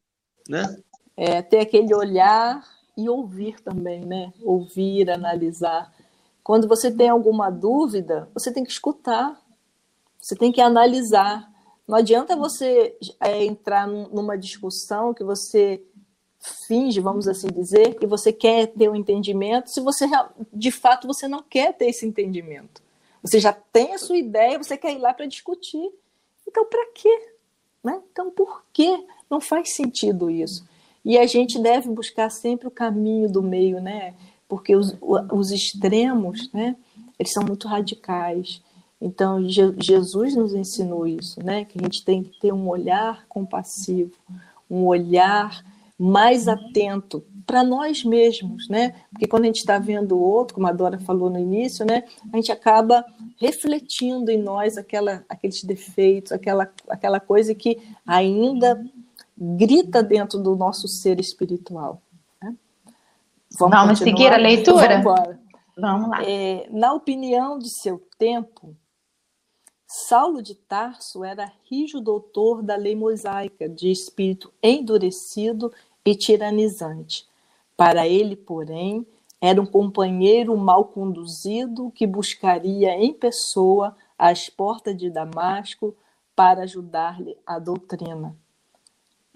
né? 0.47 0.75
É, 1.15 1.41
ter 1.41 1.59
aquele 1.59 1.93
olhar 1.93 2.63
e 2.97 3.09
ouvir 3.09 3.59
também, 3.61 4.01
né? 4.01 4.33
Ouvir, 4.41 5.09
analisar. 5.09 5.93
Quando 6.43 6.67
você 6.67 6.91
tem 6.91 7.09
alguma 7.09 7.49
dúvida, 7.49 8.29
você 8.33 8.51
tem 8.51 8.63
que 8.63 8.71
escutar, 8.71 9.41
você 10.19 10.35
tem 10.35 10.51
que 10.51 10.61
analisar. 10.61 11.51
Não 11.87 11.97
adianta 11.97 12.35
você 12.35 12.97
é, 13.19 13.43
entrar 13.43 13.87
numa 13.87 14.37
discussão 14.37 15.13
que 15.13 15.23
você 15.23 15.83
finge, 16.67 16.99
vamos 16.99 17.27
assim 17.27 17.47
dizer, 17.47 17.95
que 17.95 18.05
você 18.05 18.33
quer 18.33 18.67
ter 18.67 18.89
um 18.89 18.95
entendimento, 18.95 19.69
se 19.69 19.79
você 19.79 20.05
de 20.51 20.71
fato 20.71 21.07
você 21.07 21.27
não 21.27 21.41
quer 21.41 21.73
ter 21.73 21.85
esse 21.85 22.05
entendimento. 22.05 22.81
Você 23.21 23.39
já 23.39 23.53
tem 23.53 23.93
a 23.93 23.97
sua 23.97 24.17
ideia, 24.17 24.57
você 24.57 24.75
quer 24.75 24.93
ir 24.93 24.97
lá 24.97 25.13
para 25.13 25.25
discutir. 25.25 25.89
Então, 26.45 26.65
para 26.65 26.85
quê? 26.93 27.31
Né? 27.81 28.01
Então, 28.11 28.29
por 28.29 28.65
que 28.73 29.05
não 29.29 29.39
faz 29.39 29.73
sentido 29.73 30.29
isso? 30.29 30.65
E 31.03 31.17
a 31.17 31.27
gente 31.27 31.59
deve 31.59 31.89
buscar 31.89 32.29
sempre 32.29 32.67
o 32.67 32.71
caminho 32.71 33.29
do 33.29 33.41
meio, 33.41 33.81
né? 33.81 34.13
Porque 34.47 34.75
os, 34.75 34.95
os 35.01 35.51
extremos, 35.51 36.51
né? 36.53 36.75
Eles 37.19 37.33
são 37.33 37.43
muito 37.43 37.67
radicais. 37.67 38.61
Então, 39.01 39.41
Jesus 39.49 40.35
nos 40.35 40.53
ensinou 40.53 41.05
isso, 41.05 41.43
né? 41.43 41.65
Que 41.65 41.77
a 41.77 41.83
gente 41.83 42.05
tem 42.05 42.23
que 42.23 42.39
ter 42.39 42.53
um 42.53 42.69
olhar 42.69 43.25
compassivo, 43.27 44.13
um 44.69 44.85
olhar 44.85 45.63
mais 45.99 46.47
atento 46.47 47.23
para 47.45 47.63
nós 47.63 48.03
mesmos, 48.03 48.67
né? 48.69 48.95
Porque 49.11 49.27
quando 49.27 49.43
a 49.43 49.47
gente 49.47 49.59
está 49.59 49.77
vendo 49.77 50.15
o 50.15 50.21
outro, 50.21 50.55
como 50.55 50.67
a 50.67 50.71
Dora 50.71 50.99
falou 50.99 51.29
no 51.29 51.39
início, 51.39 51.85
né? 51.85 52.03
A 52.31 52.37
gente 52.37 52.51
acaba 52.51 53.05
refletindo 53.37 54.31
em 54.31 54.41
nós 54.41 54.77
aquela, 54.77 55.23
aqueles 55.27 55.63
defeitos, 55.63 56.31
aquela, 56.31 56.71
aquela 56.87 57.19
coisa 57.19 57.53
que 57.53 57.77
ainda 58.07 58.81
grita 59.37 60.03
dentro 60.03 60.39
do 60.39 60.55
nosso 60.55 60.87
ser 60.87 61.19
espiritual. 61.19 62.01
Né? 62.41 62.55
Vamos, 63.59 63.75
Vamos 63.75 63.99
seguir 63.99 64.31
a 64.31 64.37
leitura? 64.37 65.01
Vamos, 65.01 65.37
Vamos 65.77 66.09
lá. 66.09 66.23
É, 66.23 66.67
na 66.69 66.93
opinião 66.93 67.57
de 67.57 67.69
seu 67.69 68.01
tempo, 68.17 68.75
Saulo 69.87 70.41
de 70.41 70.55
Tarso 70.55 71.23
era 71.23 71.51
rijo 71.69 71.99
doutor 71.99 72.63
da 72.63 72.75
lei 72.75 72.95
mosaica, 72.95 73.69
de 73.69 73.91
espírito 73.91 74.51
endurecido 74.61 75.71
e 76.05 76.15
tiranizante. 76.15 77.27
Para 77.75 78.07
ele, 78.07 78.35
porém, 78.35 79.05
era 79.41 79.61
um 79.61 79.65
companheiro 79.65 80.55
mal 80.57 80.85
conduzido 80.85 81.91
que 81.91 82.07
buscaria 82.07 82.91
em 82.95 83.13
pessoa 83.13 83.95
as 84.17 84.49
portas 84.49 84.95
de 84.95 85.09
Damasco 85.09 85.95
para 86.35 86.63
ajudar-lhe 86.63 87.37
a 87.45 87.59
doutrina. 87.59 88.35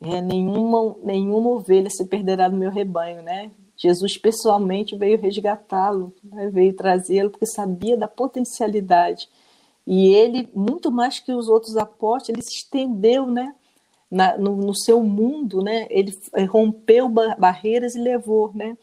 É, 0.01 0.21
nenhuma, 0.21 0.95
nenhuma 1.03 1.49
ovelha 1.49 1.89
se 1.89 2.05
perderá 2.05 2.49
no 2.49 2.57
meu 2.57 2.69
rebanho, 2.69 3.21
né? 3.21 3.51
Jesus 3.75 4.17
pessoalmente 4.17 4.95
veio 4.95 5.19
resgatá-lo, 5.19 6.13
né? 6.23 6.49
veio 6.49 6.73
trazê-lo 6.73 7.29
porque 7.29 7.45
sabia 7.45 7.95
da 7.95 8.07
potencialidade. 8.07 9.29
E 9.85 10.13
ele, 10.13 10.49
muito 10.53 10.91
mais 10.91 11.19
que 11.19 11.31
os 11.31 11.47
outros 11.47 11.77
apóstolos, 11.77 12.29
ele 12.29 12.41
se 12.41 12.57
estendeu, 12.57 13.27
né? 13.27 13.53
na, 14.09 14.37
no, 14.37 14.55
no, 14.55 14.75
seu 14.75 15.03
mundo, 15.03 15.61
né, 15.61 15.85
ele 15.89 16.17
rompeu 16.49 17.09
barreiras 17.09 17.95
e 17.95 17.99
levou 17.99 18.51
né, 18.53 18.77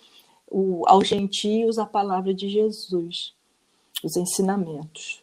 o, 0.51 0.85
aos 0.87 1.09
gentios 1.09 1.79
a 1.79 1.87
palavra 1.87 2.35
de 2.35 2.49
Jesus, 2.49 3.35
os 4.03 4.17
ensinamentos. 4.17 5.23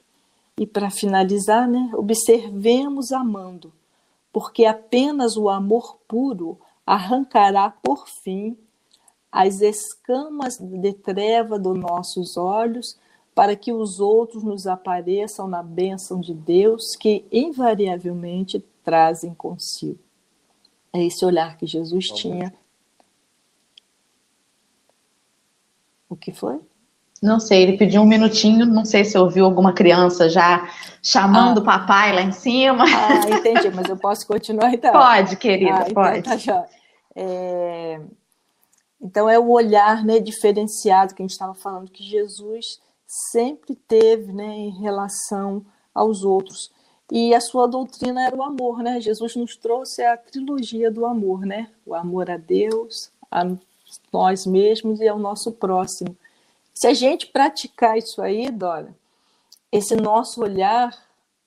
E 0.60 0.66
para 0.66 0.90
finalizar, 0.90 1.68
né, 1.68 1.92
observemos 1.94 3.12
amando, 3.12 3.72
porque 4.32 4.66
apenas 4.66 5.38
o 5.38 5.50
amor 5.50 5.98
puro 6.08 6.60
arrancará 6.86 7.70
por 7.70 8.08
fim 8.08 8.58
as 9.32 9.62
escamas 9.62 10.58
de 10.58 10.94
treva 10.94 11.58
dos 11.58 11.78
nossos 11.78 12.36
olhos, 12.36 13.00
para 13.34 13.56
que 13.56 13.72
os 13.72 14.02
outros 14.02 14.44
nos 14.44 14.68
apareçam 14.68 15.48
na 15.48 15.64
bênção 15.64 16.20
de 16.20 16.34
Deus 16.34 16.98
que 16.98 17.26
invariavelmente 17.32 18.60
trazem 18.84 19.34
consigo. 19.34 20.00
É 20.92 21.02
esse 21.04 21.24
olhar 21.24 21.58
que 21.58 21.66
Jesus 21.66 22.10
tinha. 22.10 22.54
O 26.10 26.16
que 26.16 26.34
foi? 26.34 26.60
Não 27.22 27.40
sei, 27.40 27.62
ele 27.62 27.78
pediu 27.78 28.02
um 28.02 28.08
minutinho, 28.08 28.66
não 28.66 28.84
sei 28.84 29.06
se 29.06 29.16
ouviu 29.16 29.46
alguma 29.46 29.74
criança 29.74 30.28
já 30.28 30.68
chamando 31.04 31.60
o 31.60 31.62
ah. 31.62 31.66
papai 31.66 32.14
lá 32.14 32.22
em 32.22 32.32
cima. 32.32 32.84
Ah, 32.86 33.30
entendi, 33.30 33.70
mas 33.70 33.88
eu 33.88 33.98
posso 33.98 34.26
continuar 34.26 34.74
então? 34.74 34.92
Pode, 34.94 35.36
querida, 35.36 35.84
ah, 35.84 35.86
então 35.88 36.04
pode. 36.04 36.20
Então, 36.20 36.40
tá. 36.40 36.68
É... 37.16 38.02
Então 39.00 39.30
é 39.30 39.38
o 39.38 39.50
olhar 39.50 40.04
né, 40.04 40.20
diferenciado 40.20 41.14
que 41.14 41.22
a 41.22 41.26
gente 41.26 41.32
estava 41.32 41.54
falando, 41.54 41.92
que 41.92 42.04
Jesus 42.04 42.80
sempre 43.06 43.76
teve 43.76 44.32
né, 44.32 44.48
em 44.48 44.82
relação 44.82 45.66
aos 45.94 46.24
outros. 46.24 46.72
E 47.12 47.36
a 47.36 47.42
sua 47.42 47.68
doutrina 47.68 48.26
era 48.26 48.36
o 48.36 48.42
amor, 48.42 48.82
né? 48.82 49.02
Jesus 49.02 49.36
nos 49.36 49.58
trouxe 49.58 50.02
a 50.02 50.16
trilogia 50.16 50.90
do 50.90 51.06
amor, 51.06 51.42
né? 51.42 51.68
O 51.86 51.94
amor 51.94 52.32
a 52.32 52.38
Deus, 52.38 53.12
a 53.30 53.44
nós 54.14 54.46
mesmos 54.46 55.02
e 55.02 55.08
ao 55.10 55.20
nosso 55.20 55.52
próximo. 55.52 56.16
Se 56.82 56.88
a 56.88 56.96
gente 56.96 57.28
praticar 57.28 57.96
isso 57.96 58.24
aí, 58.24 58.50
Dora, 58.50 58.96
esse 59.72 59.96
nosso 59.96 60.42
olhar, 60.42 60.92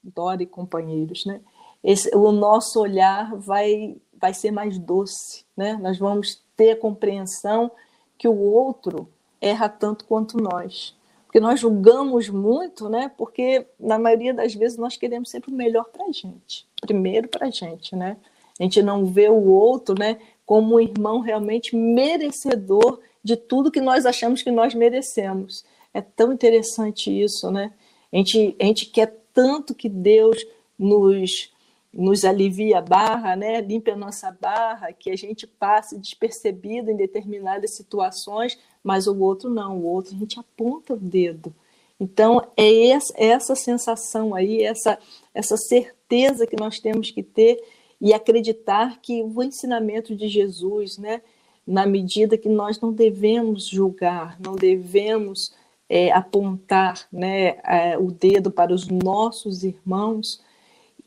Dora 0.01 0.45
e 0.45 0.47
companheiros, 0.47 1.26
né? 1.26 1.41
Esse, 1.82 2.14
o 2.14 2.30
nosso 2.30 2.80
olhar 2.80 3.35
vai, 3.35 3.97
vai 4.16 4.32
ser 4.32 4.53
mais 4.53 4.78
doce, 4.78 5.45
né? 5.57 5.76
Nós 5.82 5.99
vamos 5.99 6.41
ter 6.57 6.70
a 6.70 6.76
compreensão 6.76 7.68
que 8.16 8.28
o 8.28 8.39
outro 8.39 9.09
erra 9.41 9.68
tanto 9.68 10.05
quanto 10.05 10.41
nós. 10.41 10.97
Porque 11.26 11.41
nós 11.41 11.59
julgamos 11.59 12.28
muito, 12.28 12.89
né? 12.89 13.11
Porque 13.18 13.66
na 13.76 13.99
maioria 13.99 14.32
das 14.32 14.55
vezes 14.55 14.78
nós 14.78 14.97
queremos 14.97 15.30
sempre 15.30 15.51
o 15.51 15.57
melhor 15.57 15.87
para 15.87 16.05
a 16.05 16.12
gente, 16.12 16.64
primeiro 16.80 17.26
para 17.26 17.49
a 17.49 17.51
gente, 17.51 17.97
né? 17.97 18.18
A 18.57 18.62
gente 18.62 18.80
não 18.85 19.05
vê 19.05 19.28
o 19.28 19.49
outro, 19.49 19.97
né? 19.99 20.16
Como 20.47 20.76
um 20.76 20.80
irmão 20.80 21.18
realmente 21.18 21.74
merecedor 21.74 23.01
de 23.25 23.37
tudo 23.37 23.70
que 23.70 23.81
nós 23.81 24.05
achamos 24.05 24.43
que 24.43 24.51
nós 24.51 24.75
merecemos. 24.75 25.64
É 25.93 26.01
tão 26.03 26.33
interessante 26.33 27.11
isso, 27.11 27.51
né? 27.51 27.72
A 28.12 28.16
gente, 28.18 28.55
a 28.61 28.64
gente 28.64 28.87
quer 28.87 29.18
tanto 29.33 29.75
que 29.75 29.89
Deus 29.89 30.45
nos 30.79 31.53
nos 31.97 32.25
alivia 32.25 32.79
a 32.79 32.83
barra, 32.83 33.37
né? 33.37 33.61
limpa 33.61 33.93
a 33.93 33.97
nossa 33.97 34.31
barra, 34.33 34.93
que 34.93 35.11
a 35.11 35.16
gente 35.16 35.47
passe 35.47 35.97
despercebido 35.97 36.91
em 36.91 36.97
determinadas 36.97 37.77
situações, 37.77 38.59
mas 38.83 39.07
o 39.07 39.16
outro 39.20 39.49
não, 39.49 39.79
o 39.79 39.87
outro 39.87 40.14
a 40.14 40.18
gente 40.18 40.39
aponta 40.39 40.95
o 40.95 40.99
dedo. 40.99 41.55
Então, 41.99 42.45
é 42.57 42.89
essa 43.16 43.55
sensação 43.55 44.35
aí, 44.35 44.62
essa, 44.62 44.99
essa 45.33 45.57
certeza 45.57 46.47
que 46.47 46.57
nós 46.57 46.81
temos 46.81 47.12
que 47.12 47.22
ter 47.22 47.62
e 48.01 48.12
acreditar 48.12 49.01
que 49.01 49.22
o 49.22 49.43
ensinamento 49.43 50.16
de 50.16 50.27
Jesus, 50.29 50.99
né, 50.99 51.22
na 51.67 51.87
medida 51.87 52.37
que 52.37 52.49
nós 52.49 52.81
não 52.81 52.93
devemos 52.93 53.67
julgar, 53.67 54.39
não 54.41 54.55
devemos 54.55 55.53
é, 55.89 56.12
apontar 56.12 57.07
né, 57.12 57.57
é, 57.65 57.99
o 57.99 58.11
dedo 58.11 58.51
para 58.51 58.73
os 58.73 58.89
nossos 58.89 59.65
irmãos, 59.65 60.41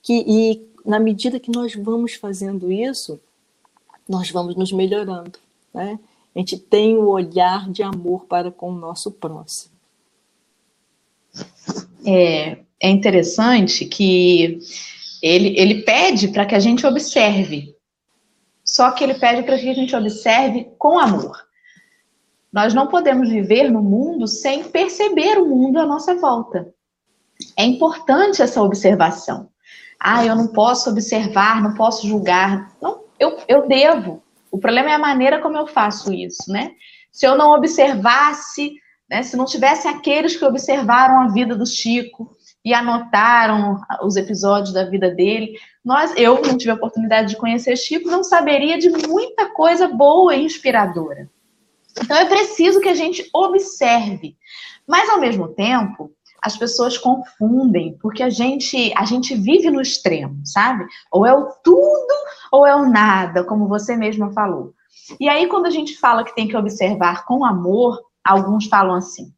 que, 0.02 0.24
e 0.28 0.68
na 0.86 1.00
medida 1.00 1.40
que 1.40 1.52
nós 1.52 1.76
vamos 1.76 2.14
fazendo 2.14 2.72
isso, 2.72 3.20
nós 4.08 4.32
vamos 4.32 4.56
nos 4.56 4.72
melhorando, 4.72 5.38
né? 5.74 6.00
A 6.34 6.40
gente 6.40 6.58
tem 6.58 6.96
o 6.96 7.08
olhar 7.08 7.70
de 7.70 7.82
amor 7.82 8.26
para 8.26 8.52
com 8.52 8.70
o 8.70 8.78
nosso 8.78 9.12
próximo. 9.12 9.72
É, 12.06 12.60
é 12.80 12.90
interessante 12.90 13.86
que 13.86 14.60
ele, 15.22 15.60
ele 15.60 15.82
pede 15.82 16.28
para 16.28 16.46
que 16.46 16.54
a 16.54 16.60
gente 16.60 16.86
observe, 16.86 17.76
só 18.68 18.92
que 18.92 19.02
ele 19.02 19.14
pede 19.14 19.44
para 19.44 19.58
que 19.58 19.70
a 19.70 19.74
gente 19.74 19.96
observe 19.96 20.70
com 20.78 21.00
amor. 21.00 21.48
Nós 22.52 22.74
não 22.74 22.88
podemos 22.88 23.30
viver 23.30 23.72
no 23.72 23.82
mundo 23.82 24.28
sem 24.28 24.66
perceber 24.66 25.38
o 25.38 25.48
mundo 25.48 25.80
à 25.80 25.86
nossa 25.86 26.16
volta. 26.16 26.68
É 27.58 27.64
importante 27.64 28.42
essa 28.42 28.62
observação. 28.62 29.50
Ah, 29.98 30.26
eu 30.26 30.36
não 30.36 30.48
posso 30.48 30.90
observar, 30.90 31.62
não 31.62 31.76
posso 31.76 32.06
julgar. 32.06 32.76
Não, 32.82 33.06
eu, 33.18 33.38
eu 33.48 33.68
devo. 33.68 34.22
O 34.52 34.58
problema 34.58 34.90
é 34.92 34.94
a 34.94 35.00
maneira 35.00 35.40
como 35.40 35.58
eu 35.58 35.68
faço 35.68 36.14
isso, 36.14 36.52
né? 36.52 36.72
Se 37.12 37.26
eu 37.26 37.38
não 37.38 37.52
observasse, 37.52 38.74
né, 39.10 39.24
se 39.24 39.38
não 39.38 39.46
tivesse 39.46 39.88
aqueles 39.88 40.36
que 40.36 40.46
observaram 40.46 41.22
a 41.22 41.28
vida 41.30 41.56
do 41.56 41.66
Chico 41.66 42.36
e 42.66 42.74
anotaram 42.74 43.80
os 44.04 44.18
episódios 44.18 44.74
da 44.74 44.84
vida 44.84 45.10
dele, 45.10 45.58
nós, 45.88 46.14
eu 46.18 46.42
não 46.42 46.58
tive 46.58 46.72
a 46.72 46.76
oportunidade 46.76 47.30
de 47.30 47.38
conhecer 47.38 47.78
Chico, 47.78 48.12
não 48.12 48.22
saberia 48.22 48.78
de 48.78 48.90
muita 48.90 49.54
coisa 49.54 49.88
boa 49.88 50.36
e 50.36 50.44
inspiradora. 50.44 51.30
Então 52.04 52.18
é 52.18 52.26
preciso 52.26 52.82
que 52.82 52.90
a 52.90 52.94
gente 52.94 53.26
observe. 53.34 54.36
Mas 54.86 55.10
ao 55.10 55.18
mesmo 55.18 55.48
tempo, 55.48 56.12
as 56.44 56.58
pessoas 56.58 56.98
confundem, 56.98 57.98
porque 58.02 58.22
a 58.22 58.30
gente, 58.30 58.94
a 58.98 59.06
gente 59.06 59.34
vive 59.34 59.70
no 59.70 59.80
extremo, 59.80 60.42
sabe? 60.44 60.86
Ou 61.10 61.26
é 61.26 61.34
o 61.34 61.46
tudo 61.64 62.14
ou 62.52 62.68
é 62.68 62.76
o 62.76 62.90
nada, 62.90 63.46
como 63.46 63.70
você 63.70 63.96
mesma 63.96 64.34
falou. 64.34 64.74
E 65.22 65.30
aí, 65.30 65.48
quando 65.48 65.68
a 65.68 65.72
gente 65.72 65.98
fala 65.98 66.26
que 66.26 66.36
tem 66.36 66.50
que 66.50 66.58
observar 66.58 67.24
com 67.24 67.46
amor, 67.46 67.98
alguns 68.26 68.66
falam 68.66 68.96
assim: 68.96 69.32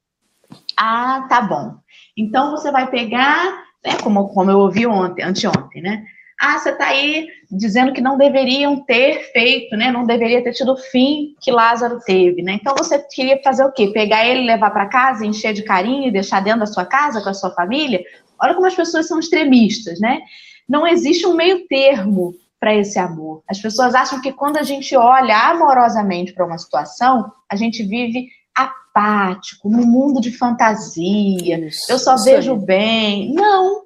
ah, 0.76 1.28
tá 1.30 1.44
bom. 1.44 1.76
Então 2.18 2.50
você 2.50 2.72
vai 2.72 2.90
pegar, 2.90 3.46
né, 3.86 3.98
como, 4.02 4.30
como 4.30 4.50
eu 4.50 4.58
ouvi 4.58 4.88
ontem, 4.88 5.22
anteontem, 5.22 5.84
né? 5.84 6.04
Ah, 6.40 6.58
você 6.58 6.70
está 6.70 6.88
aí 6.88 7.28
dizendo 7.52 7.92
que 7.92 8.00
não 8.00 8.18
deveriam 8.18 8.80
ter 8.86 9.32
feito, 9.34 9.76
né? 9.76 9.92
Não 9.92 10.06
deveria 10.06 10.42
ter 10.42 10.54
tido 10.54 10.72
o 10.72 10.78
fim 10.78 11.36
que 11.42 11.52
Lázaro 11.52 12.00
teve, 12.00 12.42
né? 12.42 12.54
Então 12.54 12.74
você 12.78 12.98
queria 12.98 13.42
fazer 13.44 13.66
o 13.66 13.72
quê? 13.74 13.88
Pegar 13.88 14.26
ele, 14.26 14.48
levar 14.48 14.72
para 14.72 14.88
casa, 14.88 15.26
encher 15.26 15.54
de 15.54 15.64
carinho 15.64 16.08
e 16.08 16.12
deixar 16.12 16.42
dentro 16.42 16.62
da 16.62 16.66
sua 16.66 16.86
casa 16.86 17.22
com 17.22 17.30
a 17.30 17.34
sua 17.34 17.52
família? 17.52 18.02
Olha 18.42 18.54
como 18.54 18.68
as 18.68 18.76
pessoas 18.76 19.08
são 19.08 19.20
extremistas, 19.20 20.00
né? 20.00 20.20
Não 20.68 20.88
existe 20.88 21.28
um 21.28 21.34
meio 21.34 21.68
termo 21.68 22.34
para 22.60 22.74
esse 22.76 22.98
amor. 22.98 23.44
As 23.50 23.60
pessoas 23.60 23.94
acham 23.94 24.22
que 24.22 24.32
quando 24.32 24.58
a 24.58 24.64
gente 24.64 24.96
olha 24.96 25.38
amorosamente 25.50 26.34
para 26.34 26.46
uma 26.46 26.58
situação, 26.58 27.32
a 27.50 27.56
gente 27.56 27.84
vive 27.84 28.28
apático, 28.56 29.70
num 29.70 29.86
mundo 29.86 30.22
de 30.22 30.32
fantasia. 30.32 31.68
Isso, 31.68 31.92
eu 31.92 31.98
só 31.98 32.16
vejo 32.18 32.56
bem. 32.56 33.34
Não. 33.34 33.82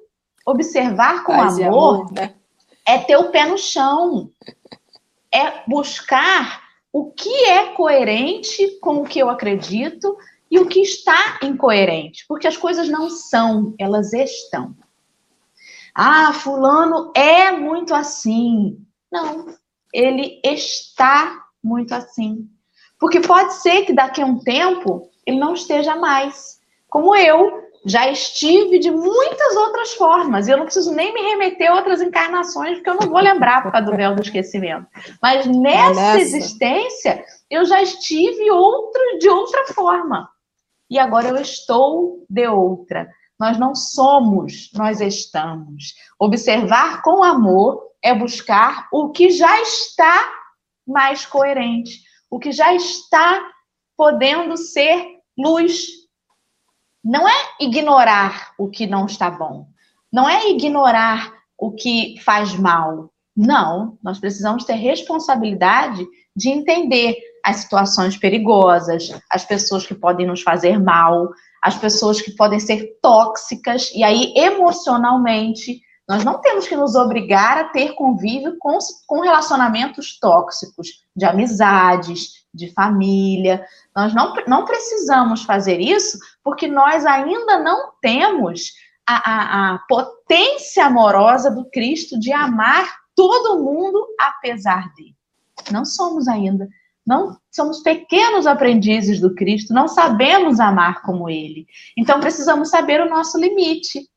Observar 0.46 1.24
com 1.24 1.32
Paz 1.32 1.58
amor, 1.58 1.94
amor 2.02 2.12
né? 2.12 2.34
É 2.86 2.98
ter 2.98 3.16
o 3.16 3.30
pé 3.30 3.46
no 3.46 3.58
chão, 3.58 4.30
é 5.32 5.62
buscar 5.66 6.62
o 6.92 7.10
que 7.10 7.46
é 7.46 7.68
coerente 7.72 8.78
com 8.80 8.98
o 8.98 9.04
que 9.04 9.18
eu 9.18 9.28
acredito 9.28 10.16
e 10.50 10.58
o 10.58 10.68
que 10.68 10.80
está 10.80 11.40
incoerente, 11.42 12.24
porque 12.28 12.46
as 12.46 12.56
coisas 12.56 12.88
não 12.88 13.10
são, 13.10 13.74
elas 13.78 14.12
estão. 14.12 14.76
Ah, 15.94 16.32
fulano 16.32 17.12
é 17.14 17.52
muito 17.52 17.94
assim. 17.94 18.78
Não, 19.10 19.46
ele 19.92 20.40
está 20.44 21.44
muito 21.62 21.94
assim. 21.94 22.48
Porque 22.98 23.20
pode 23.20 23.54
ser 23.54 23.84
que 23.84 23.92
daqui 23.92 24.20
a 24.20 24.26
um 24.26 24.38
tempo 24.38 25.10
ele 25.26 25.38
não 25.38 25.54
esteja 25.54 25.96
mais. 25.96 26.60
Como 26.88 27.14
eu, 27.14 27.63
já 27.84 28.08
estive 28.10 28.78
de 28.78 28.90
muitas 28.90 29.56
outras 29.56 29.94
formas. 29.94 30.46
E 30.46 30.50
eu 30.50 30.56
não 30.56 30.64
preciso 30.64 30.92
nem 30.92 31.12
me 31.12 31.20
remeter 31.20 31.70
a 31.70 31.74
outras 31.74 32.00
encarnações, 32.00 32.76
porque 32.76 32.90
eu 32.90 32.96
não 32.96 33.08
vou 33.08 33.20
lembrar 33.20 33.62
por 33.62 33.70
causa 33.70 33.90
do 33.90 33.96
véu 33.96 34.14
do 34.14 34.22
esquecimento. 34.22 34.86
Mas 35.20 35.46
nessa, 35.46 35.94
nessa. 35.94 36.20
existência, 36.20 37.24
eu 37.50 37.64
já 37.66 37.82
estive 37.82 38.50
outro, 38.50 39.18
de 39.18 39.28
outra 39.28 39.66
forma. 39.66 40.28
E 40.88 40.98
agora 40.98 41.28
eu 41.28 41.36
estou 41.36 42.24
de 42.28 42.46
outra. 42.46 43.08
Nós 43.38 43.58
não 43.58 43.74
somos, 43.74 44.70
nós 44.74 45.00
estamos. 45.00 45.94
Observar 46.18 47.02
com 47.02 47.22
amor 47.22 47.82
é 48.02 48.14
buscar 48.14 48.88
o 48.92 49.10
que 49.10 49.30
já 49.30 49.60
está 49.60 50.32
mais 50.86 51.26
coerente, 51.26 52.02
o 52.30 52.38
que 52.38 52.52
já 52.52 52.74
está 52.74 53.40
podendo 53.96 54.56
ser 54.56 55.06
luz 55.36 56.03
não 57.04 57.28
é 57.28 57.34
ignorar 57.60 58.52
o 58.56 58.68
que 58.68 58.86
não 58.86 59.04
está 59.06 59.30
bom, 59.30 59.66
não 60.12 60.28
é 60.28 60.50
ignorar 60.50 61.32
o 61.58 61.72
que 61.72 62.18
faz 62.24 62.54
mal. 62.54 63.10
Não, 63.36 63.98
nós 64.02 64.18
precisamos 64.18 64.64
ter 64.64 64.74
responsabilidade 64.74 66.06
de 66.36 66.48
entender 66.48 67.16
as 67.44 67.56
situações 67.56 68.16
perigosas, 68.16 69.10
as 69.30 69.44
pessoas 69.44 69.86
que 69.86 69.94
podem 69.94 70.26
nos 70.26 70.40
fazer 70.40 70.80
mal, 70.80 71.28
as 71.62 71.76
pessoas 71.76 72.22
que 72.22 72.30
podem 72.32 72.58
ser 72.58 72.98
tóxicas, 73.02 73.90
e 73.94 74.02
aí 74.02 74.32
emocionalmente 74.36 75.80
nós 76.08 76.22
não 76.22 76.40
temos 76.40 76.68
que 76.68 76.76
nos 76.76 76.94
obrigar 76.94 77.56
a 77.58 77.64
ter 77.64 77.94
convívio 77.94 78.56
com, 78.58 78.76
com 79.06 79.20
relacionamentos 79.20 80.18
tóxicos, 80.18 81.02
de 81.16 81.24
amizades, 81.24 82.44
de 82.52 82.70
família. 82.72 83.64
Nós 83.96 84.12
não, 84.14 84.34
não 84.46 84.64
precisamos 84.64 85.44
fazer 85.44 85.80
isso 85.80 86.18
porque 86.42 86.66
nós 86.68 87.06
ainda 87.06 87.58
não 87.58 87.92
temos 88.02 88.72
a, 89.06 89.30
a, 89.30 89.74
a 89.74 89.78
potência 89.88 90.84
amorosa 90.86 91.50
do 91.50 91.64
Cristo 91.70 92.18
de 92.18 92.32
amar 92.32 92.86
todo 93.16 93.62
mundo 93.62 94.06
apesar 94.20 94.92
de. 94.94 95.14
Não 95.70 95.84
somos 95.84 96.28
ainda. 96.28 96.68
Não 97.06 97.36
somos 97.50 97.80
pequenos 97.80 98.46
aprendizes 98.46 99.20
do 99.20 99.34
Cristo, 99.34 99.74
não 99.74 99.86
sabemos 99.86 100.58
amar 100.58 101.02
como 101.02 101.28
ele. 101.28 101.66
Então 101.98 102.18
precisamos 102.18 102.70
saber 102.70 103.00
o 103.02 103.10
nosso 103.10 103.38
limite 103.38 104.08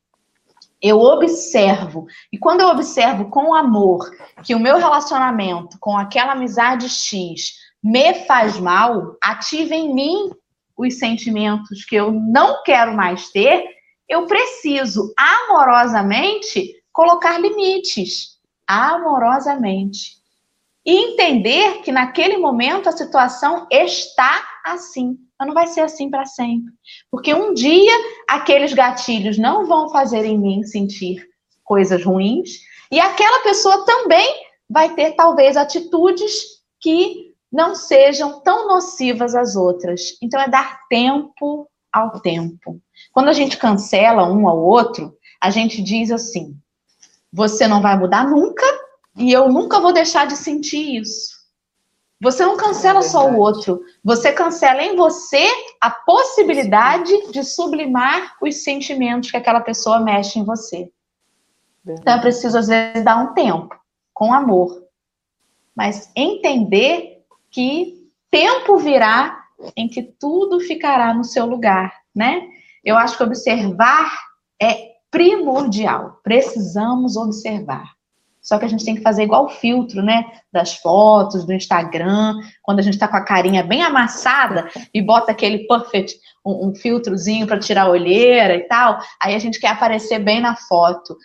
eu 0.82 1.00
observo, 1.00 2.06
e 2.32 2.38
quando 2.38 2.62
eu 2.62 2.68
observo 2.68 3.30
com 3.30 3.54
amor 3.54 4.10
que 4.44 4.54
o 4.54 4.60
meu 4.60 4.78
relacionamento 4.78 5.78
com 5.80 5.98
aquela 5.98 6.34
amizade 6.34 6.88
X 6.88 7.54
me 7.84 8.14
faz 8.26 8.60
mal, 8.60 9.16
ativa 9.22 9.74
em 9.74 9.94
mim 9.94 10.30
os 10.78 11.00
sentimentos 11.00 11.84
que 11.84 11.96
eu 11.96 12.12
não 12.12 12.62
quero 12.64 12.94
mais 12.96 13.30
ter, 13.30 13.66
eu 14.08 14.28
preciso 14.28 15.14
amorosamente 15.18 16.74
colocar 16.94 17.40
limites. 17.40 18.38
Amorosamente. 18.68 20.18
E 20.86 21.12
entender 21.12 21.82
que 21.82 21.92
naquele 21.92 22.38
momento 22.38 22.88
a 22.88 22.92
situação 22.92 23.68
está 23.72 24.48
assim 24.64 25.18
mas 25.40 25.48
não 25.48 25.54
vai 25.54 25.68
ser 25.68 25.82
assim 25.82 26.10
para 26.10 26.26
sempre. 26.26 26.74
Porque 27.12 27.34
um 27.34 27.54
dia 27.54 27.94
aqueles 28.28 28.74
gatilhos 28.74 29.38
não 29.38 29.66
vão 29.66 29.90
fazer 29.90 30.26
em 30.26 30.38
mim 30.38 30.64
sentir 30.64 31.28
coisas 31.64 32.04
ruins, 32.04 32.60
e 32.92 33.00
aquela 33.00 33.44
pessoa 33.44 33.86
também 33.86 34.28
vai 34.70 34.94
ter 34.96 35.14
talvez 35.14 35.58
atitudes 35.58 36.62
que 36.80 37.34
não 37.52 37.76
sejam 37.76 38.42
tão 38.42 38.68
nocivas 38.68 39.36
às 39.36 39.56
outras. 39.56 40.18
Então 40.22 40.40
é 40.40 40.48
dar 40.48 40.82
tempo 40.90 41.70
ao 41.92 42.20
tempo. 42.20 42.82
Quando 43.12 43.30
a 43.30 43.34
gente 43.34 43.58
cancela 43.58 44.30
um 44.30 44.48
ao 44.48 44.58
outro, 44.58 45.16
a 45.42 45.50
gente 45.50 45.82
diz 45.82 46.12
assim: 46.12 46.56
você 47.32 47.68
não 47.68 47.82
vai 47.82 47.98
mudar 47.98 48.28
nunca 48.30 48.66
e 49.16 49.32
eu 49.32 49.52
nunca 49.52 49.80
vou 49.80 49.94
deixar 49.94 50.28
de 50.28 50.36
sentir 50.36 51.02
isso. 51.02 51.37
Você 52.20 52.44
não 52.44 52.58
cancela 52.58 53.00
é 53.00 53.04
só 53.04 53.30
o 53.30 53.38
outro, 53.38 53.80
você 54.04 54.32
cancela 54.32 54.82
em 54.82 54.96
você 54.96 55.46
a 55.80 55.92
possibilidade 55.92 57.32
de 57.32 57.44
sublimar 57.44 58.36
os 58.42 58.64
sentimentos 58.64 59.30
que 59.30 59.38
aquela 59.38 59.62
pessoa 59.62 60.00
mexe 60.00 60.40
em 60.40 60.44
você. 60.44 60.92
Verdade. 61.86 62.02
Então 62.02 62.14
é 62.16 62.22
preciso, 62.22 62.58
às 62.58 62.68
vezes, 62.68 63.04
dar 63.04 63.18
um 63.18 63.34
tempo, 63.34 63.76
com 64.14 64.34
amor. 64.34 64.84
Mas 65.76 66.12
entender 66.16 67.24
que 67.52 68.10
tempo 68.32 68.78
virá 68.78 69.46
em 69.76 69.88
que 69.88 70.02
tudo 70.02 70.60
ficará 70.60 71.14
no 71.14 71.24
seu 71.24 71.46
lugar, 71.46 71.94
né? 72.16 72.48
Eu 72.84 72.98
acho 72.98 73.16
que 73.16 73.24
observar 73.24 74.12
é 74.60 74.96
primordial. 75.12 76.20
Precisamos 76.24 77.16
observar. 77.16 77.97
Só 78.48 78.58
que 78.58 78.64
a 78.64 78.68
gente 78.70 78.86
tem 78.86 78.96
que 78.96 79.02
fazer 79.02 79.24
igual 79.24 79.44
o 79.44 79.50
filtro, 79.50 80.02
né? 80.02 80.24
Das 80.54 80.76
fotos, 80.76 81.44
do 81.44 81.52
Instagram, 81.52 82.34
quando 82.62 82.80
a 82.80 82.82
gente 82.82 82.98
tá 82.98 83.06
com 83.06 83.18
a 83.18 83.26
carinha 83.26 83.62
bem 83.62 83.84
amassada 83.84 84.70
e 84.94 85.02
bota 85.02 85.34
aquele 85.34 85.68
perfect, 85.68 86.18
um, 86.46 86.70
um 86.70 86.74
filtrozinho 86.74 87.46
para 87.46 87.60
tirar 87.60 87.84
a 87.84 87.90
olheira 87.90 88.56
e 88.56 88.62
tal, 88.62 89.00
aí 89.22 89.36
a 89.36 89.40
gente 89.40 89.60
quer 89.60 89.72
aparecer 89.72 90.20
bem 90.20 90.40
na 90.40 90.56
foto. 90.56 91.18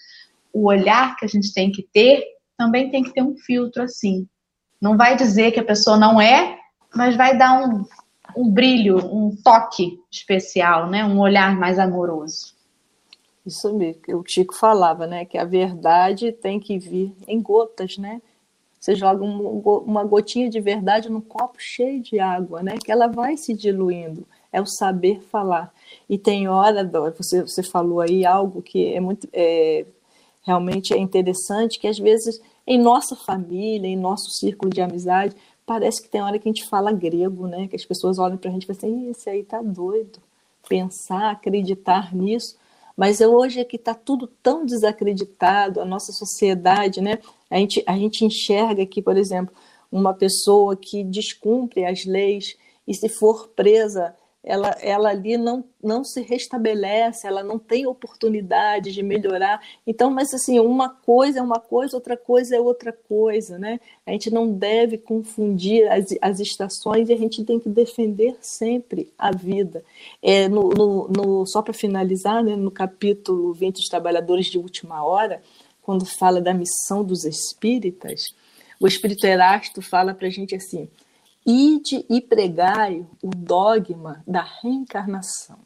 O 0.53 0.66
olhar 0.66 1.14
que 1.14 1.25
a 1.25 1.29
gente 1.29 1.55
tem 1.55 1.70
que 1.70 1.87
ter 1.95 2.25
também 2.59 2.91
tem 2.91 3.05
que 3.05 3.12
ter 3.12 3.23
um 3.23 3.37
filtro 3.37 3.85
assim. 3.85 4.27
Não 4.81 4.97
vai 4.97 5.14
dizer 5.14 5.53
que 5.53 5.61
a 5.61 5.64
pessoa 5.64 5.97
não 5.97 6.20
é, 6.20 6.59
mas 6.93 7.14
vai 7.14 7.39
dar 7.39 7.53
um, 7.62 7.85
um 8.37 8.51
brilho, 8.51 8.97
um 8.97 9.31
toque 9.45 9.97
especial, 10.11 10.91
né? 10.91 11.05
Um 11.05 11.20
olhar 11.20 11.55
mais 11.55 11.79
amoroso. 11.79 12.51
Isso 13.45 13.72
mesmo, 13.74 14.01
o 14.14 14.24
Chico 14.26 14.55
falava, 14.55 15.07
né? 15.07 15.24
Que 15.24 15.36
a 15.36 15.45
verdade 15.45 16.32
tem 16.32 16.61
que 16.61 16.78
vir 16.78 17.12
em 17.26 17.40
gotas, 17.40 17.99
né? 17.99 18.22
Você 18.78 18.97
joga 18.97 19.22
um, 19.22 19.61
uma 19.61 20.05
gotinha 20.05 20.51
de 20.51 20.61
verdade 20.61 21.09
num 21.09 21.20
copo 21.20 21.57
cheio 21.59 22.01
de 22.01 22.18
água, 22.18 22.62
né? 22.62 22.74
Que 22.84 22.90
ela 22.90 23.07
vai 23.07 23.36
se 23.36 23.55
diluindo. 23.55 24.26
É 24.53 24.61
o 24.61 24.66
saber 24.66 25.20
falar. 25.22 25.72
E 26.09 26.18
tem 26.18 26.49
hora, 26.49 26.84
você, 27.16 27.43
você 27.43 27.62
falou 27.62 28.01
aí 28.01 28.26
algo 28.26 28.61
que 28.61 28.93
é 28.93 29.01
muito 29.01 29.28
é, 29.32 29.86
realmente 30.43 30.93
é 30.93 30.99
interessante, 30.99 31.78
que 31.78 31.86
às 31.86 31.99
vezes 31.99 32.40
em 32.66 32.78
nossa 32.78 33.16
família, 33.16 33.88
em 33.88 33.97
nosso 33.97 34.30
círculo 34.30 34.72
de 34.72 34.80
amizade, 34.80 35.36
parece 35.66 36.03
que 36.03 36.09
tem 36.09 36.22
hora 36.22 36.38
que 36.38 36.49
a 36.49 36.53
gente 36.53 36.68
fala 36.68 36.93
grego, 36.93 37.47
né? 37.47 37.68
Que 37.68 37.76
as 37.76 37.84
pessoas 37.84 38.18
olham 38.18 38.36
para 38.36 38.51
a 38.51 38.53
gente 38.53 38.64
e 38.64 38.66
falam 38.66 38.78
assim, 38.78 39.11
esse 39.11 39.30
aí 39.30 39.43
tá 39.43 39.62
doido. 39.62 40.20
Pensar, 40.68 41.30
acreditar 41.30 42.14
nisso. 42.14 42.57
Mas 42.97 43.20
hoje 43.20 43.61
é 43.61 43.64
que 43.64 43.76
está 43.76 43.95
tudo 43.95 44.26
tão 44.43 44.64
desacreditado, 44.64 45.80
a 45.80 45.84
nossa 45.84 46.12
sociedade, 46.12 47.01
né? 47.01 47.18
A 47.51 47.59
gente, 47.59 47.82
a 47.86 47.97
gente 47.97 48.24
enxerga 48.24 48.84
que, 48.86 49.03
por 49.03 49.16
exemplo, 49.16 49.55
uma 49.90 50.14
pessoa 50.14 50.76
que 50.76 51.05
descumpre 51.05 51.84
as 51.84 52.05
leis 52.05 52.57
e 52.86 52.95
se 52.95 53.09
for 53.09 53.49
presa 53.49 54.14
ela, 54.45 54.76
ela 54.80 55.11
ali 55.11 55.36
não, 55.36 55.64
não 55.82 56.03
se 56.03 56.20
restabelece, 56.20 57.26
ela 57.26 57.45
não 57.45 57.61
tem 57.61 57.86
oportunidade 57.86 58.90
de 58.93 59.01
melhorar. 59.01 59.61
Então, 59.86 60.11
mas 60.11 60.34
assim, 60.34 60.59
uma 60.59 60.88
coisa 60.88 61.38
é 61.38 61.43
uma 61.43 61.61
coisa, 61.61 61.97
outra 61.97 62.16
coisa 62.16 62.57
é 62.57 62.61
outra 62.61 62.93
coisa, 62.93 63.57
né? 63.57 63.78
A 64.05 64.11
gente 64.11 64.30
não 64.30 64.53
deve 64.53 64.99
confundir 64.99 65.88
as, 65.90 66.07
as 66.20 66.40
estações 66.40 67.09
e 67.09 67.12
a 67.12 67.16
gente 67.16 67.45
tem 67.45 67.61
que 67.61 67.68
defender 67.68 68.36
sempre 68.40 69.12
a 69.16 69.30
vida. 69.30 69.84
É, 70.20 70.49
no, 70.49 70.70
no, 70.70 71.09
no 71.09 71.47
só 71.47 71.62
para 71.62 71.72
finalizar, 71.72 72.43
né, 72.43 72.57
no 72.57 72.70
capítulo 72.70 73.53
20 73.53 73.76
dos 73.76 73.88
Trabalhadores 73.88 74.47
de 74.47 74.59
Última 74.59 75.05
Hora, 75.05 75.40
quando 75.82 76.05
fala 76.05 76.40
da 76.40 76.53
missão 76.53 77.05
dos 77.05 77.24
espíritas, 77.24 78.34
o 78.80 78.88
espírito 78.88 79.24
Erasto 79.24 79.80
fala 79.80 80.12
para 80.12 80.26
a 80.26 80.30
gente 80.30 80.55
assim, 80.57 80.88
Ide 81.45 82.05
e 82.09 82.20
pregai 82.20 83.07
o 83.22 83.30
dogma 83.30 84.22
da 84.26 84.43
reencarnação. 84.43 85.59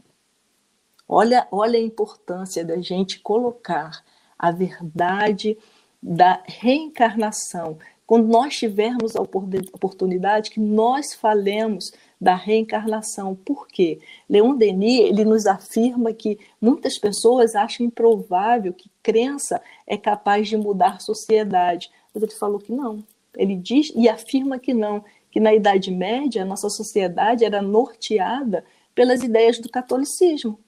Olha, 1.09 1.47
olha 1.51 1.79
a 1.79 1.83
importância 1.83 2.64
da 2.64 2.81
gente 2.81 3.20
colocar 3.20 4.03
a 4.39 4.51
verdade 4.51 5.57
da 6.03 6.43
reencarnação. 6.47 7.79
Quando 8.07 8.29
nós 8.29 8.57
tivermos 8.57 9.16
a 9.16 9.20
oportunidade 9.20 10.51
que 10.51 10.61
nós 10.61 11.14
falemos 11.14 11.91
da 12.20 12.35
reencarnação. 12.35 13.35
Por 13.35 13.68
quê? 13.68 14.01
Leon 14.29 14.57
Denis 14.57 15.01
ele 15.01 15.24
nos 15.24 15.47
afirma 15.47 16.12
que 16.12 16.39
muitas 16.61 16.99
pessoas 16.99 17.55
acham 17.55 17.87
improvável 17.87 18.72
que 18.72 18.91
crença 19.03 19.61
é 19.87 19.97
capaz 19.97 20.49
de 20.49 20.57
mudar 20.57 21.01
sociedade. 21.01 21.91
Mas 22.14 22.22
ele 22.22 22.33
falou 22.33 22.59
que 22.59 22.72
não. 22.72 23.05
Ele 23.37 23.55
diz 23.55 23.93
e 23.95 24.09
afirma 24.09 24.59
que 24.59 24.72
não, 24.72 25.05
que 25.37 25.41
na 25.41 25.53
Idade 25.53 25.91
Média 25.91 26.41
a 26.41 26.47
nossa 26.47 26.70
sociedade 26.70 27.45
era 27.45 27.61
norteada 27.61 28.64
pelas 28.95 29.22
ideias 29.22 29.59
do 29.59 29.68
catolicismo. 29.68 30.59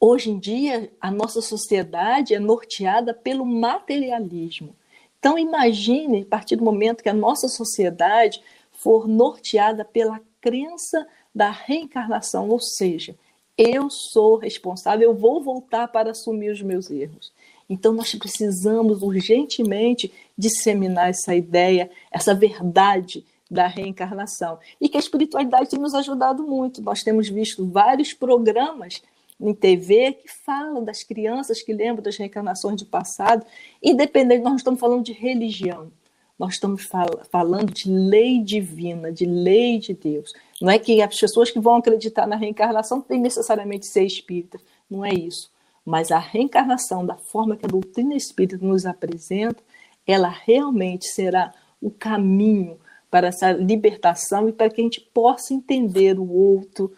Hoje 0.00 0.30
em 0.30 0.38
dia, 0.38 0.90
a 0.98 1.10
nossa 1.10 1.42
sociedade 1.42 2.32
é 2.32 2.38
norteada 2.38 3.12
pelo 3.12 3.44
materialismo. 3.44 4.74
Então, 5.18 5.38
imagine, 5.38 6.22
a 6.22 6.24
partir 6.24 6.56
do 6.56 6.64
momento 6.64 7.02
que 7.02 7.10
a 7.10 7.12
nossa 7.12 7.46
sociedade 7.46 8.42
for 8.72 9.06
norteada 9.06 9.84
pela 9.84 10.18
crença 10.40 11.06
da 11.34 11.50
reencarnação, 11.50 12.48
ou 12.48 12.58
seja, 12.58 13.14
eu 13.58 13.90
sou 13.90 14.38
responsável, 14.38 15.10
eu 15.10 15.14
vou 15.14 15.42
voltar 15.42 15.88
para 15.88 16.12
assumir 16.12 16.48
os 16.48 16.62
meus 16.62 16.90
erros. 16.90 17.30
Então, 17.68 17.92
nós 17.92 18.14
precisamos 18.14 19.02
urgentemente 19.02 20.10
disseminar 20.36 21.08
essa 21.08 21.34
ideia, 21.34 21.90
essa 22.10 22.34
verdade 22.34 23.24
da 23.50 23.66
reencarnação. 23.66 24.58
E 24.80 24.88
que 24.88 24.96
a 24.96 25.00
espiritualidade 25.00 25.70
tem 25.70 25.78
nos 25.78 25.94
ajudado 25.94 26.42
muito. 26.42 26.82
Nós 26.82 27.02
temos 27.02 27.28
visto 27.28 27.66
vários 27.66 28.12
programas 28.12 29.02
em 29.40 29.54
TV 29.54 30.12
que 30.12 30.28
falam 30.44 30.82
das 30.82 31.02
crianças 31.02 31.62
que 31.62 31.72
lembram 31.72 32.02
das 32.02 32.16
reencarnações 32.16 32.80
do 32.80 32.86
passado, 32.86 33.44
independente, 33.82 34.42
nós 34.42 34.50
não 34.50 34.56
estamos 34.56 34.80
falando 34.80 35.04
de 35.04 35.12
religião, 35.12 35.92
nós 36.38 36.54
estamos 36.54 36.84
fal 36.84 37.06
falando 37.30 37.72
de 37.72 37.90
lei 37.90 38.42
divina, 38.42 39.12
de 39.12 39.26
lei 39.26 39.78
de 39.78 39.94
Deus. 39.94 40.32
Não 40.60 40.70
é 40.70 40.78
que 40.78 41.00
as 41.02 41.18
pessoas 41.18 41.50
que 41.50 41.60
vão 41.60 41.76
acreditar 41.76 42.26
na 42.26 42.36
reencarnação 42.36 43.00
têm 43.00 43.20
necessariamente 43.20 43.86
ser 43.86 44.04
espíritas, 44.04 44.60
não 44.90 45.04
é 45.04 45.12
isso. 45.12 45.50
Mas 45.84 46.10
a 46.10 46.18
reencarnação, 46.18 47.06
da 47.06 47.14
forma 47.14 47.56
que 47.56 47.64
a 47.64 47.68
doutrina 47.68 48.16
espírita 48.16 48.58
nos 48.64 48.84
apresenta, 48.86 49.62
ela 50.06 50.28
realmente 50.28 51.06
será 51.06 51.52
o 51.80 51.90
caminho 51.90 52.78
para 53.10 53.28
essa 53.28 53.52
libertação 53.52 54.48
e 54.48 54.52
para 54.52 54.70
que 54.70 54.80
a 54.80 54.84
gente 54.84 55.00
possa 55.00 55.54
entender 55.54 56.18
o 56.18 56.30
outro, 56.30 56.92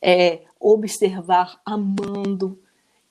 é, 0.00 0.42
observar 0.60 1.60
amando, 1.64 2.58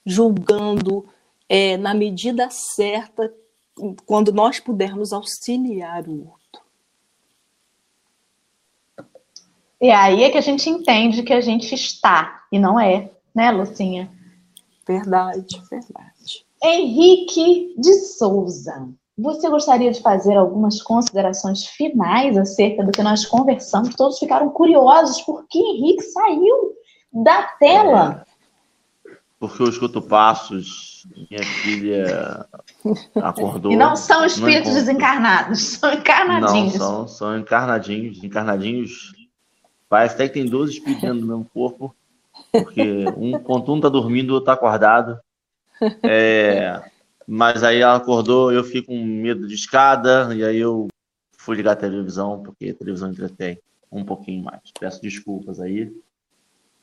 julgando 0.06 1.08
é, 1.50 1.78
na 1.78 1.94
medida 1.94 2.50
certa, 2.50 3.34
quando 4.06 4.32
nós 4.32 4.60
pudermos 4.60 5.12
auxiliar 5.12 6.08
o 6.08 6.28
outro. 6.28 6.46
E 9.82 9.92
aí 9.92 10.24
é 10.24 10.30
que 10.30 10.38
a 10.38 10.42
gente 10.42 10.70
entende 10.70 11.24
que 11.24 11.34
a 11.34 11.42
gente 11.42 11.76
está 11.76 12.46
e 12.52 12.58
não 12.58 12.80
é, 12.80 13.12
né, 13.34 13.52
Lucinha? 13.52 14.12
Verdade, 14.88 15.62
verdade. 15.70 16.46
Henrique 16.64 17.76
de 17.78 17.94
Souza, 17.94 18.90
você 19.18 19.50
gostaria 19.50 19.92
de 19.92 20.02
fazer 20.02 20.36
algumas 20.36 20.82
considerações 20.82 21.66
finais 21.66 22.38
acerca 22.38 22.84
do 22.84 22.92
que 22.92 23.02
nós 23.02 23.26
conversamos? 23.26 23.96
Todos 23.96 24.20
ficaram 24.20 24.50
curiosos 24.50 25.22
porque 25.22 25.58
Henrique 25.58 26.04
saiu 26.04 26.74
da 27.14 27.44
tela. 27.60 28.26
Porque 29.40 29.64
eu 29.64 29.70
escuto 29.70 30.02
passos, 30.02 31.08
minha 31.16 31.44
filha 31.44 32.46
acordou. 33.16 33.72
E 33.72 33.78
não 33.78 33.96
são 33.96 34.26
espíritos 34.26 34.74
não 34.74 34.80
desencarnados, 34.80 35.62
são 35.80 35.94
encarnadinhos. 35.94 36.76
Não, 36.76 36.88
são, 36.88 37.08
são 37.08 37.38
encarnadinhos, 37.38 38.22
encarnadinhos. 38.24 39.14
Parece 39.88 40.16
até 40.16 40.28
que 40.28 40.34
tem 40.34 40.46
12 40.46 40.74
espíritos 40.74 41.04
dentro 41.04 41.22
do 41.22 41.28
mesmo 41.28 41.50
corpo, 41.54 41.96
porque 42.52 43.06
um, 43.16 43.30
enquanto 43.38 43.72
um 43.72 43.78
está 43.78 43.88
dormindo, 43.88 44.32
o 44.32 44.34
outro 44.34 44.52
está 44.52 44.54
acordado. 44.54 45.20
É, 46.04 46.82
mas 47.28 47.64
aí 47.64 47.82
ela 47.82 47.96
acordou, 47.96 48.52
eu 48.52 48.64
fico 48.64 48.88
com 48.88 49.04
medo 49.04 49.48
de 49.48 49.56
escada, 49.56 50.34
e 50.36 50.44
aí 50.44 50.58
eu 50.58 50.88
fui 51.38 51.56
ligar 51.56 51.74
a 51.74 51.76
televisão, 51.76 52.42
porque 52.44 52.70
a 52.70 52.76
televisão 52.76 53.12
entretém 53.12 53.60
um 53.92 54.04
pouquinho 54.04 54.44
mais. 54.44 54.62
Peço 54.80 55.02
desculpas 55.02 55.60
aí. 55.60 55.92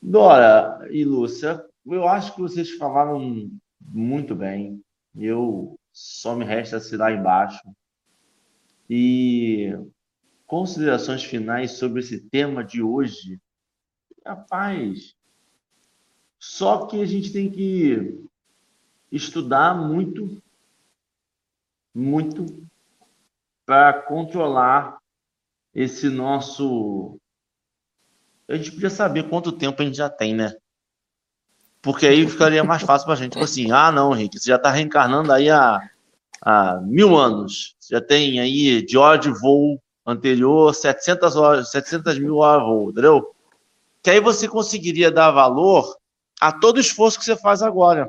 Dora 0.01 0.85
e 0.91 1.05
Lúcia, 1.05 1.63
eu 1.85 2.07
acho 2.07 2.35
que 2.35 2.41
vocês 2.41 2.71
falaram 2.71 3.49
muito 3.81 4.35
bem. 4.35 4.81
Eu 5.15 5.79
só 5.91 6.35
me 6.35 6.43
resta 6.43 6.77
assinar 6.77 7.13
embaixo. 7.13 7.61
E 8.89 9.77
considerações 10.45 11.23
finais 11.23 11.73
sobre 11.73 12.01
esse 12.01 12.19
tema 12.19 12.63
de 12.63 12.81
hoje. 12.81 13.39
Rapaz, 14.25 15.15
só 16.39 16.85
que 16.85 17.01
a 17.01 17.05
gente 17.05 17.31
tem 17.31 17.49
que 17.49 18.23
estudar 19.15 19.75
muito, 19.75 20.41
muito 21.93 22.67
para 23.65 23.93
controlar 23.93 24.97
esse 25.73 26.09
nosso. 26.09 27.17
A 28.49 28.55
gente 28.55 28.71
podia 28.71 28.89
saber 28.89 29.29
quanto 29.29 29.51
tempo 29.51 29.81
a 29.81 29.85
gente 29.85 29.97
já 29.97 30.09
tem, 30.09 30.33
né? 30.33 30.55
Porque 31.81 32.07
aí 32.07 32.27
ficaria 32.27 32.63
mais 32.63 32.81
fácil 32.81 33.05
para 33.05 33.13
a 33.13 33.17
gente. 33.17 33.33
Tipo 33.33 33.43
assim, 33.43 33.71
ah, 33.71 33.91
não, 33.91 34.15
Henrique, 34.15 34.39
você 34.39 34.49
já 34.49 34.55
está 34.55 34.71
reencarnando 34.71 35.31
aí 35.31 35.49
há, 35.49 35.79
há 36.41 36.81
mil 36.81 37.15
anos. 37.15 37.75
Você 37.79 37.95
já 37.95 38.01
tem 38.01 38.39
aí 38.39 38.83
de 38.83 38.97
hora 38.97 39.17
de 39.17 39.29
voo 39.29 39.79
anterior 40.05 40.73
700, 40.73 41.35
horas, 41.35 41.71
700 41.71 42.17
mil 42.17 42.37
horas 42.37 42.63
de 42.63 42.69
voo, 42.69 42.89
entendeu? 42.89 43.35
Que 44.01 44.09
aí 44.09 44.19
você 44.19 44.47
conseguiria 44.47 45.11
dar 45.11 45.31
valor 45.31 45.97
a 46.41 46.51
todo 46.51 46.77
o 46.77 46.81
esforço 46.81 47.19
que 47.19 47.25
você 47.25 47.35
faz 47.35 47.61
agora. 47.61 48.07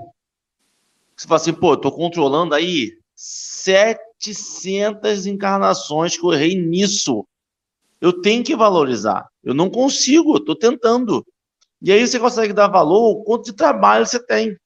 Você 1.16 1.28
fala 1.28 1.40
assim, 1.40 1.52
pô, 1.52 1.76
tô 1.76 1.92
controlando 1.92 2.54
aí 2.54 2.92
700 3.14 5.26
encarnações 5.26 6.16
que 6.16 6.24
eu 6.24 6.32
errei 6.32 6.56
nisso. 6.56 7.26
Eu 8.00 8.20
tenho 8.20 8.42
que 8.42 8.56
valorizar. 8.56 9.28
Eu 9.42 9.54
não 9.54 9.70
consigo, 9.70 10.36
eu 10.36 10.44
tô 10.44 10.56
tentando. 10.56 11.24
E 11.80 11.92
aí 11.92 12.06
você 12.06 12.18
consegue 12.18 12.52
dar 12.52 12.68
valor 12.68 13.16
ao 13.16 13.22
quanto 13.22 13.44
de 13.44 13.52
trabalho 13.52 14.06
você 14.06 14.18
tem. 14.18 14.56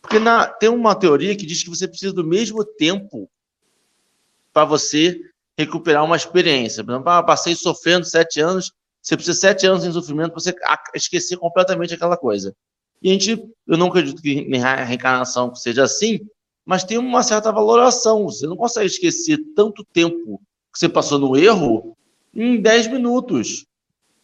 Porque 0.00 0.18
na, 0.18 0.46
tem 0.46 0.68
uma 0.68 0.94
teoria 0.94 1.36
que 1.36 1.46
diz 1.46 1.62
que 1.62 1.70
você 1.70 1.86
precisa 1.86 2.12
do 2.12 2.24
mesmo 2.24 2.64
tempo 2.64 3.28
para 4.52 4.64
você 4.64 5.20
recuperar 5.58 6.04
uma 6.04 6.16
experiência. 6.16 6.82
Por 6.82 6.92
exemplo, 6.92 7.10
ah, 7.10 7.22
passei 7.22 7.54
sofrendo 7.54 8.06
sete 8.06 8.40
anos, 8.40 8.72
você 9.02 9.16
precisa 9.16 9.34
de 9.34 9.40
sete 9.40 9.66
anos 9.66 9.84
em 9.84 9.92
sofrimento 9.92 10.32
para 10.32 10.40
você 10.40 10.54
esquecer 10.94 11.36
completamente 11.36 11.94
aquela 11.94 12.16
coisa. 12.16 12.54
E 13.02 13.10
a 13.10 13.12
gente, 13.12 13.42
eu 13.66 13.76
não 13.76 13.88
acredito 13.88 14.20
que 14.20 14.46
reencarnação 14.86 15.54
seja 15.54 15.84
assim, 15.84 16.20
mas 16.64 16.84
tem 16.84 16.98
uma 16.98 17.22
certa 17.22 17.50
valoração. 17.50 18.24
Você 18.24 18.46
não 18.46 18.56
consegue 18.56 18.86
esquecer 18.86 19.38
tanto 19.56 19.84
tempo 19.84 20.40
que 20.72 20.78
você 20.78 20.88
passou 20.88 21.18
no 21.18 21.36
erro 21.36 21.96
em 22.34 22.60
10 22.60 22.88
minutos. 22.88 23.66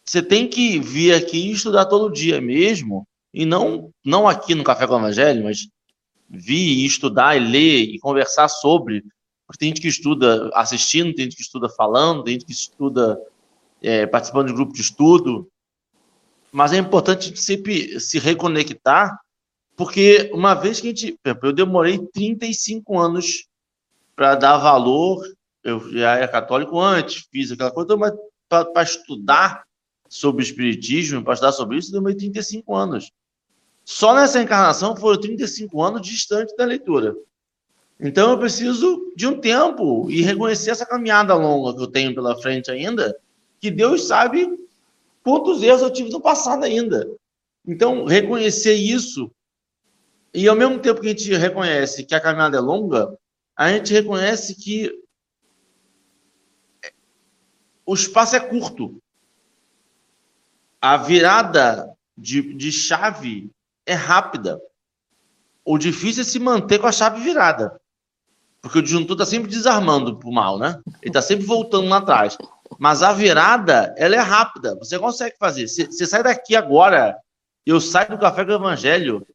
Você 0.05 0.21
tem 0.21 0.47
que 0.47 0.79
vir 0.79 1.13
aqui 1.13 1.37
e 1.37 1.51
estudar 1.51 1.85
todo 1.85 2.13
dia 2.13 2.39
mesmo, 2.39 3.05
e 3.33 3.45
não, 3.45 3.91
não 4.05 4.27
aqui 4.27 4.55
no 4.55 4.63
Café 4.63 4.87
com 4.87 4.93
o 4.93 4.99
Evangelho, 4.99 5.43
mas 5.43 5.67
vir 6.29 6.79
e 6.79 6.85
estudar 6.85 7.35
e 7.35 7.39
ler 7.39 7.83
e 7.83 7.99
conversar 7.99 8.47
sobre. 8.47 9.03
Porque 9.45 9.59
tem 9.59 9.69
gente 9.69 9.81
que 9.81 9.87
estuda 9.87 10.49
assistindo, 10.53 11.13
tem 11.13 11.25
gente 11.25 11.35
que 11.35 11.41
estuda 11.41 11.67
falando, 11.69 12.23
tem 12.23 12.33
gente 12.33 12.45
que 12.45 12.53
estuda 12.53 13.19
é, 13.81 14.05
participando 14.05 14.47
de 14.47 14.53
grupo 14.53 14.73
de 14.73 14.81
estudo 14.81 15.49
mas 16.57 16.73
é 16.73 16.77
importante 16.77 17.39
sempre 17.39 17.99
se 17.99 18.17
reconectar, 18.17 19.15
porque 19.75 20.27
uma 20.33 20.55
vez 20.55 20.81
que 20.81 20.87
a 20.87 20.89
gente. 20.89 21.19
Eu 21.43 21.53
demorei 21.53 21.99
35 21.99 22.97
anos 22.97 23.45
para 24.15 24.33
dar 24.33 24.57
valor, 24.57 25.23
eu 25.63 25.79
já 25.91 26.15
era 26.15 26.27
católico 26.27 26.79
antes, 26.79 27.27
fiz 27.31 27.51
aquela 27.51 27.69
coisa, 27.69 27.95
mas 27.95 28.11
para 28.49 28.81
estudar 28.81 29.65
sobre 30.09 30.43
Espiritismo, 30.43 31.23
para 31.23 31.33
estudar 31.33 31.51
sobre 31.51 31.77
isso, 31.77 31.91
demorei 31.91 32.17
35 32.17 32.73
anos. 32.73 33.11
Só 33.85 34.15
nessa 34.15 34.41
encarnação 34.41 34.95
foram 34.95 35.21
35 35.21 35.79
anos 35.83 36.01
distante 36.01 36.55
da 36.57 36.65
leitura. 36.65 37.15
Então 37.99 38.31
eu 38.31 38.39
preciso 38.39 39.13
de 39.15 39.27
um 39.27 39.39
tempo 39.39 40.09
e 40.09 40.23
reconhecer 40.23 40.71
essa 40.71 40.87
caminhada 40.87 41.35
longa 41.35 41.77
que 41.77 41.83
eu 41.83 41.87
tenho 41.87 42.15
pela 42.15 42.35
frente 42.41 42.71
ainda, 42.71 43.15
que 43.59 43.69
Deus 43.69 44.07
sabe 44.07 44.66
quantos 45.27 45.61
erros 45.61 45.81
eu 45.81 45.91
tive 45.91 46.09
no 46.09 46.21
passado 46.21 46.63
ainda. 46.63 47.05
Então, 47.67 48.05
reconhecer 48.05 48.75
isso, 48.75 49.29
e 50.33 50.47
ao 50.47 50.55
mesmo 50.55 50.79
tempo 50.79 51.01
que 51.01 51.07
a 51.07 51.09
gente 51.09 51.35
reconhece 51.35 52.05
que 52.05 52.15
a 52.15 52.21
caminhada 52.21 52.55
é 52.55 52.61
longa, 52.61 53.13
a 53.53 53.69
gente 53.69 53.91
reconhece 53.91 54.55
que 54.55 54.89
o 57.85 57.93
espaço 57.93 58.37
é 58.37 58.39
curto. 58.39 59.01
A 60.79 60.95
virada 60.95 61.93
de, 62.17 62.53
de 62.53 62.71
chave 62.71 63.51
é 63.85 63.93
rápida. 63.93 64.61
O 65.65 65.77
difícil 65.77 66.21
é 66.21 66.25
se 66.25 66.39
manter 66.39 66.79
com 66.79 66.87
a 66.87 66.91
chave 66.93 67.21
virada. 67.21 67.77
Porque 68.61 68.79
o 68.79 68.81
disjuntor 68.81 69.15
está 69.15 69.25
sempre 69.25 69.49
desarmando 69.49 70.17
para 70.17 70.29
o 70.29 70.33
mal, 70.33 70.57
né? 70.57 70.81
Ele 71.01 71.09
está 71.09 71.21
sempre 71.21 71.45
voltando 71.45 71.89
lá 71.89 71.97
atrás. 71.97 72.37
Mas 72.77 73.01
a 73.01 73.11
virada, 73.11 73.93
ela 73.97 74.15
é 74.15 74.19
rápida. 74.19 74.75
Você 74.75 74.99
consegue 74.99 75.35
fazer. 75.39 75.67
Você 75.67 76.05
sai 76.05 76.23
daqui 76.23 76.55
agora, 76.55 77.17
eu 77.65 77.81
saio 77.81 78.11
do 78.11 78.17
café 78.17 78.45
com 78.45 78.51
o 78.51 78.55
evangelho, 78.55 79.25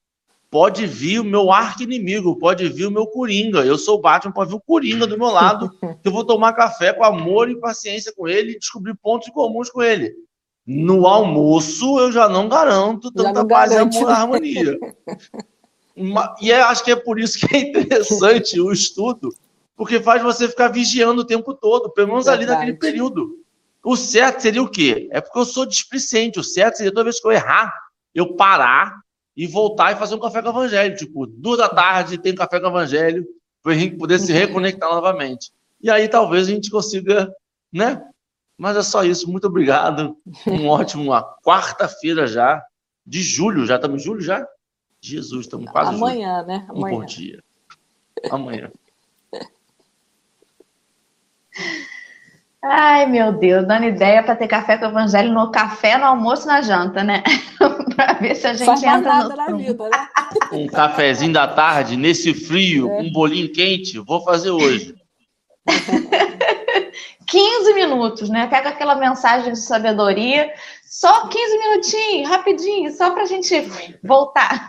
pode 0.50 0.86
vir 0.86 1.18
o 1.18 1.24
meu 1.24 1.50
arco 1.50 1.82
inimigo, 1.82 2.38
pode 2.38 2.68
vir 2.68 2.86
o 2.86 2.90
meu 2.90 3.06
coringa. 3.06 3.64
Eu 3.64 3.76
sou 3.78 3.98
o 3.98 4.00
Batman, 4.00 4.32
pode 4.32 4.50
vir 4.50 4.56
o 4.56 4.60
coringa 4.60 5.06
do 5.06 5.18
meu 5.18 5.28
lado, 5.28 5.70
que 5.80 6.08
eu 6.08 6.12
vou 6.12 6.24
tomar 6.24 6.52
café 6.52 6.92
com 6.92 7.02
amor 7.02 7.50
e 7.50 7.58
paciência 7.58 8.12
com 8.14 8.28
ele 8.28 8.52
e 8.52 8.58
descobrir 8.58 8.94
pontos 8.94 9.28
comuns 9.30 9.70
com 9.70 9.82
ele. 9.82 10.14
No 10.64 11.06
almoço, 11.06 11.98
eu 11.98 12.12
já 12.12 12.28
não 12.28 12.48
garanto 12.48 13.10
tanta 13.10 13.40
não 13.40 13.48
paz 13.48 13.70
garante. 13.70 13.98
e 13.98 14.04
harmonia. 14.04 14.78
e 16.40 16.52
é, 16.52 16.60
acho 16.60 16.84
que 16.84 16.92
é 16.92 16.96
por 16.96 17.18
isso 17.18 17.38
que 17.38 17.56
é 17.56 17.60
interessante 17.60 18.60
o 18.60 18.70
estudo, 18.70 19.34
porque 19.82 19.98
faz 19.98 20.22
você 20.22 20.48
ficar 20.48 20.68
vigiando 20.68 21.22
o 21.22 21.24
tempo 21.24 21.52
todo, 21.52 21.90
pelo 21.90 22.06
menos 22.06 22.26
Verdade. 22.26 22.48
ali 22.48 22.52
naquele 22.52 22.78
período. 22.78 23.36
O 23.82 23.96
certo 23.96 24.40
seria 24.40 24.62
o 24.62 24.70
quê? 24.70 25.08
É 25.10 25.20
porque 25.20 25.36
eu 25.36 25.44
sou 25.44 25.66
displicente. 25.66 26.38
O 26.38 26.44
certo 26.44 26.76
seria 26.76 26.92
toda 26.92 27.02
vez 27.02 27.20
que 27.20 27.26
eu 27.26 27.32
errar, 27.32 27.74
eu 28.14 28.36
parar 28.36 29.00
e 29.36 29.44
voltar 29.44 29.90
e 29.90 29.96
fazer 29.96 30.14
um 30.14 30.20
café 30.20 30.40
com 30.40 30.50
o 30.50 30.52
evangelho. 30.52 30.94
Tipo, 30.94 31.26
duas 31.26 31.58
da 31.58 31.68
tarde 31.68 32.16
tem 32.16 32.32
café 32.32 32.60
com 32.60 32.66
o 32.66 32.70
evangelho, 32.70 33.26
para 33.60 33.72
a 33.72 33.74
gente 33.74 33.96
poder 33.96 34.20
se 34.20 34.32
reconectar 34.32 34.88
novamente. 34.94 35.50
E 35.80 35.90
aí 35.90 36.06
talvez 36.08 36.46
a 36.46 36.52
gente 36.52 36.70
consiga, 36.70 37.28
né? 37.72 38.00
Mas 38.56 38.76
é 38.76 38.84
só 38.84 39.02
isso. 39.02 39.28
Muito 39.28 39.48
obrigado. 39.48 40.16
Um 40.46 40.68
ótimo, 40.70 41.02
uma 41.02 41.24
quarta-feira 41.44 42.28
já, 42.28 42.62
de 43.04 43.20
julho. 43.20 43.66
Já 43.66 43.74
estamos 43.74 44.00
em 44.00 44.04
julho 44.04 44.20
já? 44.20 44.46
Jesus, 45.00 45.46
estamos 45.46 45.68
quase 45.72 45.92
Amanhã, 45.92 46.36
julho. 46.36 46.46
né? 46.46 46.66
Amanhã. 46.68 46.94
Um 46.94 47.00
bom 47.00 47.04
dia. 47.04 47.42
Amanhã. 48.30 48.70
Ai, 52.64 53.06
meu 53.06 53.32
Deus, 53.32 53.66
dando 53.66 53.86
ideia 53.86 54.22
para 54.22 54.36
ter 54.36 54.46
café 54.46 54.78
com 54.78 54.86
o 54.86 54.88
evangelho 54.90 55.32
no 55.32 55.50
café, 55.50 55.98
no 55.98 56.04
almoço, 56.04 56.46
na 56.46 56.62
janta, 56.62 57.02
né? 57.02 57.24
para 57.96 58.12
ver 58.14 58.36
se 58.36 58.46
a 58.46 58.54
gente 58.54 58.66
Faz 58.66 58.82
entra 58.84 59.24
no... 59.24 59.36
na 59.36 59.46
vida, 59.46 59.88
né? 59.88 60.08
Um 60.52 60.66
cafezinho 60.66 61.32
da 61.32 61.48
tarde, 61.48 61.96
nesse 61.96 62.32
frio, 62.32 62.88
é. 62.88 63.00
um 63.00 63.10
bolinho 63.10 63.52
quente, 63.52 63.98
vou 63.98 64.22
fazer 64.22 64.50
hoje. 64.50 64.94
15 67.26 67.74
minutos, 67.74 68.28
né? 68.28 68.46
Pega 68.46 68.68
aquela 68.68 68.94
mensagem 68.94 69.52
de 69.52 69.58
sabedoria, 69.58 70.52
Só 70.84 71.28
15 71.28 71.58
minutinhos, 71.58 72.28
rapidinho, 72.28 72.92
só 72.92 73.10
para 73.10 73.22
a 73.22 73.26
gente 73.26 73.54
voltar. 74.04 74.66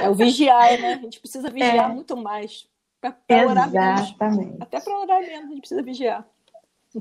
É 0.00 0.08
o 0.08 0.14
vigiar, 0.14 0.80
né? 0.80 0.94
A 0.94 1.02
gente 1.02 1.20
precisa 1.20 1.50
vigiar 1.50 1.90
é. 1.90 1.94
muito 1.94 2.16
mais. 2.16 2.66
Para 3.00 3.48
orar 3.48 3.70
menos. 3.70 4.14
Até 4.60 4.80
para 4.80 4.98
orar 4.98 5.20
menos, 5.20 5.44
a 5.44 5.48
gente 5.48 5.60
precisa 5.60 5.82
vigiar. 5.82 6.26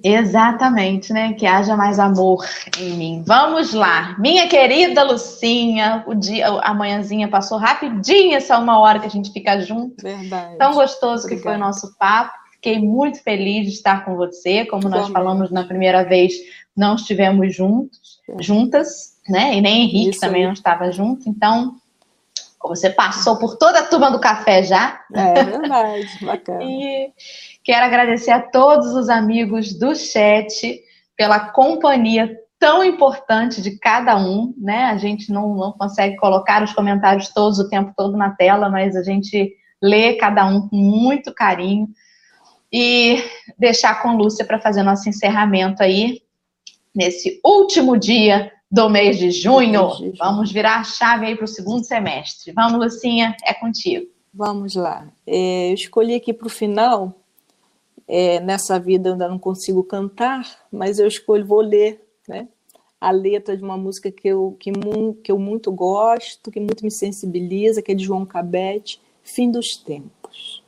Exatamente, 0.04 1.12
né? 1.12 1.34
Que 1.34 1.48
haja 1.48 1.76
mais 1.76 1.98
amor 1.98 2.46
em 2.78 2.92
mim. 2.92 3.24
Vamos 3.26 3.74
lá, 3.74 4.16
minha 4.20 4.48
querida 4.48 5.04
Lucinha, 5.04 6.04
o 6.06 6.14
dia, 6.14 6.48
a 6.48 6.74
manhãzinha 6.76 7.28
passou 7.28 7.58
rapidinho 7.58 8.36
essa 8.36 8.60
uma 8.60 8.80
hora 8.80 9.00
que 9.00 9.08
a 9.08 9.10
gente 9.10 9.34
fica 9.34 9.60
junto. 9.60 10.04
Verdade. 10.04 10.58
Tão 10.58 10.76
gostoso 10.76 11.24
Obrigada. 11.24 11.36
que 11.36 11.42
foi 11.42 11.56
o 11.56 11.60
nosso 11.60 11.98
papo. 11.98 12.38
Fiquei 12.54 12.78
muito 12.78 13.24
feliz 13.24 13.66
de 13.66 13.74
estar 13.74 14.06
com 14.06 14.16
você. 14.16 14.66
Como 14.66 14.90
nós 14.90 15.08
falamos 15.08 15.50
na 15.50 15.64
primeira 15.64 16.04
vez, 16.04 16.34
não 16.76 16.96
estivemos 16.96 17.56
juntos, 17.56 18.20
é. 18.30 18.44
juntas, 18.44 19.18
né? 19.28 19.56
E 19.56 19.62
nem 19.62 19.84
Henrique 19.84 20.20
também 20.20 20.42
aí. 20.42 20.48
não 20.48 20.54
estava 20.54 20.92
junto. 20.92 21.28
Então, 21.28 21.78
você 22.68 22.90
passou 22.90 23.38
por 23.38 23.58
toda 23.58 23.80
a 23.80 23.86
turma 23.86 24.12
do 24.12 24.20
café 24.20 24.62
já. 24.64 25.02
É 25.14 25.44
verdade, 25.44 26.08
bacana. 26.26 26.64
e 26.64 27.12
quero 27.64 27.86
agradecer 27.86 28.32
a 28.32 28.42
todos 28.42 28.94
os 28.94 29.10
amigos 29.10 29.74
do 29.74 29.96
chat 29.96 30.82
pela 31.16 31.40
companhia 31.40 32.38
tão 32.60 32.84
importante 32.84 33.62
de 33.62 33.80
cada 33.80 34.18
um, 34.18 34.54
né? 34.58 34.86
A 34.86 34.98
gente 34.98 35.32
não, 35.32 35.56
não 35.56 35.72
consegue 35.72 36.18
colocar 36.18 36.62
os 36.62 36.74
comentários 36.74 37.30
todos 37.30 37.58
o 37.58 37.70
tempo 37.70 37.94
todo 37.96 38.18
na 38.18 38.32
tela, 38.32 38.70
mas 38.70 38.96
a 38.96 39.04
gente 39.04 39.56
lê 39.82 40.16
cada 40.16 40.46
um 40.46 40.68
com 40.68 40.76
muito 40.76 41.34
carinho. 41.34 41.88
E 42.72 43.24
deixar 43.58 44.02
com 44.02 44.16
Lúcia 44.16 44.46
para 44.46 44.60
fazer 44.60 44.84
nosso 44.84 45.10
encerramento 45.10 45.82
aí, 45.82 46.22
nesse 46.94 47.40
último 47.44 47.98
dia 47.98 48.52
do 48.72 48.90
mês 48.90 49.18
de 49.18 49.32
junho. 49.32 49.90
Vamos 50.18 50.52
virar 50.52 50.80
a 50.80 50.84
chave 50.84 51.26
aí 51.26 51.36
para 51.36 51.46
o 51.46 51.48
segundo 51.48 51.84
semestre. 51.84 52.52
Vamos, 52.52 52.80
Lucinha, 52.80 53.36
é 53.44 53.54
contigo. 53.54 54.08
Vamos 54.34 54.76
lá. 54.76 55.12
É, 55.26 55.72
eu 55.72 55.74
escolhi 55.74 56.14
aqui 56.14 56.34
para 56.34 56.48
o 56.48 56.52
final. 56.52 57.16
É, 58.08 58.40
nessa 58.40 58.80
vida 58.80 59.10
eu 59.10 59.14
ainda 59.14 59.28
não 59.28 59.40
consigo 59.40 59.84
cantar, 59.84 60.44
mas 60.72 61.00
eu 61.00 61.08
escolho, 61.08 61.46
vou 61.46 61.62
ler 61.62 62.04
né, 62.28 62.48
a 63.00 63.12
letra 63.12 63.56
de 63.56 63.64
uma 63.64 63.78
música 63.78 64.12
que 64.12 64.28
eu, 64.28 64.56
que, 64.60 64.72
que 65.24 65.32
eu 65.32 65.38
muito 65.38 65.72
gosto, 65.72 66.50
que 66.50 66.60
muito 66.60 66.84
me 66.84 66.92
sensibiliza, 66.92 67.82
que 67.82 67.92
é 67.92 67.96
de 67.96 68.04
João 68.04 68.26
Cabete, 68.26 69.00
Fim 69.22 69.52
dos 69.52 69.78
Tempos. 69.78 70.64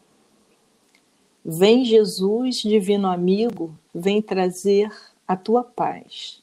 Vem 1.43 1.83
Jesus, 1.83 2.57
divino 2.57 3.07
amigo, 3.07 3.75
vem 3.93 4.21
trazer 4.21 4.91
a 5.27 5.35
tua 5.35 5.63
paz 5.63 6.40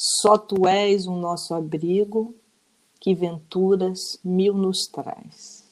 só 0.00 0.38
tu 0.38 0.64
és 0.68 1.08
o 1.08 1.16
nosso 1.16 1.52
abrigo, 1.52 2.32
que 3.00 3.16
venturas 3.16 4.20
mil 4.22 4.54
nos 4.54 4.86
traz. 4.86 5.68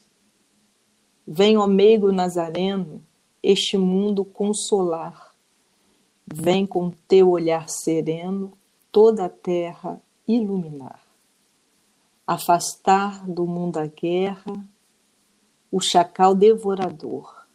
Vem, 1.24 1.56
ó 1.56 1.68
meigo 1.68 2.10
nazareno, 2.10 3.00
este 3.40 3.78
mundo 3.78 4.24
consolar. 4.24 5.32
Vem 6.26 6.66
com 6.66 6.90
teu 6.90 7.30
olhar 7.30 7.68
sereno 7.68 8.52
toda 8.90 9.26
a 9.26 9.28
terra 9.28 10.02
iluminar. 10.26 11.00
Afastar 12.26 13.24
do 13.28 13.46
mundo 13.46 13.78
a 13.78 13.86
guerra, 13.86 14.52
o 15.70 15.80
chacal 15.80 16.34
devorador, 16.34 17.46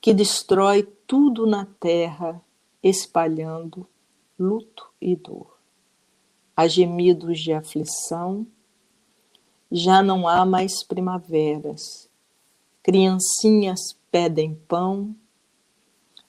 que 0.00 0.14
destrói 0.14 0.84
tudo 1.08 1.44
na 1.44 1.66
terra, 1.80 2.40
espalhando 2.80 3.84
luto 4.38 4.88
e 5.00 5.16
dor 5.16 5.51
há 6.56 6.66
gemidos 6.68 7.40
de 7.40 7.52
aflição, 7.52 8.46
já 9.70 10.02
não 10.02 10.28
há 10.28 10.44
mais 10.44 10.84
primaveras. 10.84 12.08
Criancinhas 12.82 13.96
pedem 14.10 14.54
pão, 14.68 15.14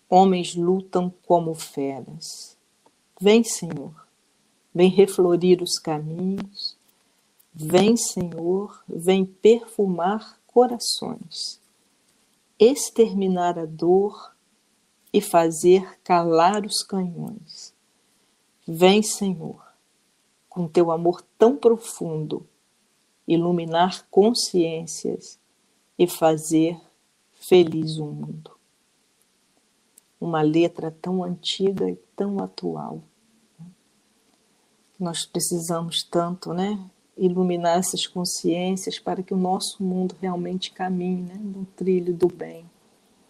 homens 0.09 0.55
lutam 0.55 1.13
como 1.26 1.53
feras. 1.53 2.57
Vem, 3.19 3.43
Senhor, 3.43 4.07
vem 4.74 4.89
reflorir 4.89 5.61
os 5.61 5.78
caminhos. 5.80 6.78
Vem, 7.53 7.95
Senhor, 7.97 8.84
vem 8.88 9.26
perfumar 9.26 10.39
corações, 10.47 11.59
exterminar 12.57 13.59
a 13.59 13.65
dor 13.65 14.34
e 15.11 15.21
fazer 15.21 15.99
calar 16.03 16.65
os 16.65 16.82
canhões. 16.84 17.74
Vem, 18.67 19.03
Senhor, 19.03 19.62
com 20.53 20.67
teu 20.67 20.91
amor 20.91 21.25
tão 21.35 21.57
profundo, 21.57 22.45
iluminar 23.27 24.05
consciências 24.11 25.39
e 25.97 26.05
fazer 26.05 26.79
feliz 27.31 27.97
o 27.97 28.05
mundo. 28.05 28.51
Uma 30.21 30.43
letra 30.43 30.91
tão 30.91 31.23
antiga 31.23 31.89
e 31.89 31.95
tão 32.15 32.37
atual. 32.37 33.01
Nós 34.99 35.25
precisamos 35.25 36.03
tanto, 36.03 36.53
né? 36.53 36.79
Iluminar 37.17 37.79
essas 37.79 38.05
consciências 38.05 38.99
para 38.99 39.23
que 39.23 39.33
o 39.33 39.37
nosso 39.37 39.83
mundo 39.83 40.15
realmente 40.21 40.71
caminhe 40.71 41.23
né, 41.23 41.35
no 41.35 41.65
trilho 41.65 42.13
do 42.13 42.27
bem, 42.27 42.69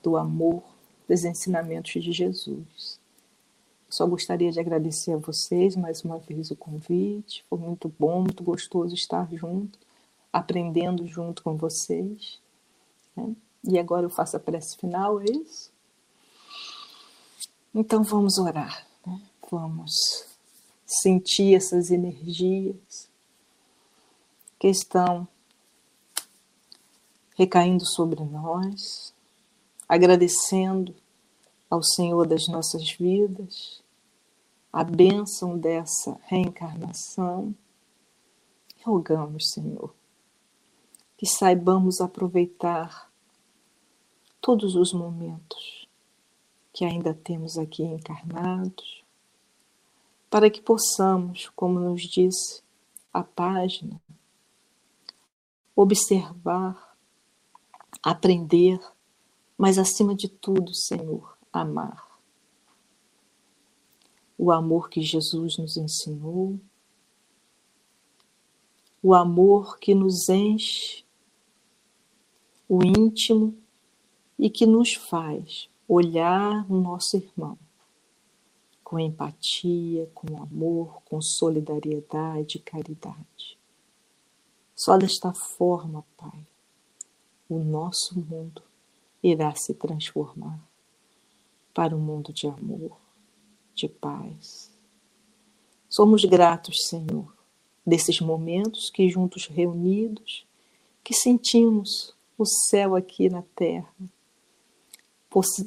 do 0.04 0.18
amor, 0.18 0.62
dos 1.08 1.24
ensinamentos 1.24 2.04
de 2.04 2.12
Jesus. 2.12 3.00
Só 3.94 4.08
gostaria 4.08 4.52
de 4.52 4.60
agradecer 4.60 5.12
a 5.12 5.18
vocês 5.18 5.76
mais 5.76 6.04
uma 6.04 6.18
vez 6.18 6.50
o 6.50 6.56
convite. 6.56 7.46
Foi 7.48 7.60
muito 7.60 7.94
bom, 8.00 8.24
muito 8.24 8.44
gostoso 8.44 8.96
estar 8.96 9.32
junto, 9.32 9.78
aprendendo 10.32 11.06
junto 11.06 11.44
com 11.44 11.56
vocês. 11.56 12.40
Né? 13.16 13.36
E 13.64 13.78
agora 13.78 14.08
eu 14.08 14.10
faço 14.10 14.36
a 14.36 14.40
prece 14.40 14.78
final, 14.78 15.22
é 15.22 15.26
isso? 15.26 15.72
Então 17.72 18.02
vamos 18.02 18.40
orar, 18.40 18.84
né? 19.06 19.22
vamos 19.52 19.94
sentir 20.88 21.54
essas 21.54 21.92
energias 21.92 23.08
que 24.58 24.70
estão 24.70 25.28
recaindo 27.38 27.86
sobre 27.86 28.24
nós, 28.24 29.14
agradecendo 29.88 30.96
ao 31.70 31.84
Senhor 31.84 32.26
das 32.26 32.48
nossas 32.48 32.92
vidas, 32.94 33.83
a 34.74 34.84
bênção 34.84 35.56
dessa 35.56 36.20
reencarnação. 36.24 37.54
Rogamos, 38.84 39.52
Senhor, 39.52 39.94
que 41.16 41.28
saibamos 41.28 42.02
aproveitar 42.02 43.12
todos 44.42 44.76
os 44.76 44.92
momentos 44.92 45.88
que 46.74 46.84
ainda 46.84 47.14
temos 47.14 47.56
aqui 47.60 47.84
encarnados, 47.84 49.04
para 50.28 50.50
que 50.50 50.60
possamos, 50.60 51.50
como 51.56 51.80
nos 51.80 52.02
disse 52.02 52.64
a 53.14 53.24
página, 53.24 54.02
observar, 55.76 56.98
aprender, 58.02 58.80
mas 59.56 59.78
acima 59.78 60.16
de 60.16 60.28
tudo, 60.28 60.74
Senhor, 60.74 61.38
amar 61.54 62.13
o 64.38 64.52
amor 64.52 64.90
que 64.90 65.02
Jesus 65.02 65.58
nos 65.58 65.78
ensinou, 65.78 66.60
o 69.02 69.14
amor 69.14 69.78
que 69.80 69.94
nos 69.94 70.30
enche 70.30 71.04
o 72.68 72.84
íntimo 72.84 73.56
e 74.40 74.50
que 74.50 74.66
nos 74.66 74.94
faz 74.94 75.70
olhar 75.88 76.66
o 76.72 76.76
nosso 76.76 77.18
irmão 77.18 77.58
com 78.94 79.00
empatia, 79.00 80.08
com 80.14 80.38
amor, 80.40 81.02
com 81.06 81.20
solidariedade 81.20 82.58
e 82.58 82.62
caridade. 82.62 83.58
Só 84.76 84.98
desta 84.98 85.34
forma, 85.34 86.06
Pai, 86.16 86.46
o 87.50 87.58
nosso 87.58 88.20
mundo 88.20 88.62
irá 89.24 89.56
se 89.56 89.74
transformar 89.74 90.60
para 91.74 91.96
um 91.96 92.00
mundo 92.00 92.32
de 92.32 92.46
amor, 92.46 92.96
de 93.74 93.88
paz. 93.88 94.72
Somos 95.90 96.26
gratos, 96.26 96.88
Senhor, 96.88 97.32
desses 97.86 98.20
momentos 98.20 98.90
que 98.90 99.10
juntos 99.10 99.46
reunidos, 99.48 100.46
que 101.04 101.14
sentimos 101.14 102.16
o 102.38 102.46
céu 102.46 102.96
aqui 102.96 103.30
na 103.30 103.44
terra. 103.56 103.94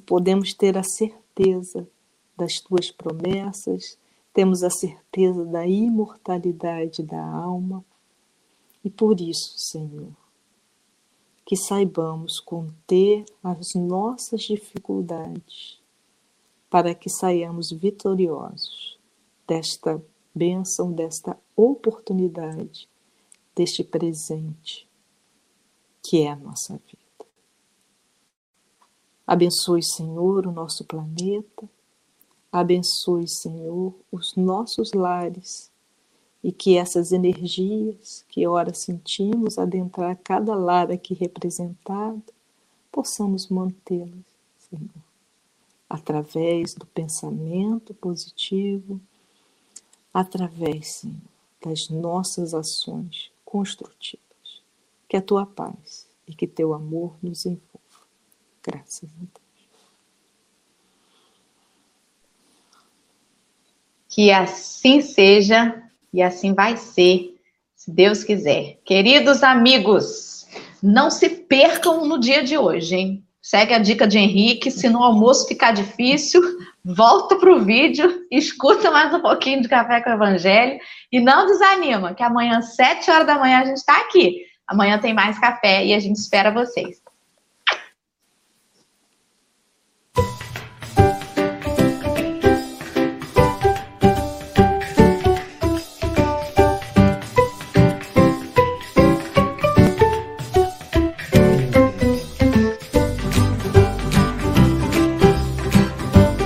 Podemos 0.07 0.55
ter 0.55 0.77
a 0.79 0.83
certeza 0.83 1.87
das 2.37 2.61
tuas 2.61 2.91
promessas, 2.91 3.99
temos 4.33 4.63
a 4.63 4.71
certeza 4.71 5.45
da 5.45 5.67
imortalidade 5.67 7.03
da 7.03 7.25
alma. 7.25 7.85
E 8.85 8.91
por 8.91 9.21
isso, 9.21 9.55
Senhor, 9.57 10.13
que 11.45 11.57
saibamos 11.57 12.41
conter 12.41 13.25
as 13.43 13.75
nossas 13.75 14.43
dificuldades 14.43 15.81
para 16.69 16.95
que 16.95 17.09
saiamos 17.09 17.71
vitoriosos 17.71 18.99
desta 19.47 20.03
bênção 20.35 20.93
desta 20.93 21.39
oportunidade, 21.57 22.87
deste 23.55 23.83
presente 23.83 24.87
que 26.03 26.23
é 26.23 26.31
a 26.31 26.37
nossa 26.37 26.75
vida. 26.75 27.31
Abençoe, 29.27 29.83
Senhor, 29.83 30.47
o 30.47 30.53
nosso 30.53 30.85
planeta, 30.85 31.69
abençoe, 32.53 33.27
Senhor, 33.27 33.93
os 34.13 34.37
nossos 34.37 34.93
lares. 34.93 35.71
E 36.45 36.53
que 36.53 36.77
essas 36.77 37.11
energias 37.11 38.25
que 38.29 38.47
ora 38.47 38.73
sentimos 38.73 39.59
adentrar 39.59 40.17
cada 40.23 40.55
lar 40.55 40.93
aqui 40.93 41.13
representado, 41.13 42.23
possamos 42.93 43.49
mantê-las, 43.49 44.25
Senhor, 44.71 45.06
através 45.97 46.75
do 46.75 46.87
pensamento 46.87 47.95
positivo, 47.95 49.01
através, 50.13 50.89
Senhor, 50.89 51.17
das 51.65 51.89
nossas 51.89 52.53
ações 52.53 53.31
construtivas. 53.45 54.21
Que 55.09 55.17
a 55.17 55.23
tua 55.23 55.47
paz 55.47 56.07
e 56.29 56.35
que 56.35 56.47
teu 56.47 56.75
amor 56.75 57.17
nos 57.23 57.47
envolva. 57.47 58.07
Graças 58.63 59.09
a 59.09 59.17
Deus. 59.17 59.47
Que 64.09 64.31
assim 64.31 65.01
seja 65.01 65.83
e 66.13 66.23
assim 66.23 66.53
vai 66.53 66.77
ser, 66.77 67.39
se 67.75 67.91
Deus 67.91 68.23
quiser. 68.23 68.79
Queridos 68.85 69.43
amigos, 69.43 70.47
não 70.83 71.11
se 71.11 71.29
percam 71.29 72.07
no 72.07 72.19
dia 72.19 72.43
de 72.43 72.59
hoje, 72.59 72.97
hein? 72.97 73.26
Segue 73.47 73.75
a 73.75 73.79
dica 73.79 74.09
de 74.09 74.19
Henrique. 74.19 74.73
Se 74.73 74.89
no 74.89 75.05
almoço 75.05 75.47
ficar 75.47 75.71
difícil, 75.71 76.43
volta 76.85 77.37
para 77.37 77.55
o 77.55 77.61
vídeo, 77.61 78.27
escuta 78.29 78.91
mais 78.91 79.15
um 79.15 79.21
pouquinho 79.21 79.63
de 79.63 79.69
Café 79.69 80.01
com 80.01 80.11
o 80.11 80.15
Evangelho 80.15 80.81
e 81.13 81.21
não 81.21 81.47
desanima, 81.47 82.13
que 82.13 82.25
amanhã, 82.25 82.59
às 82.59 82.75
7 82.75 83.09
horas 83.09 83.25
da 83.25 83.39
manhã, 83.39 83.61
a 83.61 83.65
gente 83.65 83.77
está 83.77 84.01
aqui. 84.01 84.45
Amanhã 84.67 84.99
tem 84.99 85.15
mais 85.15 85.39
café 85.39 85.87
e 85.87 85.95
a 85.95 86.01
gente 86.01 86.17
espera 86.17 86.51
vocês. 86.51 87.01